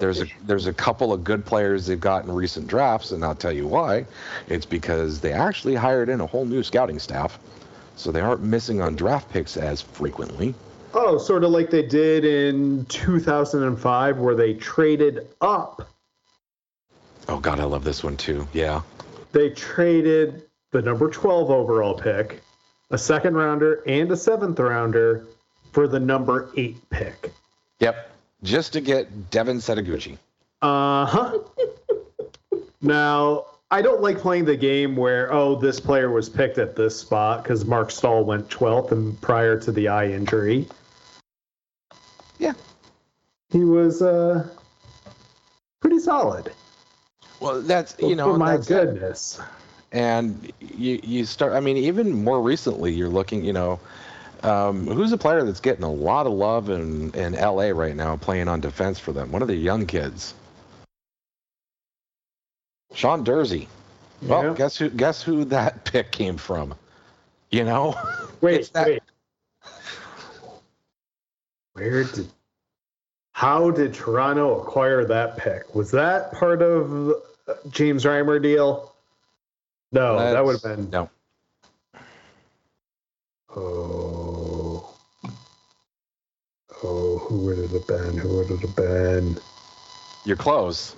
there's 0.00 0.20
a 0.20 0.26
there's 0.44 0.66
a 0.66 0.72
couple 0.72 1.12
of 1.12 1.22
good 1.22 1.44
players 1.44 1.86
they've 1.86 1.98
got 1.98 2.24
in 2.24 2.32
recent 2.32 2.66
drafts, 2.66 3.12
and 3.12 3.24
I'll 3.24 3.36
tell 3.36 3.52
you 3.52 3.66
why. 3.66 4.04
It's 4.48 4.66
because 4.66 5.20
they 5.20 5.32
actually 5.32 5.74
hired 5.74 6.08
in 6.08 6.20
a 6.20 6.26
whole 6.26 6.44
new 6.44 6.62
scouting 6.62 6.98
staff, 6.98 7.38
so 7.96 8.12
they 8.12 8.20
aren't 8.20 8.42
missing 8.42 8.80
on 8.80 8.94
draft 8.94 9.30
picks 9.30 9.56
as 9.56 9.82
frequently. 9.82 10.54
Oh, 10.94 11.18
sort 11.18 11.44
of 11.44 11.50
like 11.50 11.70
they 11.70 11.82
did 11.82 12.24
in 12.24 12.86
2005, 12.86 14.18
where 14.18 14.34
they 14.34 14.54
traded 14.54 15.26
up. 15.40 15.88
Oh 17.28 17.40
God, 17.40 17.58
I 17.58 17.64
love 17.64 17.84
this 17.84 18.04
one 18.04 18.16
too. 18.16 18.46
Yeah. 18.52 18.82
They 19.32 19.50
traded 19.50 20.44
the 20.70 20.80
number 20.80 21.10
12 21.10 21.50
overall 21.50 21.94
pick, 21.94 22.40
a 22.90 22.98
second 22.98 23.34
rounder, 23.34 23.82
and 23.86 24.10
a 24.12 24.16
seventh 24.16 24.58
rounder 24.58 25.26
for 25.72 25.88
the 25.88 26.00
number 26.00 26.50
eight 26.56 26.76
pick. 26.90 27.32
Yep. 27.80 28.10
Just 28.42 28.74
to 28.74 28.80
get 28.80 29.30
Devin 29.30 29.58
Setoguchi. 29.58 30.18
Uh 30.62 31.06
huh. 31.06 31.38
now, 32.80 33.46
I 33.70 33.82
don't 33.82 34.00
like 34.00 34.18
playing 34.18 34.44
the 34.44 34.56
game 34.56 34.94
where, 34.94 35.32
oh, 35.32 35.56
this 35.56 35.80
player 35.80 36.10
was 36.10 36.28
picked 36.28 36.58
at 36.58 36.76
this 36.76 36.98
spot 36.98 37.42
because 37.42 37.64
Marc 37.64 37.90
Staal 37.90 38.24
went 38.24 38.48
12th 38.48 38.92
and 38.92 39.20
prior 39.20 39.58
to 39.60 39.72
the 39.72 39.88
eye 39.88 40.06
injury. 40.06 40.68
Yeah. 42.38 42.52
He 43.50 43.64
was 43.64 44.02
uh, 44.02 44.48
pretty 45.80 45.98
solid. 45.98 46.52
Well, 47.40 47.60
that's 47.62 47.96
you 47.98 48.16
know, 48.16 48.32
oh, 48.32 48.38
my 48.38 48.56
goodness. 48.56 49.40
and 49.92 50.52
you 50.60 50.98
you 51.02 51.24
start. 51.26 51.52
I 51.52 51.60
mean, 51.60 51.76
even 51.76 52.24
more 52.24 52.40
recently, 52.40 52.94
you're 52.94 53.10
looking. 53.10 53.44
You 53.44 53.52
know, 53.52 53.80
um, 54.42 54.86
who's 54.86 55.12
a 55.12 55.18
player 55.18 55.44
that's 55.44 55.60
getting 55.60 55.84
a 55.84 55.92
lot 55.92 56.26
of 56.26 56.32
love 56.32 56.70
in 56.70 57.12
in 57.14 57.34
LA 57.34 57.68
right 57.68 57.94
now, 57.94 58.16
playing 58.16 58.48
on 58.48 58.60
defense 58.60 58.98
for 58.98 59.12
them? 59.12 59.32
One 59.32 59.42
of 59.42 59.48
the 59.48 59.54
young 59.54 59.86
kids, 59.86 60.32
Sean 62.96 63.24
Durzi. 63.24 63.68
Well, 64.22 64.42
Yeah. 64.44 64.54
guess 64.54 64.76
who? 64.78 64.88
Guess 64.90 65.22
who 65.22 65.44
that 65.44 65.84
pick 65.92 66.10
came 66.10 66.36
from? 66.38 66.74
You 67.50 67.64
know, 67.64 67.94
Wait, 68.40 68.72
that- 68.72 68.86
wait. 68.88 69.02
Where 71.74 72.04
did? 72.04 72.26
How 73.32 73.70
did 73.70 73.92
Toronto 73.92 74.60
acquire 74.62 75.04
that 75.04 75.36
pick? 75.36 75.74
Was 75.74 75.90
that 75.90 76.32
part 76.32 76.62
of 76.62 77.12
James 77.68 78.04
Reimer 78.04 78.42
deal? 78.42 78.94
No, 79.92 80.18
that 80.18 80.42
would 80.42 80.54
have 80.54 80.62
been. 80.62 80.88
no. 80.90 81.10
Oh. 83.54 84.94
Oh, 86.82 87.18
who 87.18 87.36
would 87.44 87.58
it 87.58 87.70
have 87.70 87.86
been? 87.86 88.16
Who 88.18 88.36
would 88.38 88.50
it 88.50 88.60
have 88.60 88.76
been? 88.76 89.36
You're 90.24 90.36
close. 90.36 90.96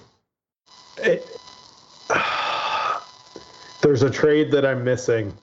It, 0.98 1.26
there's 3.80 4.02
a 4.02 4.10
trade 4.10 4.50
that 4.52 4.66
I'm 4.66 4.84
missing, 4.84 5.34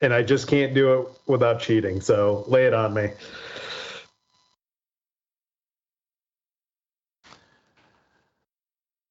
and 0.00 0.12
I 0.12 0.22
just 0.22 0.48
can't 0.48 0.74
do 0.74 1.00
it 1.00 1.08
without 1.26 1.60
cheating. 1.60 2.00
So 2.00 2.44
lay 2.48 2.66
it 2.66 2.74
on 2.74 2.94
me. 2.94 3.10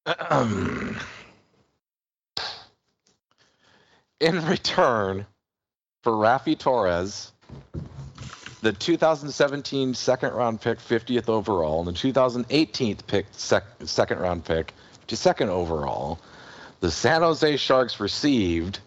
in 4.20 4.46
return 4.46 5.26
for 6.04 6.14
Raffi 6.14 6.58
Torres, 6.58 7.32
the 8.62 8.72
2017 8.72 9.94
second 9.94 10.34
round 10.34 10.62
pick, 10.62 10.80
50th 10.80 11.30
overall, 11.30 11.80
and 11.80 11.88
the 11.88 12.00
2018 12.00 12.98
pick, 13.08 13.26
sec- 13.32 13.64
second 13.84 14.20
round 14.20 14.46
pick, 14.46 14.74
52nd 15.08 15.48
overall, 15.48 16.20
the 16.86 16.92
San 16.92 17.24
Jose 17.24 17.58
Sharks 17.58 18.00
received 18.00 18.78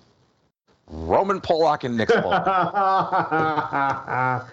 Roman 0.87 1.41
Polak 1.41 1.83
and 1.83 1.97
Nick 1.97 2.11
Paul. 2.11 2.31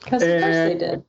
Because 0.00 0.22
of 0.22 0.28
course 0.28 0.32
they 0.42 0.70
And- 0.72 0.80
did. 0.80 1.04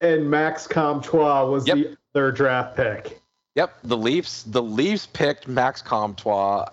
and 0.00 0.30
Max 0.30 0.66
Comtois 0.66 1.44
was 1.48 1.66
Yep. 1.68 1.76
the 1.76 1.96
their 2.14 2.32
draft 2.32 2.76
pick. 2.76 3.20
Yep, 3.56 3.74
the 3.84 3.96
Leafs. 3.96 4.42
The 4.44 4.62
Leafs 4.62 5.06
picked 5.06 5.46
Max 5.48 5.82
Comtois 5.82 6.66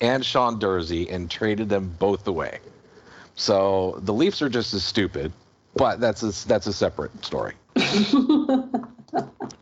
and 0.00 0.24
Sean 0.24 0.58
Durzi 0.58 1.12
and 1.12 1.30
traded 1.30 1.68
them 1.68 1.94
both 1.98 2.26
away. 2.26 2.60
So 3.36 4.00
the 4.04 4.12
Leafs 4.14 4.40
are 4.42 4.48
just 4.48 4.72
as 4.74 4.82
stupid, 4.84 5.32
but 5.76 6.00
that's 6.00 6.22
a, 6.22 6.48
that's 6.48 6.66
a 6.66 6.72
separate 6.72 7.24
story. 7.24 7.54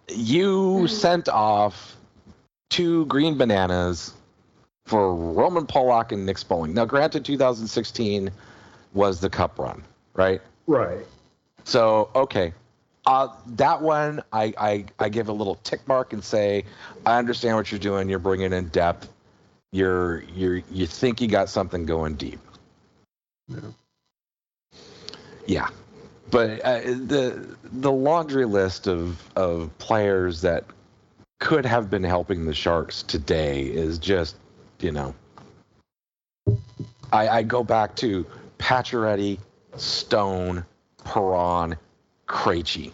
you 0.09 0.87
sent 0.87 1.29
off 1.29 1.97
two 2.71 3.07
green 3.07 3.37
bananas 3.37 4.15
for 4.87 5.15
Roman 5.15 5.67
Polak 5.67 6.13
and 6.13 6.25
Nick 6.25 6.37
Spaling. 6.37 6.73
Now, 6.73 6.85
granted, 6.85 7.25
2016 7.25 8.31
was 8.95 9.21
the 9.21 9.29
Cup 9.29 9.59
run, 9.59 9.83
right? 10.15 10.41
Right. 10.67 11.05
So 11.65 12.11
okay, 12.15 12.53
uh, 13.07 13.29
that 13.47 13.83
one 13.83 14.23
I, 14.33 14.55
I 14.59 14.85
I 14.99 15.09
give 15.09 15.29
a 15.29 15.33
little 15.33 15.57
tick 15.57 15.87
mark 15.89 16.13
and 16.13 16.23
say 16.23 16.65
I 17.05 17.19
understand 17.19 17.57
what 17.57 17.71
you're 17.71 17.79
doing. 17.79 18.09
You're 18.09 18.19
bringing 18.19 18.53
in 18.53 18.69
depth. 18.69 19.09
You're 19.73 20.23
you're 20.35 20.63
you 20.71 20.87
think 20.87 21.21
you 21.21 21.29
got 21.29 21.49
something 21.49 21.85
going 21.85 22.15
deep. 22.15 22.39
Yeah. 23.49 23.61
Yeah, 25.47 25.69
but 26.31 26.61
uh, 26.65 26.81
the 26.81 27.57
the 27.63 27.93
laundry 27.93 28.47
list 28.47 28.89
of 28.89 29.23
of 29.37 29.77
players 29.79 30.41
that 30.41 30.65
could 31.39 31.67
have 31.67 31.91
been 31.91 32.05
helping 32.05 32.47
the 32.47 32.55
Sharks 32.55 33.03
today 33.03 33.63
is 33.63 33.99
just 33.99 34.37
you 34.81 34.93
know. 34.93 35.15
I, 37.13 37.29
I 37.29 37.43
go 37.43 37.63
back 37.63 37.95
to 37.97 38.27
Pacioretty, 38.59 39.39
Stone, 39.77 40.65
Perron, 41.05 41.77
Krejci. 42.27 42.93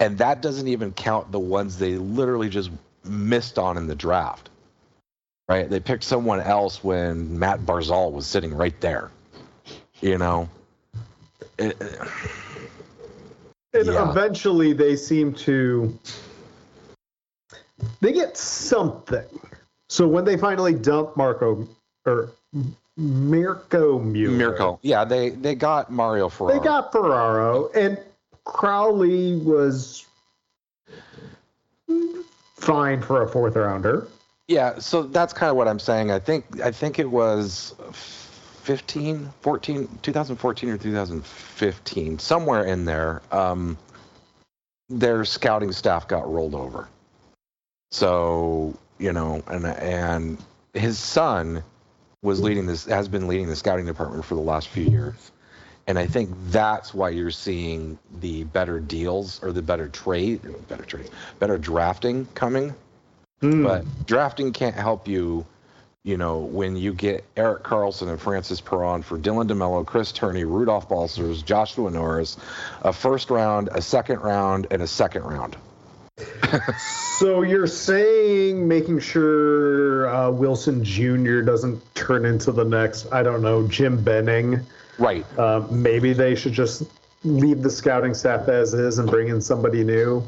And 0.00 0.18
that 0.18 0.42
doesn't 0.42 0.66
even 0.66 0.92
count 0.92 1.30
the 1.30 1.38
ones 1.38 1.78
they 1.78 1.92
literally 1.96 2.48
just 2.48 2.70
missed 3.04 3.58
on 3.58 3.76
in 3.76 3.86
the 3.86 3.94
draft. 3.94 4.50
Right? 5.48 5.70
They 5.70 5.80
picked 5.80 6.04
someone 6.04 6.40
else 6.40 6.82
when 6.82 7.38
Mat 7.38 7.60
Barzal 7.60 8.10
was 8.12 8.26
sitting 8.26 8.54
right 8.54 8.78
there. 8.80 9.10
You 10.00 10.18
know? 10.18 10.48
It- 11.58 11.80
And 13.74 13.86
Yeah. 13.86 14.10
eventually 14.10 14.72
they 14.72 14.96
seem 14.96 15.32
to 15.34 15.98
they 18.00 18.12
get 18.12 18.36
something. 18.36 19.26
So 19.88 20.06
when 20.08 20.24
they 20.24 20.36
finally 20.36 20.74
dump 20.74 21.16
Marco 21.16 21.68
or 22.06 22.32
Mirco 22.96 23.98
Mueller, 23.98 24.36
Mirco. 24.36 24.78
Yeah, 24.82 25.04
they 25.04 25.30
they 25.30 25.54
got 25.54 25.90
Mario 25.90 26.28
Ferraro. 26.28 26.58
they 26.58 26.64
got 26.64 26.92
Ferraro 26.92 27.70
and 27.72 27.98
Crowley 28.44 29.36
was 29.36 30.06
fine 32.56 33.02
for 33.02 33.22
a 33.22 33.28
fourth 33.28 33.56
rounder. 33.56 34.08
Yeah, 34.48 34.78
so 34.78 35.02
that's 35.04 35.32
kind 35.32 35.50
of 35.50 35.56
what 35.56 35.68
I'm 35.68 35.78
saying. 35.78 36.10
I 36.10 36.18
think 36.18 36.60
I 36.60 36.70
think 36.70 36.98
it 36.98 37.10
was 37.10 37.74
15, 38.62 39.32
14, 39.40 39.88
2014 40.02 40.68
or 40.68 40.78
2015, 40.78 42.18
somewhere 42.18 42.64
in 42.64 42.84
there. 42.84 43.22
Um, 43.30 43.78
their 44.88 45.24
scouting 45.24 45.72
staff 45.72 46.06
got 46.06 46.30
rolled 46.30 46.54
over. 46.54 46.88
So 47.92 48.76
you 48.98 49.12
know, 49.12 49.42
and 49.46 49.64
and 49.64 50.38
his 50.74 50.98
son 50.98 51.62
was 52.22 52.40
leading 52.40 52.66
this 52.66 52.86
has 52.86 53.06
been 53.06 53.28
leading 53.28 53.46
the 53.46 53.56
scouting 53.56 53.86
department 53.86 54.24
for 54.24 54.34
the 54.34 54.40
last 54.40 54.68
few 54.68 54.84
years. 54.84 55.30
And 55.86 55.98
I 55.98 56.06
think 56.06 56.30
that's 56.48 56.94
why 56.94 57.10
you're 57.10 57.30
seeing 57.30 57.98
the 58.20 58.44
better 58.44 58.80
deals 58.80 59.42
or 59.42 59.52
the 59.52 59.62
better 59.62 59.88
trade, 59.88 60.40
better 60.68 60.84
trade, 60.84 61.10
better 61.38 61.58
drafting 61.58 62.26
coming 62.34 62.74
Hmm. 63.42 63.64
but 63.64 64.06
drafting 64.06 64.52
can't 64.52 64.76
help 64.76 65.08
you, 65.08 65.44
you 66.04 66.16
know, 66.16 66.38
when 66.38 66.76
you 66.76 66.94
get 66.94 67.24
Erik 67.36 67.64
Karlsson 67.64 68.08
and 68.08 68.20
Francis 68.20 68.60
Perron 68.60 69.02
for 69.02 69.18
Dylan 69.18 69.48
DeMelo, 69.48 69.84
Chris 69.84 70.12
Tierney, 70.12 70.44
Rudolfs 70.44 70.88
Balcers, 70.88 71.42
Joshua 71.42 71.90
Norris, 71.90 72.36
a 72.82 72.92
first 72.92 73.30
round, 73.30 73.68
a 73.72 73.82
second 73.82 74.20
round, 74.20 74.68
and 74.70 74.80
a 74.80 74.86
second 74.86 75.24
round. 75.24 75.56
So 77.18 77.42
you're 77.42 77.68
saying 77.68 78.66
making 78.66 78.98
sure 78.98 80.08
uh, 80.08 80.30
Wilson 80.30 80.82
Jr. 80.82 81.40
doesn't 81.40 81.80
turn 81.94 82.24
into 82.24 82.50
the 82.50 82.64
next, 82.64 83.06
I 83.12 83.22
don't 83.22 83.42
know, 83.42 83.66
Jim 83.68 84.02
Benning. 84.02 84.60
Right. 84.98 85.24
Uh, 85.38 85.64
maybe 85.70 86.12
they 86.12 86.34
should 86.34 86.52
just 86.52 86.82
leave 87.22 87.62
the 87.62 87.70
scouting 87.70 88.14
staff 88.14 88.48
as 88.48 88.74
is 88.74 88.98
and 88.98 89.08
bring 89.08 89.28
in 89.28 89.40
somebody 89.40 89.84
new. 89.84 90.24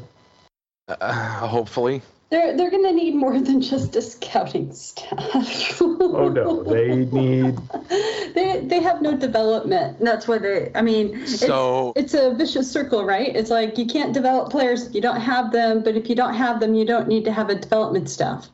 Uh, 0.87 1.47
hopefully. 1.47 2.01
They're 2.31 2.57
they're 2.57 2.71
gonna 2.71 2.91
need 2.91 3.13
more 3.15 3.39
than 3.39 3.61
just 3.61 3.95
a 3.95 4.01
scouting 4.01 4.73
staff. 4.73 5.79
Oh 5.81 6.29
no, 6.29 6.63
they 6.63 7.05
need. 7.05 7.57
they 8.33 8.61
they 8.65 8.79
have 8.81 9.01
no 9.01 9.15
development. 9.15 9.99
That's 9.99 10.27
what 10.27 10.41
they. 10.41 10.71
I 10.73 10.81
mean, 10.81 11.21
it's, 11.21 11.39
So- 11.39 11.93
it's 11.95 12.13
a 12.15 12.33
vicious 12.33 12.71
circle, 12.71 13.05
right? 13.05 13.35
It's 13.35 13.51
like 13.51 13.77
you 13.77 13.85
can't 13.85 14.13
develop 14.13 14.49
players 14.49 14.87
if 14.87 14.95
you 14.95 15.01
don't 15.01 15.21
have 15.21 15.51
them, 15.51 15.83
but 15.83 15.95
if 15.95 16.09
you 16.09 16.15
don't 16.15 16.33
have 16.33 16.59
them, 16.59 16.73
you 16.73 16.85
don't 16.85 17.07
need 17.07 17.25
to 17.25 17.31
have 17.31 17.49
a 17.49 17.55
development 17.55 18.09
staff. 18.09 18.49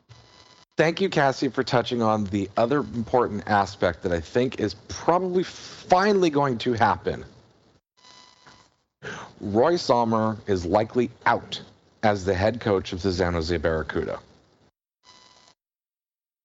Thank 0.78 1.00
you, 1.00 1.10
Cassie, 1.10 1.50
for 1.50 1.64
touching 1.64 2.02
on 2.02 2.26
the 2.26 2.50
other 2.58 2.80
important 2.80 3.44
aspect 3.48 4.04
that 4.04 4.12
I 4.12 4.20
think 4.20 4.60
is 4.60 4.74
probably 4.88 5.44
finally 5.44 6.30
going 6.30 6.58
to 6.60 6.74
happen. 6.74 7.24
Roy 9.40 9.76
Sommer 9.76 10.38
is 10.48 10.66
likely 10.66 11.10
out 11.26 11.62
as 12.04 12.26
the 12.26 12.34
head 12.34 12.60
coach 12.60 12.93
of 12.93 13.02
the 13.02 13.12
San 13.12 13.34
Jose 13.34 13.56
Barracuda. 13.58 14.20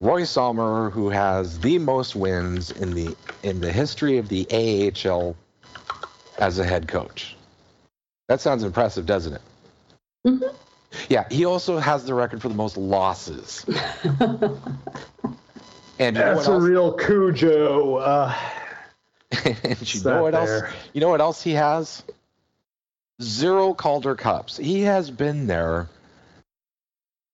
Roy 0.01 0.25
Sommer, 0.25 0.91
who 0.91 1.09
has 1.09 1.59
the 1.59 1.79
most 1.79 2.15
wins 2.15 2.71
in 2.71 2.93
the 2.95 3.17
in 3.43 3.61
the 3.61 3.73
history 3.73 4.19
of 4.19 4.29
the 4.29 4.47
AHL 4.53 5.35
as 6.39 6.59
a 6.59 6.65
head 6.65 6.87
coach. 6.87 7.35
That 8.29 8.41
sounds 8.41 8.63
impressive, 8.63 9.07
doesn't 9.07 9.35
it? 9.35 9.43
Mhm. 10.27 10.55
Yeah, 11.09 11.27
he 11.31 11.45
also 11.45 11.79
has 11.79 12.05
the 12.05 12.15
record 12.15 12.43
for 12.43 12.49
the 12.49 12.55
most 12.55 12.77
losses. 12.77 13.65
And 15.99 16.17
you 16.17 16.23
know 16.23 16.35
That's 16.35 16.49
what 16.49 16.57
a 16.57 16.61
real 16.61 16.93
Cujo. 16.93 17.97
Uh, 17.97 18.35
and 19.45 19.95
you 19.95 20.05
know 20.05 20.11
not 20.11 20.23
what 20.23 20.35
else? 20.35 20.63
You 20.93 21.01
know 21.01 21.09
what 21.09 21.21
else 21.21 21.43
he 21.43 21.53
has? 21.53 22.03
Zero 23.23 23.73
Calder 23.73 24.15
Cups. 24.15 24.57
He 24.57 24.83
has 24.83 25.11
been 25.11 25.47
there 25.47 25.89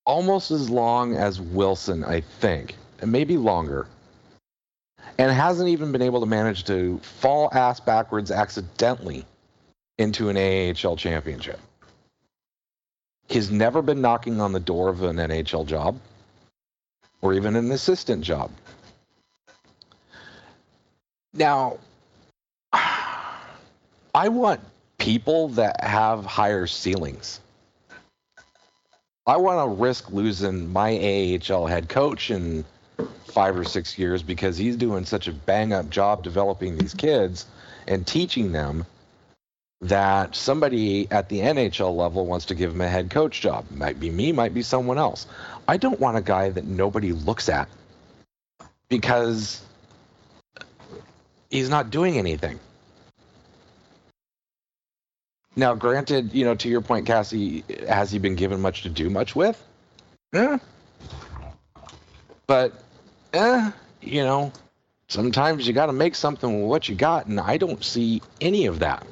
almost 0.04 0.50
as 0.50 0.70
long 0.70 1.16
as 1.16 1.40
Wilson, 1.40 2.04
I 2.04 2.20
think, 2.20 2.76
and 3.00 3.10
maybe 3.10 3.36
longer, 3.36 3.86
and 5.18 5.30
hasn't 5.30 5.68
even 5.68 5.92
been 5.92 6.02
able 6.02 6.20
to 6.20 6.26
manage 6.26 6.64
to 6.64 6.98
fall 6.98 7.48
ass 7.52 7.80
backwards 7.80 8.30
accidentally 8.30 9.24
into 9.98 10.28
an 10.28 10.36
AHL 10.36 10.96
championship. 10.96 11.60
He's 13.28 13.50
never 13.50 13.82
been 13.82 14.00
knocking 14.00 14.40
on 14.40 14.52
the 14.52 14.60
door 14.60 14.88
of 14.88 15.02
an 15.02 15.16
NHL 15.16 15.66
job 15.66 15.98
or 17.20 17.34
even 17.34 17.56
an 17.56 17.70
assistant 17.70 18.22
job. 18.22 18.50
Now, 21.32 21.78
I 22.72 24.28
want 24.28 24.60
people 25.02 25.48
that 25.48 25.82
have 25.82 26.24
higher 26.24 26.64
ceilings. 26.64 27.40
I 29.26 29.36
want 29.36 29.68
to 29.68 29.82
risk 29.82 30.12
losing 30.12 30.72
my 30.72 31.40
AHL 31.50 31.66
head 31.66 31.88
coach 31.88 32.30
in 32.30 32.64
five 33.26 33.56
or 33.58 33.64
six 33.64 33.98
years 33.98 34.22
because 34.22 34.56
he's 34.56 34.76
doing 34.76 35.04
such 35.04 35.26
a 35.26 35.32
bang 35.32 35.72
up 35.72 35.90
job 35.90 36.22
developing 36.22 36.78
these 36.78 36.94
kids 36.94 37.46
and 37.88 38.06
teaching 38.06 38.52
them 38.52 38.86
that 39.80 40.36
somebody 40.36 41.10
at 41.10 41.28
the 41.28 41.40
NHL 41.40 41.96
level 41.96 42.24
wants 42.24 42.46
to 42.46 42.54
give 42.54 42.70
him 42.70 42.80
a 42.80 42.88
head 42.88 43.10
coach 43.10 43.40
job. 43.40 43.64
Might 43.72 43.98
be 43.98 44.08
me, 44.08 44.30
might 44.30 44.54
be 44.54 44.62
someone 44.62 44.98
else. 44.98 45.26
I 45.66 45.78
don't 45.78 45.98
want 45.98 46.16
a 46.16 46.22
guy 46.22 46.50
that 46.50 46.64
nobody 46.64 47.10
looks 47.10 47.48
at 47.48 47.68
because 48.88 49.62
he's 51.50 51.68
not 51.68 51.90
doing 51.90 52.18
anything. 52.18 52.60
Now, 55.54 55.74
granted, 55.74 56.32
you 56.32 56.44
know, 56.44 56.54
to 56.54 56.68
your 56.68 56.80
point, 56.80 57.06
Cassie, 57.06 57.64
has 57.88 58.10
he 58.10 58.18
been 58.18 58.36
given 58.36 58.60
much 58.60 58.82
to 58.82 58.88
do 58.88 59.10
much 59.10 59.36
with? 59.36 59.62
Yeah. 60.32 60.58
But, 62.46 62.82
eh, 63.34 63.70
you 64.00 64.22
know, 64.22 64.52
sometimes 65.08 65.66
you 65.66 65.74
got 65.74 65.86
to 65.86 65.92
make 65.92 66.14
something 66.14 66.62
with 66.62 66.70
what 66.70 66.88
you 66.88 66.94
got, 66.94 67.26
and 67.26 67.38
I 67.38 67.58
don't 67.58 67.84
see 67.84 68.22
any 68.40 68.66
of 68.66 68.78
that. 68.78 69.06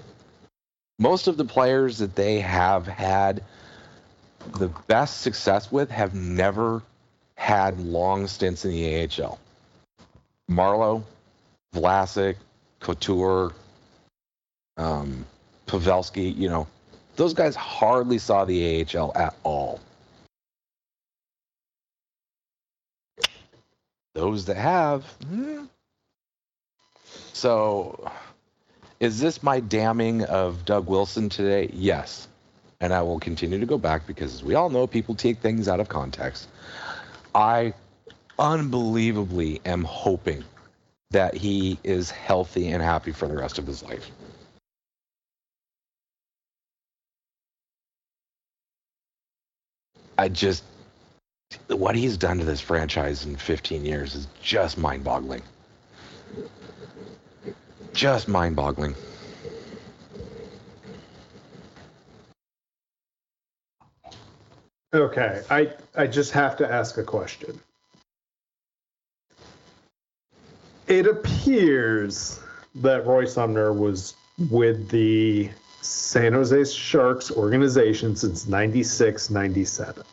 Most 0.99 1.29
of 1.29 1.37
the 1.37 1.45
players 1.45 1.99
that 1.99 2.15
they 2.15 2.41
have 2.41 2.87
had 2.87 3.43
the 4.59 4.69
best 4.87 5.21
success 5.21 5.71
with 5.71 5.91
have 5.91 6.15
never 6.15 6.83
had 7.37 7.81
long 7.81 8.27
stints 8.27 8.65
in 8.65 8.71
the 8.71 9.09
AHL. 9.23 9.39
Marleau, 10.51 11.03
Vlasic, 11.75 12.37
Couture, 12.81 13.53
um, 14.77 15.25
Pavelski, 15.71 16.37
you 16.37 16.49
know, 16.49 16.67
those 17.15 17.33
guys 17.33 17.55
hardly 17.55 18.19
saw 18.19 18.45
the 18.45 18.85
AHL 18.95 19.13
at 19.15 19.35
all. 19.45 19.81
Those 24.15 24.47
that 24.47 24.57
have, 24.57 25.05
hmm. 25.29 25.65
so 27.33 28.11
is 28.99 29.21
this 29.21 29.43
my 29.43 29.61
damning 29.61 30.25
of 30.25 30.65
Doug 30.65 30.89
Wilson 30.89 31.29
today? 31.29 31.71
Yes. 31.73 32.27
And 32.81 32.93
I 32.93 33.03
will 33.03 33.21
continue 33.21 33.61
to 33.61 33.67
go 33.67 33.79
back 33.79 34.07
because, 34.07 34.35
as 34.35 34.43
we 34.43 34.55
all 34.55 34.71
know, 34.71 34.87
people 34.87 35.15
take 35.15 35.39
things 35.39 35.69
out 35.69 35.79
of 35.79 35.89
context. 35.89 36.49
I 37.35 37.75
unbelievably 38.39 39.61
am 39.65 39.85
hoping 39.85 40.43
that 41.11 41.35
he 41.35 41.79
is 41.85 42.11
healthy 42.11 42.69
and 42.69 42.83
happy 42.83 43.13
for 43.13 43.29
the 43.29 43.37
rest 43.37 43.59
of 43.59 43.67
his 43.67 43.83
life. 43.83 44.11
I 50.21 50.29
just 50.29 50.65
what 51.69 51.97
he's 51.97 52.19
done 52.19 52.37
to 52.41 52.45
this 52.45 52.61
franchise 52.61 53.25
in 53.25 53.37
15 53.37 53.87
years 53.87 54.15
is 54.15 54.29
just 54.43 54.77
mind-boggling. 54.77 55.41
Just 57.95 58.29
mind-boggling. 58.29 58.95
okay, 64.93 65.43
I 65.49 65.73
I 65.97 66.07
just 66.07 66.33
have 66.33 66.55
to 66.59 66.71
ask 66.71 66.99
a 66.99 67.03
question. 67.03 67.59
It 70.87 71.07
appears 71.07 72.41
that 72.75 73.07
Roy 73.07 73.25
Sommer 73.25 73.73
was 73.73 74.15
with 74.51 74.91
the 74.91 75.49
San 75.81 76.33
Jose 76.35 76.65
Sharks 76.65 77.31
organization 77.31 78.15
since 78.17 78.47
96 78.47 79.31
97. 79.31 80.05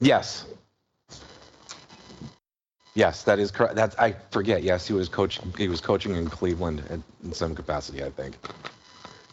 Yes. 0.00 0.46
Yes, 2.94 3.22
that 3.22 3.38
is 3.38 3.50
correct. 3.50 3.74
That's 3.74 3.96
I 3.96 4.12
forget. 4.30 4.62
Yes, 4.62 4.86
he 4.86 4.92
was 4.92 5.08
coaching. 5.08 5.52
He 5.56 5.68
was 5.68 5.80
coaching 5.80 6.14
in 6.14 6.28
Cleveland 6.28 6.82
in, 6.90 7.02
in 7.24 7.32
some 7.32 7.54
capacity, 7.54 8.04
I 8.04 8.10
think. 8.10 8.36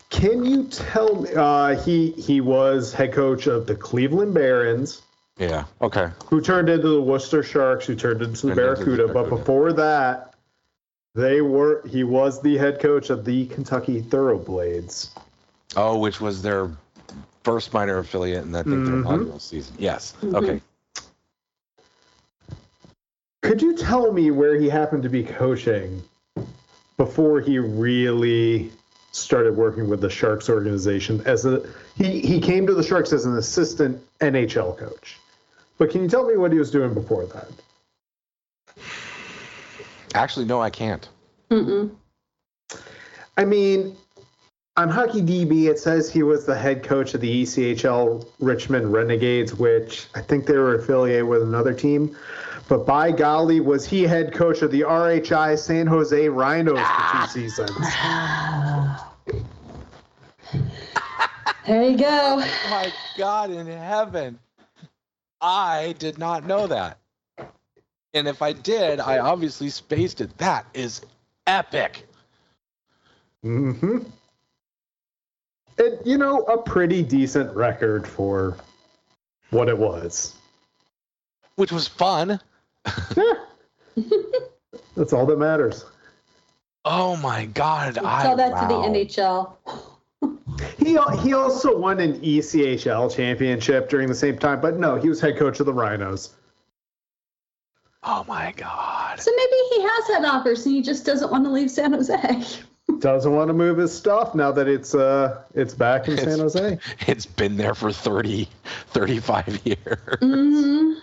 Can 0.10 0.45
you 0.45 0.64
tell 0.68 1.22
me? 1.22 1.30
Uh, 1.36 1.76
he 1.82 2.12
he 2.12 2.39
was 2.39 2.93
head 2.93 3.12
coach 3.14 3.47
of 3.47 3.68
the 3.68 3.76
Cleveland 3.76 4.34
Barons, 4.34 5.01
Yeah. 5.38 5.66
Okay. 5.82 6.07
who 6.26 6.39
turned 6.41 6.70
into 6.70 6.88
the 6.88 7.01
Worcester 7.01 7.43
Sharks, 7.43 7.86
who 7.86 7.95
turned 7.95 8.22
into 8.22 8.47
the 8.47 8.55
Turned 8.55 8.80
into 8.80 8.91
the 8.91 8.97
Barracuda. 8.97 9.14
But 9.14 9.30
before 9.30 9.74
that, 9.74 10.36
they 11.16 11.41
were 11.41 11.86
he 11.86 12.05
was 12.05 12.41
the 12.41 12.57
head 12.57 12.80
coach 12.80 13.10
of 13.10 13.26
the 13.26 13.45
Kentucky 13.47 14.01
Thoroughblades. 14.01 15.10
Oh, 15.76 15.97
which 15.97 16.20
was 16.20 16.41
their 16.41 16.72
first 17.43 17.74
minor 17.74 17.99
affiliate 17.99 18.43
in 18.43 18.51
that 18.51 18.65
think 18.65 18.86
their 18.86 18.95
Mhm. 18.95 19.05
inaugural 19.05 19.39
season. 19.39 19.76
Yes. 19.78 20.13
Okay. 20.24 20.61
Could 23.41 23.61
you 23.61 23.76
tell 23.76 24.11
me 24.11 24.32
where 24.32 24.59
he 24.59 24.67
happened 24.70 25.03
to 25.03 25.09
be 25.09 25.24
coaching 25.24 26.03
before 26.97 27.39
he 27.39 27.57
really 27.57 28.72
started 29.11 29.55
working 29.55 29.88
with 29.89 30.01
the 30.01 30.09
Sharks 30.09 30.49
organization? 30.49 31.22
As 31.26 31.45
a 31.45 31.63
he 31.95 32.20
he 32.20 32.39
came 32.41 32.67
to 32.67 32.74
the 32.74 32.84
Sharks 32.84 33.13
as 33.13 33.26
an 33.26 33.38
assistant 33.38 34.01
NHL 34.22 34.74
coach. 34.78 35.17
But 35.78 35.89
can 35.89 36.01
you 36.03 36.09
tell 36.09 36.26
me 36.28 36.36
what 36.36 36.51
he 36.51 36.59
was 36.59 36.70
doing 36.70 36.93
before 36.93 37.26
that? 37.28 37.49
Actually, 40.13 40.45
no, 40.45 40.61
I 40.61 40.70
can't. 40.70 41.07
Mm-mm. 41.49 41.91
I 43.38 43.45
mean, 43.45 43.95
on 44.80 44.88
Hockey 44.88 45.21
DB, 45.21 45.69
it 45.69 45.77
says 45.77 46.09
he 46.09 46.23
was 46.23 46.45
the 46.45 46.57
head 46.57 46.84
coach 46.84 47.13
of 47.13 47.19
the 47.19 47.43
ECHL 47.43 48.25
Richmond 48.39 48.93
Renegades, 48.93 49.53
which 49.53 50.07
I 50.15 50.21
think 50.21 50.45
they 50.45 50.55
were 50.55 50.75
affiliated 50.75 51.25
with 51.25 51.41
another 51.41 51.73
team. 51.73 52.15
But 52.69 52.86
by 52.86 53.11
golly, 53.11 53.59
was 53.59 53.86
he 53.86 54.03
head 54.03 54.34
coach 54.34 54.61
of 54.61 54.71
the 54.71 54.82
RHI 54.82 55.59
San 55.59 55.86
Jose 55.86 56.30
Rhinos 56.30 56.80
for 56.80 57.17
two 57.17 57.27
seasons? 57.27 57.71
There 61.67 61.84
you 61.84 61.97
go. 61.97 62.38
my 62.71 62.91
God 63.15 63.51
in 63.51 63.67
heaven. 63.67 64.39
I 65.39 65.93
did 65.99 66.17
not 66.17 66.43
know 66.43 66.65
that. 66.65 66.97
And 68.15 68.27
if 68.27 68.41
I 68.41 68.53
did, 68.53 68.99
I 68.99 69.19
obviously 69.19 69.69
spaced 69.69 70.19
it. 70.19 70.36
That 70.39 70.65
is 70.73 71.05
epic. 71.45 72.07
Mm-hmm. 73.45 73.99
It, 75.80 76.05
you 76.05 76.17
know, 76.17 76.41
a 76.43 76.57
pretty 76.57 77.01
decent 77.01 77.55
record 77.55 78.05
for 78.05 78.57
what 79.49 79.69
it 79.69 79.77
was. 79.77 80.36
Which 81.55 81.71
was 81.71 81.88
fun. 81.88 82.39
Yeah. 83.15 83.34
That's 84.95 85.13
all 85.13 85.25
that 85.25 85.39
matters. 85.39 85.86
Oh 86.86 87.15
my 87.17 87.45
God. 87.45 87.97
I, 87.97 88.23
Tell 88.23 88.36
that 88.36 88.51
wow. 88.51 88.61
to 88.61 88.67
the 88.67 89.05
NHL. 89.05 89.86
He 90.77 90.97
he 91.21 91.34
also 91.34 91.77
won 91.77 91.99
an 92.01 92.19
ECHL 92.19 93.15
championship 93.15 93.88
during 93.89 94.09
the 94.09 94.15
same 94.15 94.38
time, 94.38 94.59
but 94.59 94.77
no, 94.77 94.95
he 94.95 95.07
was 95.07 95.21
head 95.21 95.38
coach 95.38 95.59
of 95.61 95.65
the 95.65 95.73
Rhinos. 95.73 96.36
Oh 98.03 98.25
my 98.27 98.53
God. 98.57 99.19
So 99.19 99.32
maybe 99.36 99.55
he 99.71 99.82
has 99.82 100.07
had 100.07 100.25
offers 100.25 100.65
and 100.65 100.75
he 100.75 100.82
just 100.82 101.05
doesn't 101.05 101.32
want 101.32 101.45
to 101.45 101.51
leave 101.51 101.71
San 101.71 101.93
Jose. 101.93 102.43
Doesn't 102.97 103.31
want 103.33 103.49
to 103.49 103.53
move 103.53 103.77
his 103.77 103.95
stuff 103.95 104.33
now 104.35 104.51
that 104.51 104.67
it's 104.67 104.95
uh 104.95 105.43
it's 105.53 105.73
back 105.73 106.07
in 106.07 106.17
San 106.17 106.39
Jose. 106.39 106.79
It's 107.07 107.25
been 107.25 107.55
there 107.55 107.75
for 107.75 107.91
30, 107.91 108.49
35 108.87 109.61
years. 109.65 110.17
hmm 110.19 110.93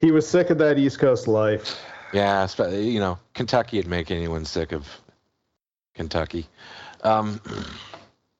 He 0.00 0.10
was 0.10 0.26
sick 0.28 0.50
of 0.50 0.58
that 0.58 0.78
East 0.78 0.98
Coast 0.98 1.28
life. 1.28 1.78
Yeah, 2.12 2.48
you 2.70 2.98
know, 3.00 3.18
Kentucky 3.34 3.76
would 3.76 3.86
make 3.86 4.10
anyone 4.10 4.44
sick 4.44 4.72
of 4.72 4.88
Kentucky. 5.94 6.46
Um, 7.02 7.40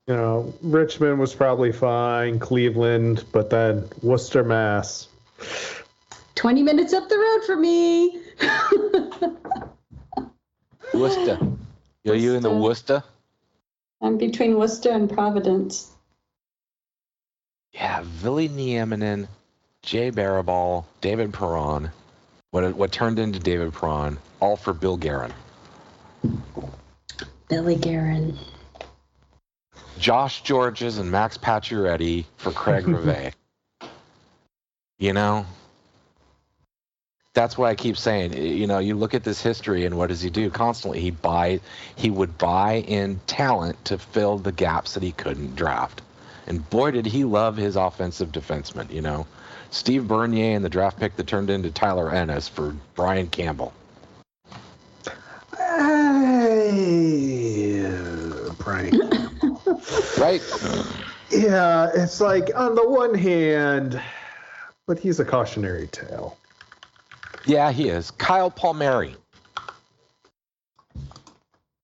You 0.08 0.14
know, 0.14 0.54
Richmond 0.62 1.18
was 1.18 1.34
probably 1.34 1.72
fine, 1.72 2.38
Cleveland, 2.38 3.24
but 3.32 3.50
then 3.50 3.88
Worcester, 4.02 4.44
Mass. 4.44 5.08
20 6.36 6.62
minutes 6.62 6.92
up 6.92 7.08
the 7.08 7.18
road 7.18 7.44
for 7.44 7.56
me. 7.56 8.20
Worcester. 10.94 11.38
Are 12.06 12.14
you 12.14 12.34
in 12.34 12.42
the 12.42 12.50
Worcester? 12.50 13.02
I'm 14.00 14.16
between 14.18 14.56
Worcester 14.56 14.90
and 14.90 15.10
Providence. 15.10 15.90
Yeah, 17.72 18.02
Ville 18.04 18.48
Nieminen, 18.48 19.26
Jay 19.82 20.10
Barriball, 20.10 20.84
David 21.00 21.32
Perron. 21.32 21.90
What 22.52 22.74
what 22.76 22.92
turned 22.92 23.18
into 23.18 23.38
David 23.38 23.72
Perron, 23.72 24.18
all 24.40 24.56
for 24.56 24.72
Bill 24.72 24.96
Guerin. 24.96 25.32
Billy 27.48 27.76
Guerin. 27.76 28.38
Josh 29.98 30.42
Gorges 30.46 30.98
and 30.98 31.10
Max 31.10 31.36
Pacioretty 31.38 32.24
for 32.36 32.50
Craig 32.52 32.86
Rivet. 32.88 33.34
you 34.98 35.12
know, 35.12 35.44
that's 37.36 37.58
why 37.58 37.68
I 37.68 37.74
keep 37.74 37.98
saying. 37.98 38.34
Eh, 38.34 38.40
you 38.40 38.66
know, 38.66 38.78
you 38.78 38.94
look 38.94 39.12
at 39.12 39.22
this 39.22 39.42
history 39.42 39.84
and 39.84 39.98
what 39.98 40.08
does 40.08 40.22
he 40.22 40.30
do 40.30 40.48
constantly? 40.48 41.00
He 41.00 41.10
buy, 41.10 41.60
he 41.94 42.08
would 42.08 42.38
buy 42.38 42.76
in 42.88 43.20
talent 43.26 43.84
to 43.84 43.98
fill 43.98 44.38
the 44.38 44.52
gaps 44.52 44.94
that 44.94 45.02
he 45.02 45.12
couldn't 45.12 45.54
draft. 45.54 46.00
And 46.46 46.68
boy, 46.70 46.92
did 46.92 47.04
he 47.04 47.24
love 47.24 47.58
his 47.58 47.76
offensive 47.76 48.32
defenseman. 48.32 48.90
You 48.90 49.02
know, 49.02 49.26
Steve 49.70 50.08
Bernier 50.08 50.56
and 50.56 50.64
the 50.64 50.70
draft 50.70 50.98
pick 50.98 51.14
that 51.16 51.26
turned 51.26 51.50
into 51.50 51.70
Tyler 51.70 52.10
Ennis 52.10 52.48
for 52.48 52.74
Brian 52.94 53.26
Campbell. 53.26 53.74
Hey, 55.58 56.86
Brian. 58.58 58.98
Right? 60.18 60.40
yeah, 61.30 61.90
it's 61.94 62.22
like 62.22 62.50
on 62.56 62.74
the 62.74 62.88
one 62.88 63.14
hand, 63.14 64.00
but 64.86 64.98
he's 64.98 65.20
a 65.20 65.24
cautionary 65.24 65.88
tale. 65.88 66.38
Yeah, 67.46 67.70
he 67.72 67.88
is. 67.88 68.10
Kyle 68.10 68.50
Palmieri. 68.50 69.14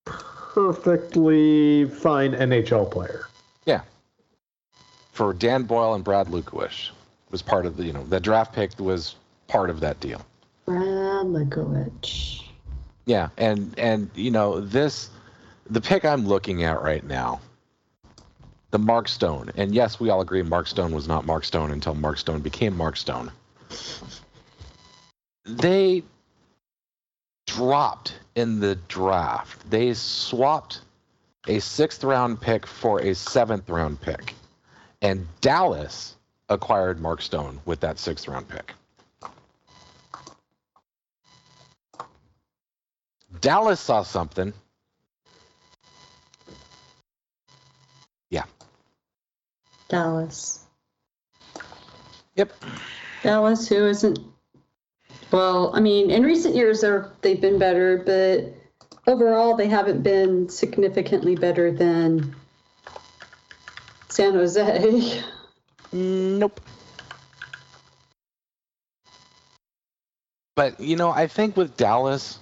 Perfectly 0.04 1.86
fine 1.86 2.32
NHL 2.32 2.90
player. 2.90 3.26
Yeah. 3.64 3.82
For 5.12 5.32
Dan 5.32 5.62
Boyle 5.62 5.94
and 5.94 6.04
Brad 6.04 6.26
Lukowich 6.26 6.90
was 7.30 7.40
part 7.40 7.64
of 7.64 7.76
the, 7.76 7.84
you 7.84 7.92
know, 7.92 8.04
the 8.04 8.20
draft 8.20 8.52
pick 8.52 8.78
was 8.78 9.14
part 9.48 9.70
of 9.70 9.80
that 9.80 10.00
deal. 10.00 10.20
Brad 10.66 11.26
Ligovich. 11.26 12.42
Yeah, 13.04 13.30
and 13.36 13.76
and 13.78 14.10
you 14.14 14.30
know 14.30 14.60
this, 14.60 15.10
the 15.68 15.80
pick 15.80 16.04
I'm 16.04 16.26
looking 16.26 16.62
at 16.62 16.82
right 16.82 17.04
now, 17.04 17.40
the 18.70 18.78
Mark 18.78 19.08
Stone, 19.08 19.50
and 19.56 19.74
yes, 19.74 19.98
we 19.98 20.08
all 20.08 20.20
agree 20.20 20.42
Mark 20.42 20.68
Stone 20.68 20.92
was 20.92 21.08
not 21.08 21.26
Mark 21.26 21.44
Stone 21.44 21.72
until 21.72 21.94
Mark 21.94 22.18
Stone 22.18 22.40
became 22.40 22.76
Mark 22.76 22.96
Stone. 22.96 23.32
They 25.44 26.04
dropped 27.46 28.18
in 28.34 28.60
the 28.60 28.76
draft. 28.76 29.68
They 29.70 29.94
swapped 29.94 30.80
a 31.48 31.58
sixth 31.58 32.04
round 32.04 32.40
pick 32.40 32.66
for 32.66 33.00
a 33.00 33.14
seventh 33.14 33.68
round 33.68 34.00
pick, 34.00 34.34
and 35.00 35.26
Dallas 35.40 36.16
acquired 36.48 37.00
Mark 37.00 37.20
Stone 37.22 37.60
with 37.64 37.80
that 37.80 37.98
sixth 37.98 38.28
round 38.28 38.48
pick. 38.48 38.74
Dallas 43.40 43.80
saw 43.80 44.02
something. 44.02 44.52
Yeah. 48.30 48.44
Dallas. 49.88 50.60
Yep. 52.36 52.52
Dallas, 53.22 53.68
who 53.68 53.88
isn't. 53.88 54.31
Well, 55.32 55.74
I 55.74 55.80
mean, 55.80 56.10
in 56.10 56.22
recent 56.22 56.54
years, 56.54 56.82
they're, 56.82 57.10
they've 57.22 57.40
been 57.40 57.58
better, 57.58 58.02
but 58.04 58.54
overall, 59.10 59.56
they 59.56 59.66
haven't 59.66 60.02
been 60.02 60.50
significantly 60.50 61.34
better 61.34 61.72
than 61.72 62.34
San 64.08 64.34
Jose. 64.34 65.22
Mm, 65.92 66.38
nope. 66.38 66.58
But 70.56 70.80
you 70.80 70.96
know, 70.96 71.10
I 71.10 71.26
think 71.26 71.54
with 71.54 71.76
Dallas 71.76 72.38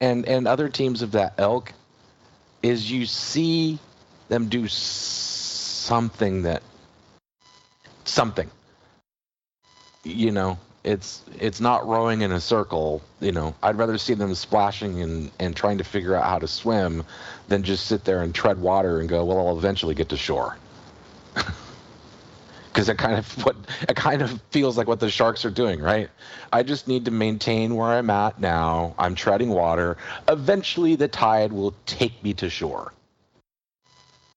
and 0.00 0.26
and 0.26 0.48
other 0.48 0.68
teams 0.68 1.02
of 1.02 1.12
that 1.12 1.34
ilk 1.38 1.72
is 2.62 2.90
you 2.90 3.06
see 3.06 3.78
them 4.28 4.48
do 4.48 4.66
something 4.66 6.42
that 6.42 6.62
something. 8.04 8.50
You 10.02 10.32
know, 10.32 10.58
it's 10.84 11.22
it's 11.38 11.60
not 11.60 11.86
rowing 11.86 12.22
in 12.22 12.32
a 12.32 12.40
circle, 12.40 13.02
you 13.20 13.32
know. 13.32 13.54
I'd 13.62 13.76
rather 13.76 13.98
see 13.98 14.14
them 14.14 14.34
splashing 14.34 15.02
and 15.02 15.30
and 15.38 15.54
trying 15.54 15.78
to 15.78 15.84
figure 15.84 16.14
out 16.14 16.24
how 16.24 16.38
to 16.38 16.48
swim 16.48 17.04
than 17.48 17.62
just 17.62 17.86
sit 17.86 18.04
there 18.04 18.22
and 18.22 18.34
tread 18.34 18.60
water 18.60 19.00
and 19.00 19.08
go, 19.08 19.24
well, 19.24 19.46
I'll 19.46 19.58
eventually 19.58 19.94
get 19.94 20.08
to 20.10 20.16
shore. 20.16 20.56
because 22.72 22.88
it 22.88 22.98
kind 22.98 23.16
of 23.16 23.44
what 23.44 23.56
it 23.88 23.96
kind 23.96 24.22
of 24.22 24.40
feels 24.50 24.78
like 24.78 24.86
what 24.86 25.00
the 25.00 25.10
sharks 25.10 25.44
are 25.44 25.50
doing 25.50 25.80
right? 25.80 26.10
I 26.52 26.62
just 26.62 26.86
need 26.86 27.04
to 27.06 27.10
maintain 27.10 27.74
where 27.74 27.88
i'm 27.88 28.10
at 28.10 28.40
now. 28.40 28.94
I'm 28.98 29.14
treading 29.14 29.50
water. 29.50 29.96
Eventually 30.28 30.94
the 30.94 31.08
tide 31.08 31.52
will 31.52 31.74
take 31.86 32.22
me 32.22 32.34
to 32.34 32.48
shore. 32.48 32.92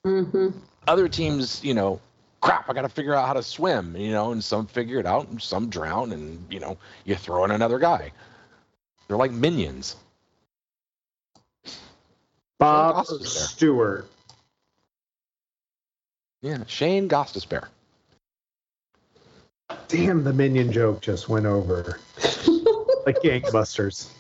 Hmm 0.03 0.49
other 0.87 1.07
teams 1.07 1.63
you 1.63 1.73
know 1.73 1.99
crap 2.41 2.69
i 2.69 2.73
gotta 2.73 2.89
figure 2.89 3.13
out 3.13 3.27
how 3.27 3.33
to 3.33 3.43
swim 3.43 3.95
you 3.95 4.11
know 4.11 4.31
and 4.31 4.43
some 4.43 4.65
figure 4.65 4.99
it 4.99 5.05
out 5.05 5.27
and 5.29 5.41
some 5.41 5.69
drown 5.69 6.11
and 6.11 6.43
you 6.49 6.59
know 6.59 6.77
you 7.05 7.15
throw 7.15 7.45
in 7.45 7.51
another 7.51 7.79
guy. 7.79 8.11
They're 9.07 9.17
like 9.17 9.31
minions. 9.31 9.95
Bob 12.59 12.95
Goss 12.95 13.11
is 13.11 13.19
there. 13.19 13.47
Stewart. 13.47 14.07
yeah 16.41 16.63
shane 16.67 17.09
gostisbehere. 17.09 17.67
Damn, 19.87 20.23
the 20.23 20.33
minion 20.33 20.71
joke 20.71 21.01
just 21.01 21.29
went 21.29 21.45
over. 21.45 21.99
Like 23.03 23.17
gangbusters. 23.23 24.11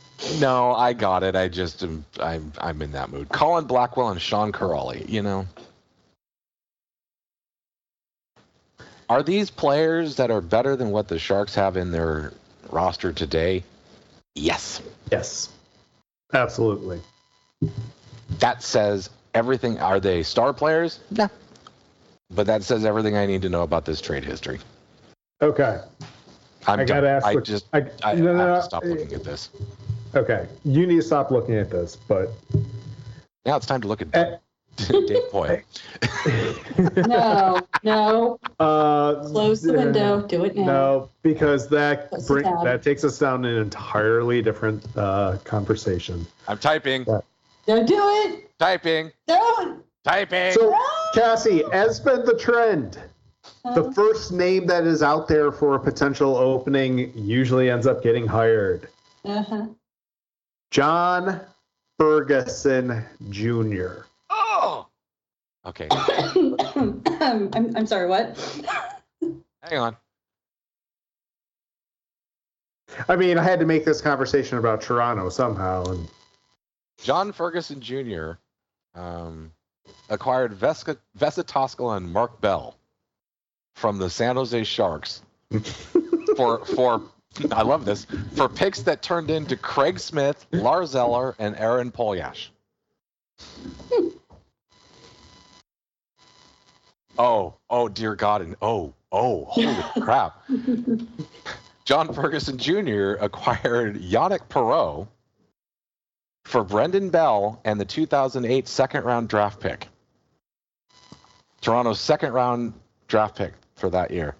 no 0.41 0.73
i 0.73 0.91
got 0.91 1.21
it. 1.21 1.35
I 1.35 1.47
just 1.47 1.83
am 1.83 2.03
i'm 2.19 2.51
i'm 2.57 2.81
in 2.81 2.91
that 2.93 3.11
mood. 3.11 3.29
Colin 3.29 3.65
blackwell 3.65 4.09
and 4.09 4.19
sean 4.19 4.51
Corrali, 4.51 5.07
you 5.07 5.21
know 5.21 5.45
Are 9.11 9.21
these 9.21 9.51
players 9.51 10.15
that 10.15 10.31
are 10.31 10.39
better 10.39 10.77
than 10.77 10.91
what 10.91 11.09
the 11.09 11.19
Sharks 11.19 11.53
have 11.55 11.75
in 11.75 11.91
their 11.91 12.31
roster 12.69 13.11
today? 13.11 13.61
Yes. 14.35 14.81
Yes, 15.11 15.49
absolutely. 16.33 17.01
That 18.39 18.63
says 18.63 19.09
everything. 19.33 19.77
Are 19.79 19.99
they 19.99 20.23
star 20.23 20.53
players? 20.53 21.01
No. 21.11 21.29
But 22.33 22.47
that 22.47 22.63
says 22.63 22.85
everything 22.85 23.17
I 23.17 23.25
need 23.25 23.41
to 23.41 23.49
know 23.49 23.63
about 23.63 23.83
this 23.83 23.99
trade 23.99 24.23
history. 24.23 24.59
Okay. 25.41 25.81
I'm 26.65 26.79
I 26.79 26.85
gotta 26.85 27.09
ask. 27.09 27.25
I 27.25 27.35
just 27.35 27.65
I, 27.73 27.79
I, 27.79 27.81
no, 27.81 27.87
I 28.05 28.13
no, 28.13 28.37
have 28.37 28.37
no, 28.37 28.55
to 28.55 28.63
stop 28.63 28.85
looking 28.85 29.11
at 29.11 29.25
this. 29.25 29.49
Okay, 30.15 30.47
you 30.63 30.87
need 30.87 30.95
to 30.95 31.01
stop 31.01 31.31
looking 31.31 31.55
at 31.55 31.69
this, 31.69 31.97
but 31.97 32.29
Now 33.45 33.57
it's 33.57 33.65
time 33.65 33.81
to 33.81 33.89
look 33.89 34.01
at 34.01 34.07
Eh. 34.13 34.37
Dave 34.77 35.23
Poile. 35.31 35.61
No, 37.07 37.59
no. 37.83 38.39
uh, 38.59 39.23
Close 39.29 39.61
the 39.61 39.73
window. 39.73 40.21
Do 40.27 40.45
it 40.45 40.55
now. 40.55 40.63
No, 40.65 41.09
because 41.21 41.67
that 41.69 42.09
Close 42.09 42.27
the 42.27 42.33
bring, 42.33 42.63
that 42.63 42.81
takes 42.83 43.03
us 43.03 43.19
down 43.19 43.45
an 43.45 43.57
entirely 43.57 44.41
different 44.41 44.83
uh, 44.97 45.37
conversation. 45.43 46.25
I'm 46.47 46.57
typing, 46.57 47.03
Don't 47.03 47.85
do 47.87 47.99
it. 48.25 48.49
typing, 48.59 49.11
Don't. 49.27 49.83
typing. 50.03 50.53
So, 50.53 50.75
Cassie, 51.13 51.63
as 51.71 51.99
been 51.99 52.25
the 52.25 52.37
trend, 52.37 52.97
the 53.63 53.83
Uh, 53.85 53.91
first 53.91 54.31
name 54.31 54.65
that 54.67 54.85
is 54.85 55.03
out 55.03 55.27
there 55.27 55.51
for 55.51 55.75
a 55.75 55.79
potential 55.79 56.35
opening 56.35 57.11
usually 57.15 57.69
ends 57.69 57.85
up 57.87 58.01
getting 58.01 58.25
hired. 58.25 58.87
uh-huh. 59.25 59.67
John 60.71 61.41
Ferguson 61.99 63.03
Jr. 63.29 64.03
Okay, 65.65 65.87
I'm, 65.91 67.53
I'm 67.53 67.85
sorry, 67.85 68.07
what? 68.07 68.37
hang 69.61 69.79
on. 69.79 69.97
I 73.07 73.15
mean, 73.15 73.37
I 73.37 73.43
had 73.43 73.59
to 73.59 73.65
make 73.65 73.85
this 73.85 74.01
conversation 74.01 74.57
about 74.57 74.81
Toronto 74.81 75.29
somehow, 75.29 75.85
and 75.85 76.07
John 77.01 77.31
Ferguson 77.31 77.79
Jr. 77.79 78.31
um, 78.95 79.51
acquired 80.09 80.53
Vesca, 80.53 80.97
Vesa 81.17 81.43
Toskala 81.43 81.97
and 81.97 82.11
Mark 82.11 82.41
Bell 82.41 82.75
from 83.75 83.97
the 83.97 84.09
San 84.09 84.35
Jose 84.35 84.63
Sharks 84.63 85.21
for 86.35 86.65
for 86.65 87.01
I 87.51 87.61
love 87.61 87.85
this 87.85 88.05
for 88.35 88.49
picks 88.49 88.81
that 88.83 89.01
turned 89.01 89.29
into 89.29 89.55
Craig 89.55 89.99
Smith, 89.99 90.45
Lars 90.51 90.95
Eller, 90.95 91.35
and 91.39 91.55
Aaron 91.55 91.91
Palushaj. 91.91 92.49
Oh, 97.23 97.53
oh 97.69 97.87
dear 97.87 98.15
God, 98.15 98.41
and 98.41 98.55
oh, 98.63 98.95
oh, 99.11 99.45
holy 99.45 99.75
crap! 100.01 100.41
John 101.85 102.11
Ferguson 102.15 102.57
Jr. 102.57 103.13
acquired 103.21 104.01
Yanic 104.01 104.47
Perreault 104.49 105.07
for 106.45 106.63
Brendan 106.63 107.11
Bell 107.11 107.61
and 107.63 107.79
the 107.79 107.85
2008 107.85 108.67
second 108.67 109.03
round 109.03 109.29
draft 109.29 109.59
pick. 109.59 109.87
Toronto's 111.61 111.99
second 111.99 112.33
round 112.33 112.73
draft 113.07 113.37
pick 113.37 113.53
for 113.75 113.91
that 113.91 114.09
year. 114.09 114.35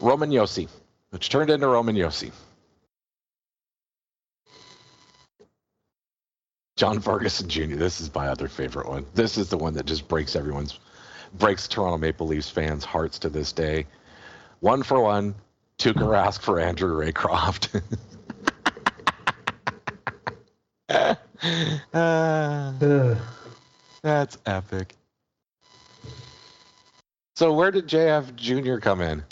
Roman 0.00 0.30
Josi, 0.30 0.68
which 1.10 1.28
turned 1.28 1.50
into 1.50 1.68
Roman 1.68 1.96
Josi. 1.96 2.32
John 6.76 6.98
Ferguson 6.98 7.50
Jr. 7.50 7.76
This 7.76 8.00
is 8.00 8.12
my 8.14 8.28
other 8.28 8.48
favorite 8.48 8.88
one. 8.88 9.04
This 9.12 9.36
is 9.36 9.50
the 9.50 9.58
one 9.58 9.74
that 9.74 9.84
just 9.84 10.08
breaks 10.08 10.34
everyone's 10.34 10.78
breaks 11.38 11.66
Toronto 11.68 11.98
Maple 11.98 12.26
Leafs 12.26 12.48
fans' 12.48 12.84
hearts 12.84 13.18
to 13.20 13.28
this 13.28 13.52
day. 13.52 13.86
One 14.60 14.82
for 14.82 15.00
one, 15.00 15.34
Tuukka 15.78 16.06
Rask 16.06 16.40
for 16.40 16.60
Andrew 16.60 16.94
Raycroft. 16.96 17.82
Ah, 20.88 21.16
Ugh. 22.82 23.18
that's 24.02 24.38
epic. 24.46 24.94
So 27.34 27.52
where 27.52 27.70
did 27.70 27.88
JF 27.88 28.36
Jr. 28.36 28.78
come 28.78 29.00
in? 29.00 29.24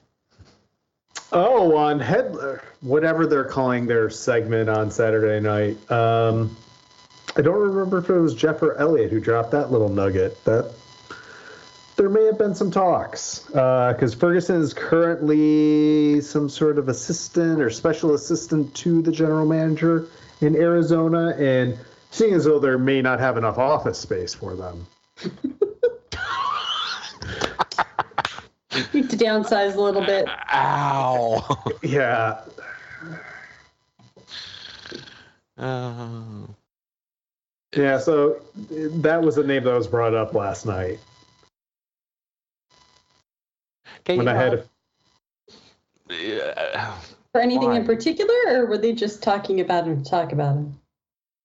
Oh, 1.33 1.77
on 1.77 2.01
head, 2.01 2.35
whatever 2.81 3.27
they're 3.27 3.45
calling 3.45 3.87
their 3.87 4.11
segment 4.11 4.69
on 4.69 4.91
Saturday 4.91 5.39
night. 5.39 5.77
Um, 5.91 6.57
I 7.37 7.43
don't 7.43 7.61
remember 7.61 7.99
if 7.99 8.11
it 8.11 8.19
was 8.19 8.35
Jeff 8.35 8.61
or 8.63 8.75
Elliotte 8.79 9.11
who 9.11 9.21
dropped 9.21 9.53
that 9.53 9.71
little 9.71 9.89
nugget. 9.89 10.43
That 10.45 10.73
there 12.01 12.09
may 12.09 12.25
have 12.25 12.39
been 12.39 12.55
some 12.55 12.71
talks 12.71 13.45
uh, 13.55 13.93
because 13.93 14.15
Ferguson 14.15 14.57
is 14.63 14.73
currently 14.73 16.19
some 16.23 16.49
sort 16.49 16.79
of 16.79 16.89
assistant 16.89 17.61
or 17.61 17.69
special 17.69 18.15
assistant 18.15 18.75
to 18.77 19.03
the 19.03 19.13
general 19.13 19.45
manager 19.45 20.07
in 20.41 20.57
Arizona, 20.57 21.35
and 21.37 21.79
seeing 22.11 22.33
as 22.33 22.47
though 22.47 22.59
there 22.59 22.79
may 22.79 23.03
not 23.03 23.21
have 23.21 23.37
enough 23.37 23.59
office 23.59 23.99
space 23.99 24.33
for 24.33 24.55
them, 24.57 24.87
Need 28.95 29.11
to 29.11 29.17
downsize 29.19 29.75
a 29.75 29.81
little 29.81 30.01
bit. 30.01 30.27
Ow! 30.55 31.63
yeah, 31.83 32.41
Oh. 35.59 36.49
yeah. 37.77 37.99
So 37.99 38.41
that 38.71 39.21
was 39.23 39.37
the 39.37 39.45
name 39.45 39.65
that 39.65 39.75
was 39.75 39.87
brought 39.87 40.15
up 40.15 40.33
last 40.33 40.65
night. 40.65 40.99
Okay, 44.01 44.17
when 44.17 44.27
you 44.27 44.33
I 44.33 44.37
had 44.37 44.53
know, 46.09 46.17
yeah, 46.17 46.97
For 47.33 47.41
anything 47.41 47.75
in 47.75 47.85
particular, 47.85 48.35
or 48.49 48.67
were 48.67 48.79
they 48.79 48.93
just 48.93 49.23
talking 49.23 49.61
about 49.61 49.87
him 49.87 50.03
to 50.03 50.11
talk 50.11 50.33
about 50.33 50.57
him? 50.57 50.81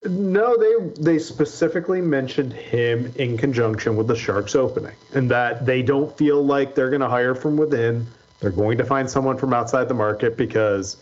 no, 0.08 0.56
they 0.58 1.02
they 1.02 1.20
specifically 1.20 2.02
mentioned 2.02 2.54
him 2.54 3.12
in 3.16 3.38
conjunction 3.38 3.96
with 3.96 4.08
the 4.08 4.16
Sharks 4.16 4.56
opening, 4.56 4.96
and 5.14 5.30
that 5.32 5.66
they 5.66 5.82
don't 5.82 6.16
feel 6.18 6.44
like 6.44 6.76
they're 6.76 6.90
going 6.90 7.02
to 7.02 7.10
hire 7.10 7.36
from 7.36 7.58
within. 7.58 8.06
They're 8.40 8.52
going 8.52 8.78
to 8.78 8.86
find 8.86 9.10
someone 9.10 9.38
from 9.38 9.54
outside 9.54 9.88
the 9.88 9.94
market 9.94 10.38
because, 10.38 10.98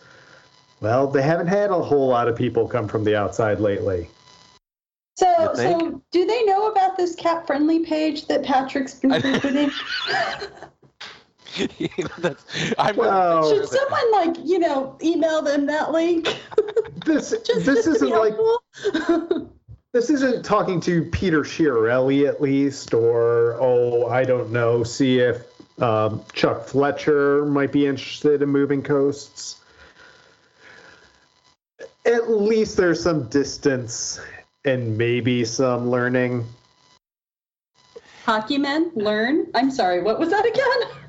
well, 0.81 1.07
they 1.07 1.21
haven't 1.21 1.47
had 1.47 1.71
a 1.71 1.81
whole 1.81 2.07
lot 2.07 2.27
of 2.27 2.35
people 2.35 2.67
come 2.67 2.87
from 2.87 3.03
the 3.03 3.15
outside 3.15 3.59
lately. 3.59 4.07
So, 5.15 5.51
so 5.53 6.01
do 6.11 6.25
they 6.25 6.43
know 6.43 6.71
about 6.71 6.97
this 6.97 7.15
CapFriendly 7.15 7.85
page 7.85 8.27
that 8.27 8.43
Patrick's 8.43 8.93
been 8.99 9.11
I- 9.13 9.21
frequenting? 9.21 9.71
You 11.55 11.89
know, 11.97 12.07
that's, 12.19 12.45
I'm 12.77 12.95
Well, 12.95 13.49
Should 13.49 13.69
someone 13.69 14.11
like 14.11 14.35
you 14.43 14.59
know 14.59 14.97
email 15.01 15.41
them 15.41 15.65
that 15.67 15.91
link? 15.91 16.37
this 17.05 17.31
Just 17.45 17.65
this 17.65 17.85
just 17.85 17.87
isn't 17.87 18.09
like 18.09 18.35
this 19.93 20.09
isn't 20.09 20.43
talking 20.43 20.79
to 20.81 21.03
Peter 21.05 21.41
Chiarelli 21.41 22.27
at 22.27 22.41
least, 22.41 22.93
or 22.93 23.57
oh, 23.59 24.07
I 24.07 24.23
don't 24.23 24.51
know, 24.51 24.83
see 24.83 25.19
if 25.19 25.45
um, 25.81 26.23
Chuck 26.33 26.67
Fletcher 26.67 27.45
might 27.45 27.71
be 27.71 27.85
interested 27.85 28.41
in 28.41 28.49
moving 28.49 28.81
coasts. 28.81 29.57
At 32.05 32.29
least 32.29 32.75
there's 32.75 33.01
some 33.01 33.29
distance 33.29 34.19
and 34.65 34.97
maybe 34.97 35.45
some 35.45 35.89
learning. 35.89 36.45
Hockey 38.25 38.57
men 38.57 38.91
learn. 38.95 39.47
I'm 39.53 39.69
sorry. 39.69 40.01
What 40.01 40.19
was 40.19 40.29
that 40.29 40.45
again? 40.45 41.02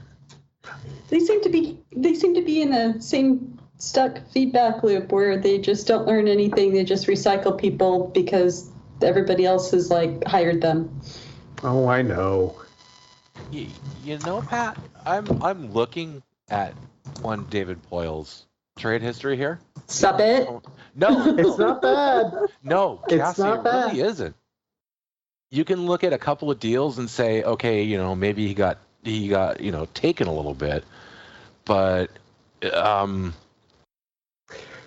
They 1.09 1.21
seem 1.21 1.43
to 1.43 1.49
be 1.49 1.79
they 1.95 2.15
seem 2.15 2.35
to 2.35 2.43
be 2.43 2.63
in 2.63 2.73
a 2.73 3.01
same 3.01 3.59
stuck 3.79 4.27
feedback 4.31 4.83
loop 4.83 5.13
where 5.13 5.37
they 5.39 5.59
just 5.59 5.87
don't 5.87 6.07
learn 6.07 6.29
anything. 6.29 6.73
They 6.73 6.85
just 6.85 7.07
recycle 7.07 7.57
people 7.59 8.09
because 8.15 8.71
everybody 9.03 9.45
else 9.45 9.71
has 9.73 9.91
like 9.91 10.25
hired 10.25 10.61
them. 10.63 11.01
Oh, 11.63 11.87
I 11.89 12.03
know. 12.03 12.57
You, 13.51 13.69
you 14.05 14.19
know, 14.19 14.41
Pat, 14.43 14.79
I'm 15.05 15.43
I'm 15.43 15.73
looking 15.73 16.23
at 16.49 16.75
one 17.21 17.47
David 17.51 17.83
Poile's 17.85 18.47
trade 18.77 19.03
history 19.03 19.37
here. 19.37 19.61
Stop 19.87 20.21
it. 20.21 20.49
No, 20.95 21.37
It's 21.39 21.59
not 21.59 21.83
bad. 21.83 22.33
no, 22.63 23.01
It's 23.09 23.17
Cassie, 23.17 23.43
not 23.43 23.59
it 23.59 23.65
bad. 23.65 23.87
really 23.89 24.01
isn't. 24.01 24.35
You 25.51 25.65
can 25.65 25.87
look 25.87 26.03
at 26.05 26.13
a 26.13 26.19
couple 26.19 26.51
of 26.51 26.59
deals 26.59 26.99
and 26.99 27.09
say, 27.09 27.43
okay, 27.43 27.83
you 27.83 27.97
know, 27.99 28.15
maybe 28.17 28.47
he 28.49 28.55
got 28.55 28.79
he 29.05 29.29
got 29.29 29.61
you 29.61 29.71
know 29.73 29.87
taken 29.95 30.27
a 30.27 30.33
little 30.35 30.55
bit, 30.55 30.85
but 31.65 32.11
um, 32.73 33.35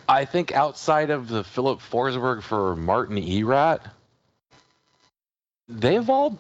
I 0.08 0.26
think 0.26 0.54
outside 0.54 1.10
of 1.10 1.28
the 1.28 1.44
Filip 1.44 1.80
Forsberg 1.80 2.44
for 2.44 2.76
Martin 2.76 3.18
Erat, 3.18 3.82
they've 5.68 6.10
all 6.10 6.38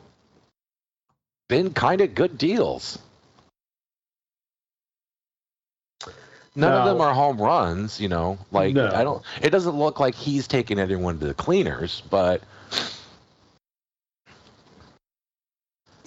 been 1.48 1.74
kind 1.74 2.02
of 2.02 2.16
good 2.16 2.38
deals. 2.38 3.00
None 6.56 6.74
of 6.74 6.86
them 6.86 7.02
are 7.02 7.14
home 7.14 7.40
runs, 7.40 8.02
you 8.02 8.10
know. 8.10 8.40
Like 8.52 8.74
No. 8.74 8.90
I 8.92 9.04
don't. 9.04 9.24
It 9.44 9.52
doesn't 9.52 9.78
look 9.78 10.00
like 10.00 10.16
he's 10.16 10.48
taking 10.48 10.80
anyone 10.80 11.20
to 11.20 11.28
the 11.28 11.34
cleaners, 11.36 12.02
but 12.10 12.42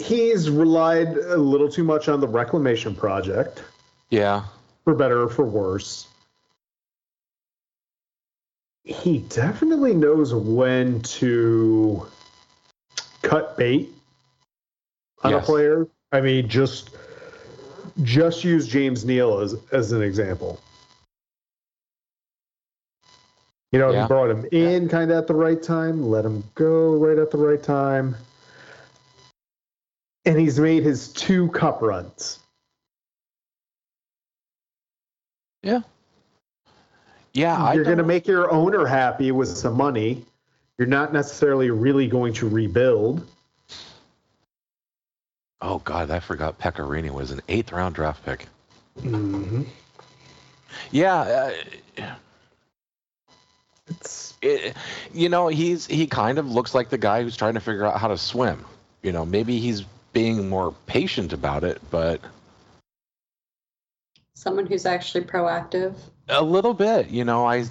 He's 0.00 0.48
relied 0.48 1.16
a 1.16 1.36
little 1.36 1.68
too 1.68 1.84
much 1.84 2.08
on 2.08 2.20
the 2.20 2.26
reclamation 2.26 2.94
project, 2.94 3.62
yeah, 4.10 4.44
for 4.84 4.94
better 4.94 5.22
or 5.22 5.28
for 5.28 5.44
worse. 5.44 6.06
He 8.84 9.18
definitely 9.28 9.94
knows 9.94 10.34
when 10.34 11.00
to 11.02 12.06
cut 13.22 13.56
bait 13.56 13.90
on 15.22 15.34
a 15.34 15.40
player. 15.40 15.86
I 16.12 16.20
mean, 16.20 16.48
just 16.48 16.90
just 18.02 18.42
use 18.42 18.66
James 18.66 19.04
Neal 19.04 19.38
as 19.38 19.54
as 19.72 19.92
an 19.92 20.02
example. 20.02 20.60
You 23.72 23.78
know, 23.78 23.92
Yeah. 23.92 24.02
he 24.02 24.08
brought 24.08 24.30
him 24.30 24.46
in 24.50 24.88
kind 24.88 25.12
of 25.12 25.18
at 25.18 25.26
the 25.28 25.34
right 25.34 25.62
time, 25.62 26.10
let 26.10 26.24
him 26.24 26.42
go 26.56 26.96
right 26.96 27.18
at 27.18 27.30
the 27.30 27.38
right 27.38 27.62
time. 27.62 28.16
And 30.24 30.38
he's 30.38 30.58
made 30.58 30.82
his 30.82 31.08
two 31.12 31.48
cup 31.50 31.80
runs. 31.80 32.39
Yeah, 35.62 35.80
yeah. 37.32 37.72
You're 37.72 37.84
going 37.84 37.98
to 37.98 38.04
make 38.04 38.26
your 38.26 38.50
owner 38.50 38.86
happy 38.86 39.30
with 39.32 39.48
some 39.48 39.76
money. 39.76 40.24
You're 40.78 40.88
not 40.88 41.12
necessarily 41.12 41.70
really 41.70 42.06
going 42.08 42.32
to 42.34 42.48
rebuild. 42.48 43.26
Oh 45.62 45.78
God, 45.80 46.10
I 46.10 46.20
forgot 46.20 46.58
Pekka 46.58 46.88
Rinne 46.88 47.10
was 47.10 47.30
an 47.30 47.40
eighth 47.48 47.72
round 47.72 47.94
draft 47.94 48.24
pick. 48.24 48.46
Mm-hmm. 49.00 49.62
Yeah, 50.90 51.50
uh, 51.98 52.14
It's 53.88 54.34
it, 54.40 54.74
you 55.12 55.28
know, 55.28 55.48
he's 55.48 55.86
he 55.86 56.06
kind 56.06 56.38
of 56.38 56.50
looks 56.50 56.74
like 56.74 56.88
the 56.88 56.98
guy 56.98 57.22
who's 57.22 57.36
trying 57.36 57.54
to 57.54 57.60
figure 57.60 57.84
out 57.84 58.00
how 58.00 58.08
to 58.08 58.16
swim. 58.16 58.64
You 59.02 59.12
know, 59.12 59.26
maybe 59.26 59.58
he's 59.58 59.82
being 60.12 60.48
more 60.48 60.74
patient 60.86 61.32
about 61.32 61.64
it, 61.64 61.80
but 61.90 62.20
Someone 64.40 64.64
who's 64.64 64.86
actually 64.86 65.22
proactive 65.24 65.96
a 66.30 66.42
little 66.42 66.72
bit. 66.72 67.10
You 67.10 67.24
know, 67.26 67.44
I 67.44 67.66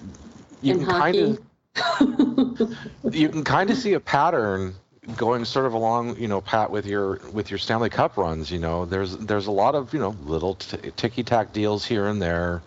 you 0.62 0.76
in 0.76 0.86
can 0.86 0.86
kind 0.86 1.16
of 1.16 2.78
you 3.12 3.28
can 3.28 3.44
kind 3.44 3.72
of 3.72 3.78
see 3.78 3.94
a 3.94 4.00
pattern 4.00 4.76
going 5.18 5.46
sort 5.46 5.66
of 5.66 5.74
along, 5.74 6.18
you 6.18 6.28
know, 6.28 6.42
Pat, 6.42 6.70
with 6.70 6.86
your 6.86 7.22
with 7.34 7.50
your 7.50 7.58
Stanley 7.58 7.90
Cup 7.90 8.18
runs, 8.18 8.52
you 8.52 8.60
know, 8.60 8.86
there's 8.86 9.18
there's 9.18 9.48
a 9.48 9.52
lot 9.52 9.74
of 9.74 9.96
you 9.96 10.00
know 10.00 10.16
little 10.26 10.54
t- 10.54 10.92
ticky 10.96 11.24
tack 11.24 11.54
deals 11.54 11.86
here 11.86 12.06
and 12.06 12.22
there, 12.22 12.62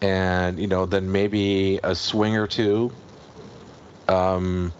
and 0.00 0.58
you 0.58 0.66
know 0.66 0.86
then 0.86 1.12
maybe 1.12 1.78
a 1.84 1.94
swing 1.94 2.36
or 2.36 2.46
two. 2.46 2.90
Um, 4.08 4.72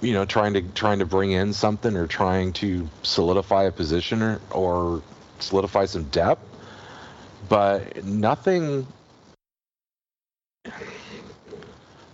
you 0.00 0.14
know, 0.14 0.24
trying 0.24 0.54
to 0.54 0.62
trying 0.62 0.98
to 0.98 1.06
bring 1.06 1.30
in 1.30 1.52
something 1.52 1.96
or 1.96 2.08
trying 2.08 2.54
to 2.54 2.88
solidify 3.04 3.62
a 3.62 3.70
position 3.70 4.20
or, 4.20 4.40
or 4.50 5.02
solidify 5.38 5.84
some 5.86 6.02
depth, 6.04 6.47
but 7.48 8.04
nothing. 8.04 8.86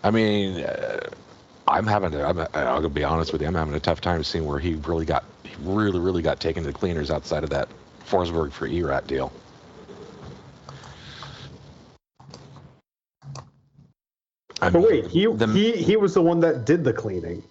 I 0.05 0.11
mean, 0.11 0.61
uh, 0.63 1.09
I'm 1.69 1.87
having 1.87 2.13
to. 2.13 2.27
I'm, 2.27 2.39
I'm 2.39 2.49
gonna 2.55 2.89
be 2.91 3.05
honest 3.05 3.33
with 3.33 3.43
you. 3.43 3.49
I'm 3.49 3.55
having 3.55 3.75
a 3.75 3.81
tough 3.81 4.01
time 4.01 4.25
seeing 4.25 4.45
where 4.47 4.59
he 4.59 4.75
really 4.77 5.07
got, 5.07 5.25
he 5.45 5.55
really, 5.63 6.01
really 6.01 6.23
got 6.23 6.41
taken 6.41 6.63
to 6.65 6.69
the 6.73 6.79
cleaners 6.79 7.11
outside 7.11 7.45
of 7.45 7.51
that 7.51 7.69
Forsberg 8.07 8.53
for 8.53 8.67
Erat 8.67 9.07
deal. 9.07 9.33
I 14.63 14.71
But 14.73 14.81
mean, 14.81 14.83
wait, 14.83 15.07
he 15.09 15.27
the- 15.27 15.47
he 15.47 15.73
he 15.73 15.97
was 15.97 16.15
the 16.15 16.23
one 16.23 16.41
that 16.41 16.65
did 16.67 16.85
the 16.85 16.93
cleaning. 16.93 17.43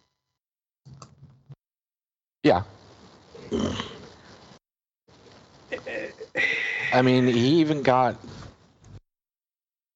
Yeah. 2.43 2.63
I 6.93 7.01
mean, 7.01 7.27
he 7.27 7.59
even 7.59 7.81
got. 7.81 8.15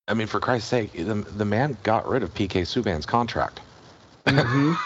I 0.09 0.13
mean, 0.13 0.27
for 0.27 0.39
Christ's 0.39 0.69
sake, 0.69 0.93
the, 0.93 1.13
the 1.13 1.45
man 1.45 1.77
got 1.83 2.07
rid 2.07 2.23
of 2.23 2.33
PK 2.33 2.61
Subban's 2.61 3.05
contract. 3.05 3.59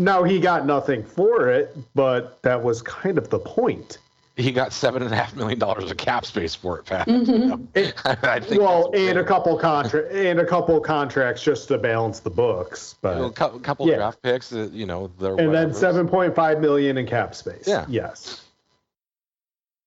No, 0.00 0.24
he 0.24 0.40
got 0.40 0.64
nothing 0.64 1.04
for 1.04 1.50
it, 1.50 1.76
but 1.94 2.40
that 2.42 2.62
was 2.62 2.80
kind 2.80 3.18
of 3.18 3.28
the 3.28 3.38
point. 3.38 3.98
He 4.36 4.50
got 4.50 4.72
seven 4.72 5.02
and 5.02 5.12
a 5.12 5.16
half 5.16 5.36
million 5.36 5.58
dollars 5.58 5.90
of 5.90 5.98
cap 5.98 6.24
space 6.24 6.54
for 6.54 6.78
it, 6.78 6.86
Pat. 6.86 7.06
It- 7.06 7.94
I 8.06 8.40
think 8.40 8.62
well, 8.62 8.90
that's 8.90 9.02
and 9.02 9.18
a 9.18 9.24
couple 9.24 9.58
contract 9.58 10.10
and 10.12 10.40
a 10.40 10.46
couple 10.46 10.80
contracts 10.80 11.42
just 11.42 11.68
to 11.68 11.76
balance 11.76 12.20
the 12.20 12.30
books, 12.30 12.94
a 12.94 12.96
but 13.02 13.20
a 13.20 13.58
couple 13.60 13.86
yeah. 13.88 13.96
draft 13.96 14.22
picks, 14.22 14.54
uh, 14.54 14.70
you 14.72 14.86
know, 14.86 15.10
they're 15.18 15.38
and 15.38 15.52
then 15.52 15.74
seven 15.74 16.08
point 16.08 16.34
five 16.34 16.60
million 16.60 16.96
in 16.96 17.06
cap 17.06 17.34
space. 17.34 17.64
Yeah. 17.66 17.84
Yes. 17.86 18.46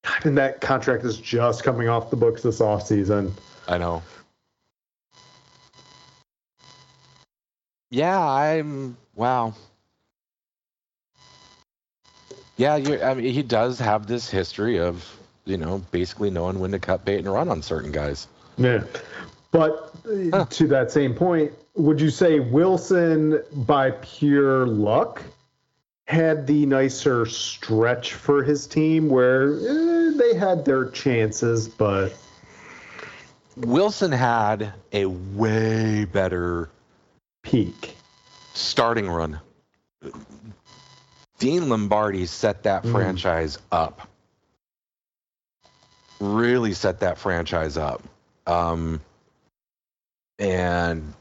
God, 0.04 0.26
And 0.26 0.38
that 0.38 0.60
contract 0.60 1.04
is 1.04 1.16
just 1.18 1.64
coming 1.64 1.88
off 1.88 2.10
the 2.10 2.16
books 2.16 2.42
this 2.42 2.60
offseason. 2.60 3.32
I 3.68 3.78
know. 3.78 4.02
Yeah, 7.90 8.20
I'm. 8.20 8.96
Wow. 9.14 9.54
Yeah, 12.56 12.76
you. 12.76 13.00
I 13.02 13.14
mean, 13.14 13.32
he 13.32 13.42
does 13.42 13.78
have 13.78 14.06
this 14.06 14.28
history 14.30 14.78
of, 14.78 15.08
you 15.44 15.56
know, 15.56 15.78
basically 15.90 16.30
knowing 16.30 16.58
when 16.60 16.72
to 16.72 16.78
cut 16.78 17.04
bait 17.04 17.18
and 17.18 17.32
run 17.32 17.48
on 17.48 17.62
certain 17.62 17.92
guys. 17.92 18.26
Yeah. 18.56 18.84
But 19.50 19.94
uh, 20.06 20.30
Huh. 20.32 20.44
to 20.50 20.66
that 20.68 20.90
same 20.90 21.14
point, 21.14 21.52
would 21.76 22.00
you 22.00 22.10
say 22.10 22.40
Wilson, 22.40 23.40
by 23.52 23.92
pure 23.92 24.66
luck, 24.66 25.22
had 26.06 26.46
the 26.46 26.66
nicer 26.66 27.24
stretch 27.26 28.14
for 28.14 28.42
his 28.42 28.66
team 28.66 29.08
where 29.08 29.54
eh, 29.54 29.93
they 30.14 30.34
had 30.34 30.64
their 30.64 30.86
chances, 30.90 31.68
but 31.68 32.12
Wilson 33.56 34.12
had 34.12 34.72
a 34.92 35.06
way 35.06 36.04
better 36.06 36.70
peak? 37.42 37.96
starting 38.54 39.08
run. 39.10 39.40
Dean 41.40 41.68
Lombardi 41.68 42.24
set 42.26 42.62
that 42.62 42.84
Mm. 42.84 42.92
franchise 42.92 43.58
up. 43.72 44.08
Really 46.20 46.72
set 46.72 47.00
that 47.00 47.18
franchise 47.18 47.76
up. 47.76 48.02
Um, 48.46 49.00
and 50.38 51.12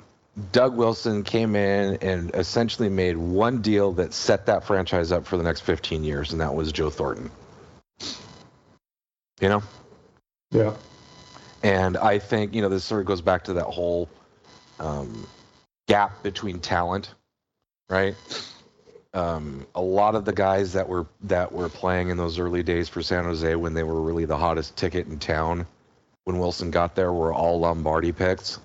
Doug 0.52 0.76
Wilson 0.76 1.24
came 1.24 1.56
in 1.56 1.98
and 2.02 2.34
essentially 2.36 2.90
made 2.90 3.18
one 3.18 3.62
deal 3.62 3.94
that 3.94 4.14
set 4.14 4.46
that 4.46 4.64
franchise 4.64 5.12
up 5.12 5.26
for 5.26 5.38
the 5.38 5.44
next 5.44 5.62
15 5.62 6.04
years, 6.04 6.32
and 6.32 6.42
that 6.42 6.54
was 6.54 6.72
Joe 6.72 6.90
Thornton. 6.92 7.32
You 9.44 9.50
know? 9.50 9.64
Yeah. 10.52 10.74
And 11.64 11.98
I 11.98 12.18
think, 12.18 12.54
you 12.54 12.62
know, 12.62 12.70
this 12.70 12.86
sort 12.86 13.02
of 13.02 13.08
goes 13.08 13.20
back 13.20 13.44
to 13.44 13.54
that 13.54 13.66
whole 13.66 14.08
um, 14.80 15.28
gap 15.90 16.24
between 16.24 16.62
talent, 16.62 17.14
right? 17.90 18.16
Um, 19.14 19.68
a 19.76 19.82
lot 19.82 20.16
of 20.16 20.24
the 20.24 20.32
guys 20.32 20.72
that 20.74 20.88
were 20.88 21.08
that 21.24 21.52
were 21.52 21.68
playing 21.68 22.08
in 22.08 22.16
those 22.16 22.40
early 22.40 22.64
days 22.64 22.88
for 22.88 23.02
San 23.02 23.26
Jose 23.26 23.54
when 23.56 23.74
they 23.74 23.84
were 23.84 24.00
really 24.02 24.24
the 24.24 24.38
hottest 24.38 24.78
ticket 24.78 25.08
in 25.08 25.20
town, 25.20 25.68
when 26.24 26.40
Wilson 26.40 26.72
got 26.72 26.96
there, 26.96 27.12
were 27.12 27.34
all 27.34 27.60
Lombardi 27.60 28.14
picks. 28.14 28.60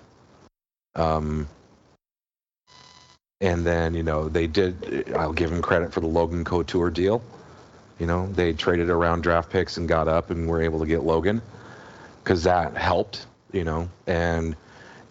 Um, 0.95 1.45
and 3.41 3.65
then 3.65 3.93
you 3.93 4.03
know 4.03 4.29
they 4.29 4.47
did. 4.47 5.11
I'll 5.13 5.33
give 5.33 5.51
him 5.51 5.61
credit 5.61 5.91
for 5.91 5.99
the 5.99 6.07
Logan 6.07 6.45
Couture 6.45 6.89
deal. 6.89 7.21
You 7.99 8.05
know 8.05 8.27
they 8.27 8.53
traded 8.53 8.89
around 8.89 9.21
draft 9.21 9.49
picks 9.49 9.77
and 9.77 9.87
got 9.87 10.07
up 10.07 10.31
and 10.31 10.47
were 10.47 10.61
able 10.61 10.79
to 10.79 10.85
get 10.85 11.03
Logan 11.03 11.41
because 12.23 12.43
that 12.43 12.75
helped, 12.75 13.25
you 13.51 13.63
know. 13.63 13.89
And 14.07 14.55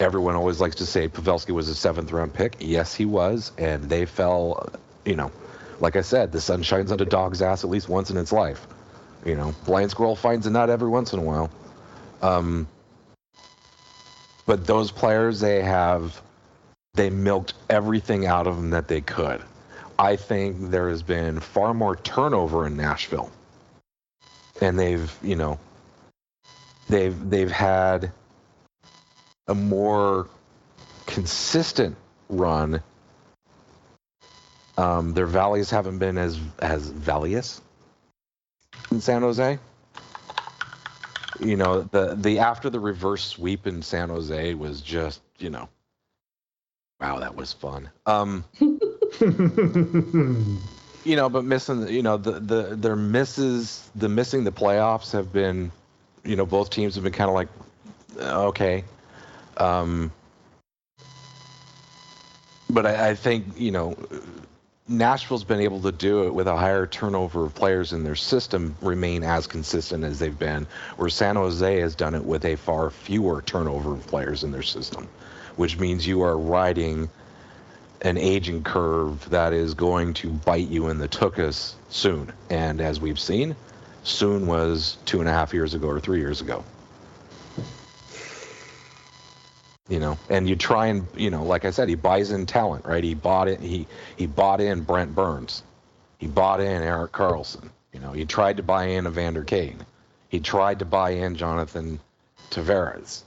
everyone 0.01 0.35
always 0.35 0.61
likes 0.61 0.77
to 0.77 0.87
say 0.87 1.09
Pavelski 1.09 1.51
was 1.51 1.69
a 1.69 1.75
seventh 1.75 2.11
round 2.13 2.33
pick. 2.33 2.57
Yes, 2.61 2.95
he 2.95 3.05
was, 3.05 3.53
and 3.59 3.85
they 3.85 4.07
fell, 4.07 4.71
you 5.05 5.17
know. 5.17 5.31
Like 5.81 5.95
I 5.95 6.01
said, 6.01 6.33
the 6.33 6.41
sun 6.41 6.63
shines 6.63 6.91
on 6.91 7.01
a 7.01 7.05
dog's 7.05 7.41
ass 7.41 7.63
at 7.63 7.71
least 7.71 7.89
once 7.89 8.11
in 8.11 8.17
its 8.17 8.33
life. 8.33 8.67
You 9.25 9.37
know, 9.37 9.55
blind 9.65 9.91
squirrel 9.91 10.17
finds 10.17 10.47
a 10.47 10.51
nut 10.51 10.71
every 10.71 10.89
once 10.89 11.13
in 11.13 11.19
a 11.19 11.23
while. 11.23 11.51
Um, 12.23 12.67
but 14.47 14.67
those 14.67 14.91
players, 14.91 15.41
they 15.41 15.63
have, 15.63 16.21
they 16.95 17.11
milked 17.11 17.55
everything 17.69 18.27
out 18.27 18.47
of 18.47 18.57
them 18.57 18.71
that 18.71 18.89
they 18.89 19.01
could. 19.01 19.43
I 19.99 20.15
think 20.17 20.71
there 20.71 20.89
has 20.89 21.03
been 21.03 21.41
far 21.41 21.75
more 21.75 21.97
turnover 21.97 22.67
in 22.67 22.77
Nashville, 22.77 23.31
and 24.61 24.79
they've, 24.79 25.13
you 25.23 25.35
know, 25.35 25.59
they've 26.89 27.29
they've 27.29 27.51
had 27.51 28.13
a 29.49 29.55
more 29.55 30.29
consistent 31.07 31.97
run. 32.29 32.81
Um, 34.77 35.15
their 35.15 35.27
valleys 35.27 35.71
haven't 35.71 35.99
been 35.99 36.17
as 36.17 36.39
as 36.61 36.87
valious 36.89 37.61
in 38.93 39.01
San 39.01 39.23
Jose. 39.23 39.59
You 41.41 41.57
know, 41.57 41.83
the 41.83 42.15
the 42.15 42.39
after 42.39 42.71
the 42.71 42.79
reverse 42.79 43.25
sweep 43.25 43.67
in 43.67 43.83
San 43.83 44.11
Jose 44.11 44.55
was 44.55 44.81
just, 44.81 45.21
you 45.39 45.51
know, 45.51 45.69
wow, 47.01 47.19
that 47.19 47.35
was 47.35 47.53
fun. 47.53 47.91
Um, 48.07 48.45
you 51.05 51.17
know, 51.17 51.29
but 51.29 51.45
missing, 51.45 51.89
you 51.89 52.03
know, 52.03 52.17
the 52.17 52.33
the 52.33 52.77
their 52.77 52.97
misses, 52.97 53.89
the 53.95 54.09
missing 54.09 54.45
the 54.45 54.53
playoffs 54.53 55.13
have 55.13 55.33
been, 55.33 55.73
you 56.25 56.37
know, 56.37 56.47
both 56.47 56.71
teams 56.71 56.95
have 56.95 57.05
been 57.05 57.13
kind 57.13 57.29
of 57.29 57.35
like, 57.35 57.49
uh, 58.21 58.49
okay, 58.49 58.85
um, 59.57 60.13
but 62.69 62.87
I, 62.87 63.11
I 63.11 63.15
think 63.15 63.47
you 63.57 63.71
know, 63.71 63.97
Nashville's 64.89 65.45
been 65.45 65.61
able 65.61 65.81
to 65.83 65.93
do 65.93 66.25
it 66.25 66.35
with 66.35 66.47
a 66.47 66.57
higher 66.57 66.87
turnover 66.87 67.45
of 67.45 67.55
players 67.55 67.93
in 67.93 68.05
their 68.05 68.17
system, 68.17 68.77
remain 68.81 69.23
as 69.23 69.47
consistent 69.47 70.05
as 70.05 70.19
they've 70.19 70.39
been, 70.39 70.67
where 70.97 71.09
San 71.09 71.37
Jose 71.37 71.81
has 71.81 71.95
done 71.95 72.15
it 72.15 72.25
with 72.25 72.45
a 72.45 72.57
far 72.57 72.91
fewer 72.91 73.43
turnover 73.43 73.93
of 73.93 74.07
players 74.07 74.45
in 74.45 74.53
their 74.53 74.63
system, 74.63 75.09
which 75.57 75.79
means 75.79 76.07
you 76.07 76.23
are 76.23 76.37
riding 76.37 77.09
an 78.03 78.17
aging 78.17 78.63
curve 78.63 79.29
that 79.31 79.53
is 79.53 79.75
going 79.75 80.15
to 80.15 80.31
bite 80.31 80.69
you 80.69 80.89
in 80.89 80.99
the 80.99 81.09
tuchus 81.09 81.75
soon. 81.89 82.33
And 82.49 82.81
as 82.81 83.01
we've 83.01 83.19
seen, 83.19 83.57
soon 84.05 84.47
was 84.47 84.97
two 85.05 85.21
and 85.21 85.29
a 85.29 85.33
half 85.33 85.53
years 85.53 85.75
ago 85.75 85.89
or 85.89 86.01
three 86.01 86.19
years 86.19 86.41
ago. 86.41 86.65
You 89.89 90.01
know, 90.01 90.19
and 90.29 90.49
you 90.49 90.55
try 90.55 90.89
and 90.89 91.07
you 91.17 91.31
know, 91.31 91.45
like 91.45 91.65
I 91.65 91.71
said, 91.71 91.89
he 91.89 91.95
buys 91.95 92.31
in 92.31 92.45
talent, 92.45 92.85
right? 92.85 93.03
He 93.03 93.15
bought 93.15 93.49
it. 93.49 93.61
He 93.61 93.87
he 94.17 94.27
bought 94.27 94.61
in 94.61 94.83
Brent 94.83 95.15
Burns. 95.15 95.63
He 96.19 96.27
bought 96.27 96.61
in 96.61 96.83
Erik 96.83 97.13
Karlsson. 97.13 97.71
You 97.93 98.01
know, 98.01 98.13
he 98.13 98.27
tried 98.27 98.59
to 98.59 98.63
buy 98.63 98.85
in 98.85 99.07
Evander 99.07 99.45
Kane. 99.45 99.79
He 100.29 100.41
tried 100.41 100.81
to 100.81 100.85
buy 100.85 101.11
in 101.11 101.37
Jonathan 101.37 102.01
Tavares. 102.51 103.23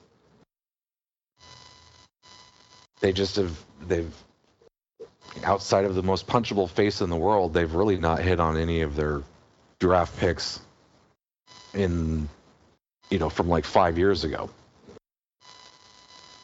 They 3.00 3.12
just 3.12 3.38
have 3.38 3.60
they've 3.88 4.14
outside 5.44 5.86
of 5.86 5.96
the 5.96 6.04
most 6.04 6.28
punchable 6.28 6.70
face 6.70 7.02
in 7.02 7.10
the 7.10 7.16
world, 7.16 7.54
they've 7.54 7.74
really 7.74 7.98
not 7.98 8.20
hit 8.20 8.40
on 8.40 8.58
any 8.58 8.82
of 8.82 8.96
their 8.96 9.22
draft 9.80 10.18
picks 10.18 10.60
in, 11.74 12.28
you 13.10 13.20
know, 13.20 13.30
from 13.30 13.50
like 13.50 13.66
five 13.66 13.98
years 13.98 14.24
ago. 14.24 14.50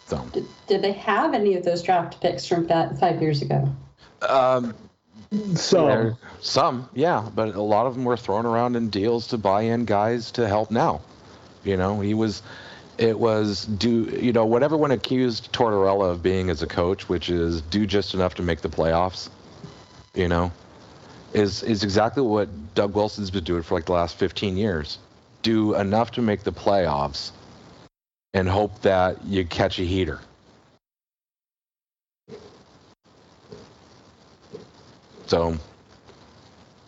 So, 0.08 0.26
Did, 0.32 0.48
did 0.68 0.82
they 0.82 0.94
have 0.94 1.34
any 1.34 1.56
of 1.56 1.66
those 1.66 1.82
draft 1.84 2.22
picks 2.22 2.46
from 2.48 2.68
that 2.68 2.98
five 3.00 3.22
years 3.22 3.42
ago? 3.42 3.70
um, 4.22 4.74
So 5.56 6.18
some, 6.40 6.90
yeah, 6.94 7.28
but 7.36 7.56
a 7.56 7.62
lot 7.62 7.88
of 7.88 7.96
them 7.96 8.06
were 8.06 8.16
thrown 8.16 8.46
around 8.46 8.76
in 8.76 8.90
deals 8.90 9.28
to 9.28 9.38
buy 9.38 9.64
in 9.64 9.86
guys 9.86 10.32
to 10.32 10.48
help 10.48 10.72
now. 10.72 11.02
You 11.64 11.76
know, 11.76 12.00
he 12.00 12.14
was, 12.14 12.42
it 12.98 13.20
was 13.20 13.66
do, 13.66 14.04
you 14.20 14.34
know, 14.34 14.46
what 14.46 14.64
everyone 14.64 14.92
accused 14.92 15.52
Tortorella 15.54 16.12
of 16.12 16.24
being 16.24 16.50
as 16.50 16.62
a 16.64 16.68
coach, 16.68 17.08
which 17.08 17.30
is 17.30 17.62
do 17.62 17.86
just 17.86 18.14
enough 18.14 18.36
to 18.36 18.42
make 18.42 18.62
the 18.62 18.70
playoffs, 18.70 19.30
you 20.16 20.28
know, 20.28 20.52
is, 21.34 21.64
is 21.64 21.84
exactly 21.84 22.24
what 22.24 22.50
Doug 22.74 22.96
Wilson's 22.96 23.30
been 23.30 23.44
doing 23.44 23.62
for 23.62 23.76
like 23.76 23.86
the 23.86 23.94
last 23.94 24.18
15 24.18 24.58
years. 24.58 24.98
Do 25.44 25.76
enough 25.76 26.12
to 26.12 26.22
make 26.22 26.44
the 26.44 26.52
playoffs 26.52 27.32
and 28.34 28.50
hope 28.50 28.82
that 28.82 29.24
you 29.26 29.46
catch 29.46 29.80
a 29.80 29.84
heater. 29.84 30.20
So, 35.28 35.58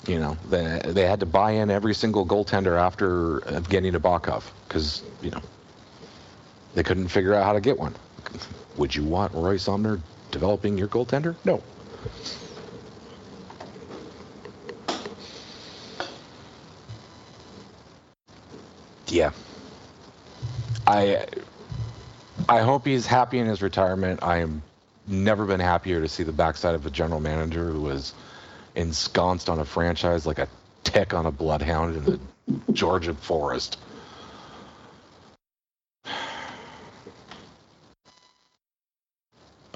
you 0.07 0.19
know, 0.19 0.37
they, 0.49 0.81
they 0.85 1.05
had 1.05 1.19
to 1.19 1.25
buy 1.25 1.51
in 1.51 1.69
every 1.69 1.93
single 1.93 2.25
goaltender 2.25 2.79
after 2.79 3.41
getting 3.69 3.93
Nabokov 3.93 4.43
because, 4.67 5.03
you 5.21 5.29
know, 5.29 5.41
they 6.73 6.83
couldn't 6.83 7.07
figure 7.07 7.33
out 7.33 7.43
how 7.43 7.53
to 7.53 7.61
get 7.61 7.77
one. 7.77 7.95
Would 8.77 8.95
you 8.95 9.03
want 9.03 9.33
Roy 9.33 9.57
Sommer 9.57 9.99
developing 10.31 10.77
your 10.77 10.87
goaltender? 10.87 11.35
No. 11.45 11.61
Yeah. 19.07 19.31
I 20.85 21.25
I 22.47 22.61
hope 22.61 22.85
he's 22.85 23.05
happy 23.05 23.39
in 23.39 23.47
his 23.47 23.61
retirement. 23.61 24.21
I 24.23 24.37
am 24.37 24.61
never 25.07 25.45
been 25.45 25.59
happier 25.59 26.01
to 26.01 26.07
see 26.07 26.23
the 26.23 26.31
backside 26.31 26.75
of 26.75 26.85
a 26.85 26.89
general 26.89 27.19
manager 27.19 27.69
who 27.69 27.81
was 27.81 28.13
ensconced 28.75 29.49
on 29.49 29.59
a 29.59 29.65
franchise 29.65 30.25
like 30.25 30.39
a 30.39 30.47
tick 30.83 31.13
on 31.13 31.25
a 31.25 31.31
bloodhound 31.31 31.95
in 31.95 32.05
the 32.05 32.19
Georgia 32.73 33.13
forest. 33.13 33.77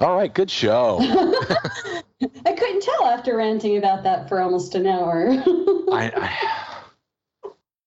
All 0.04 0.16
right, 0.16 0.34
good 0.34 0.50
show. 0.50 0.98
I 1.00 2.52
couldn't 2.52 2.82
tell 2.82 3.06
after 3.06 3.38
ranting 3.38 3.78
about 3.78 4.02
that 4.02 4.28
for 4.28 4.38
almost 4.38 4.74
an 4.74 4.86
hour. 4.86 5.30
I, 5.30 6.12
I 6.14 6.76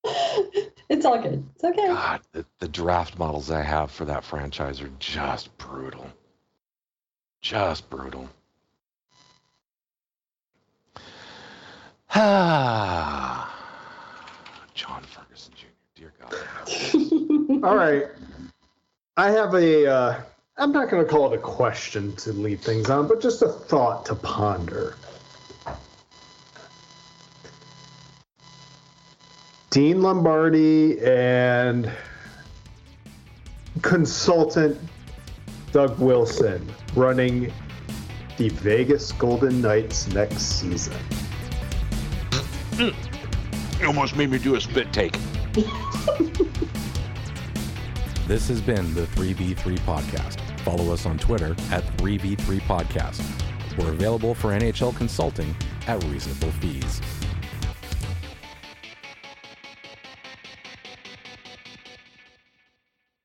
it's 0.89 1.06
all 1.06 1.22
good. 1.22 1.48
It's 1.53 1.64
okay. 1.64 1.85
God, 1.85 2.22
the, 2.31 2.44
the 2.57 2.69
draft 2.69 3.19
models 3.19 3.52
I 3.52 3.61
have 3.61 3.91
for 3.91 4.06
that 4.06 4.23
franchise 4.23 4.81
are 4.81 4.89
just 4.98 5.56
brutal. 5.60 6.07
Just 7.41 7.88
brutal. 7.88 8.27
Ah, 12.15 13.53
John 14.73 15.03
Ferguson 15.03 15.53
Jr. 15.56 15.68
Dear 15.95 16.14
God. 16.19 16.34
all 17.64 17.76
right, 17.77 18.07
I 19.18 19.30
have 19.30 19.53
a. 19.53 19.85
Uh, 19.85 20.22
I'm 20.59 20.71
not 20.71 20.89
going 20.89 21.05
to 21.05 21.09
call 21.09 21.31
it 21.31 21.35
a 21.35 21.41
question 21.41 22.15
to 22.15 22.34
lead 22.34 22.61
things 22.61 22.89
on, 22.89 23.07
but 23.07 23.21
just 23.21 23.43
a 23.43 23.47
thought 23.47 24.07
to 24.07 24.15
ponder. 24.15 24.95
Dean 29.69 30.01
Lombardi 30.01 30.99
and 31.01 31.91
consultant 33.84 34.79
Doug 35.71 35.99
Wilson 35.99 36.67
running 36.95 37.53
the 38.38 38.49
Vegas 38.49 39.11
Golden 39.11 39.61
Knights 39.61 40.07
next 40.07 40.59
season. 40.59 40.97
Mm. 42.71 42.95
You 43.79 43.88
almost 43.88 44.15
made 44.15 44.31
me 44.31 44.39
do 44.39 44.55
a 44.55 44.61
spit 44.61 44.91
take. 44.91 45.15
This 48.27 48.49
has 48.49 48.59
been 48.59 48.93
the 48.93 49.03
3v3 49.03 49.79
Podcast. 49.79 50.47
Follow 50.68 50.91
us 50.91 51.06
on 51.06 51.18
Twitter 51.18 51.52
at 51.72 51.81
3v3 51.95 52.60
Podcast. 52.64 53.22
We're 53.77 53.94
available 53.94 54.35
for 54.35 54.49
NHL 54.49 54.94
consulting 54.98 55.56
at 55.88 56.03
reasonable 56.03 56.52
fees. 56.60 56.99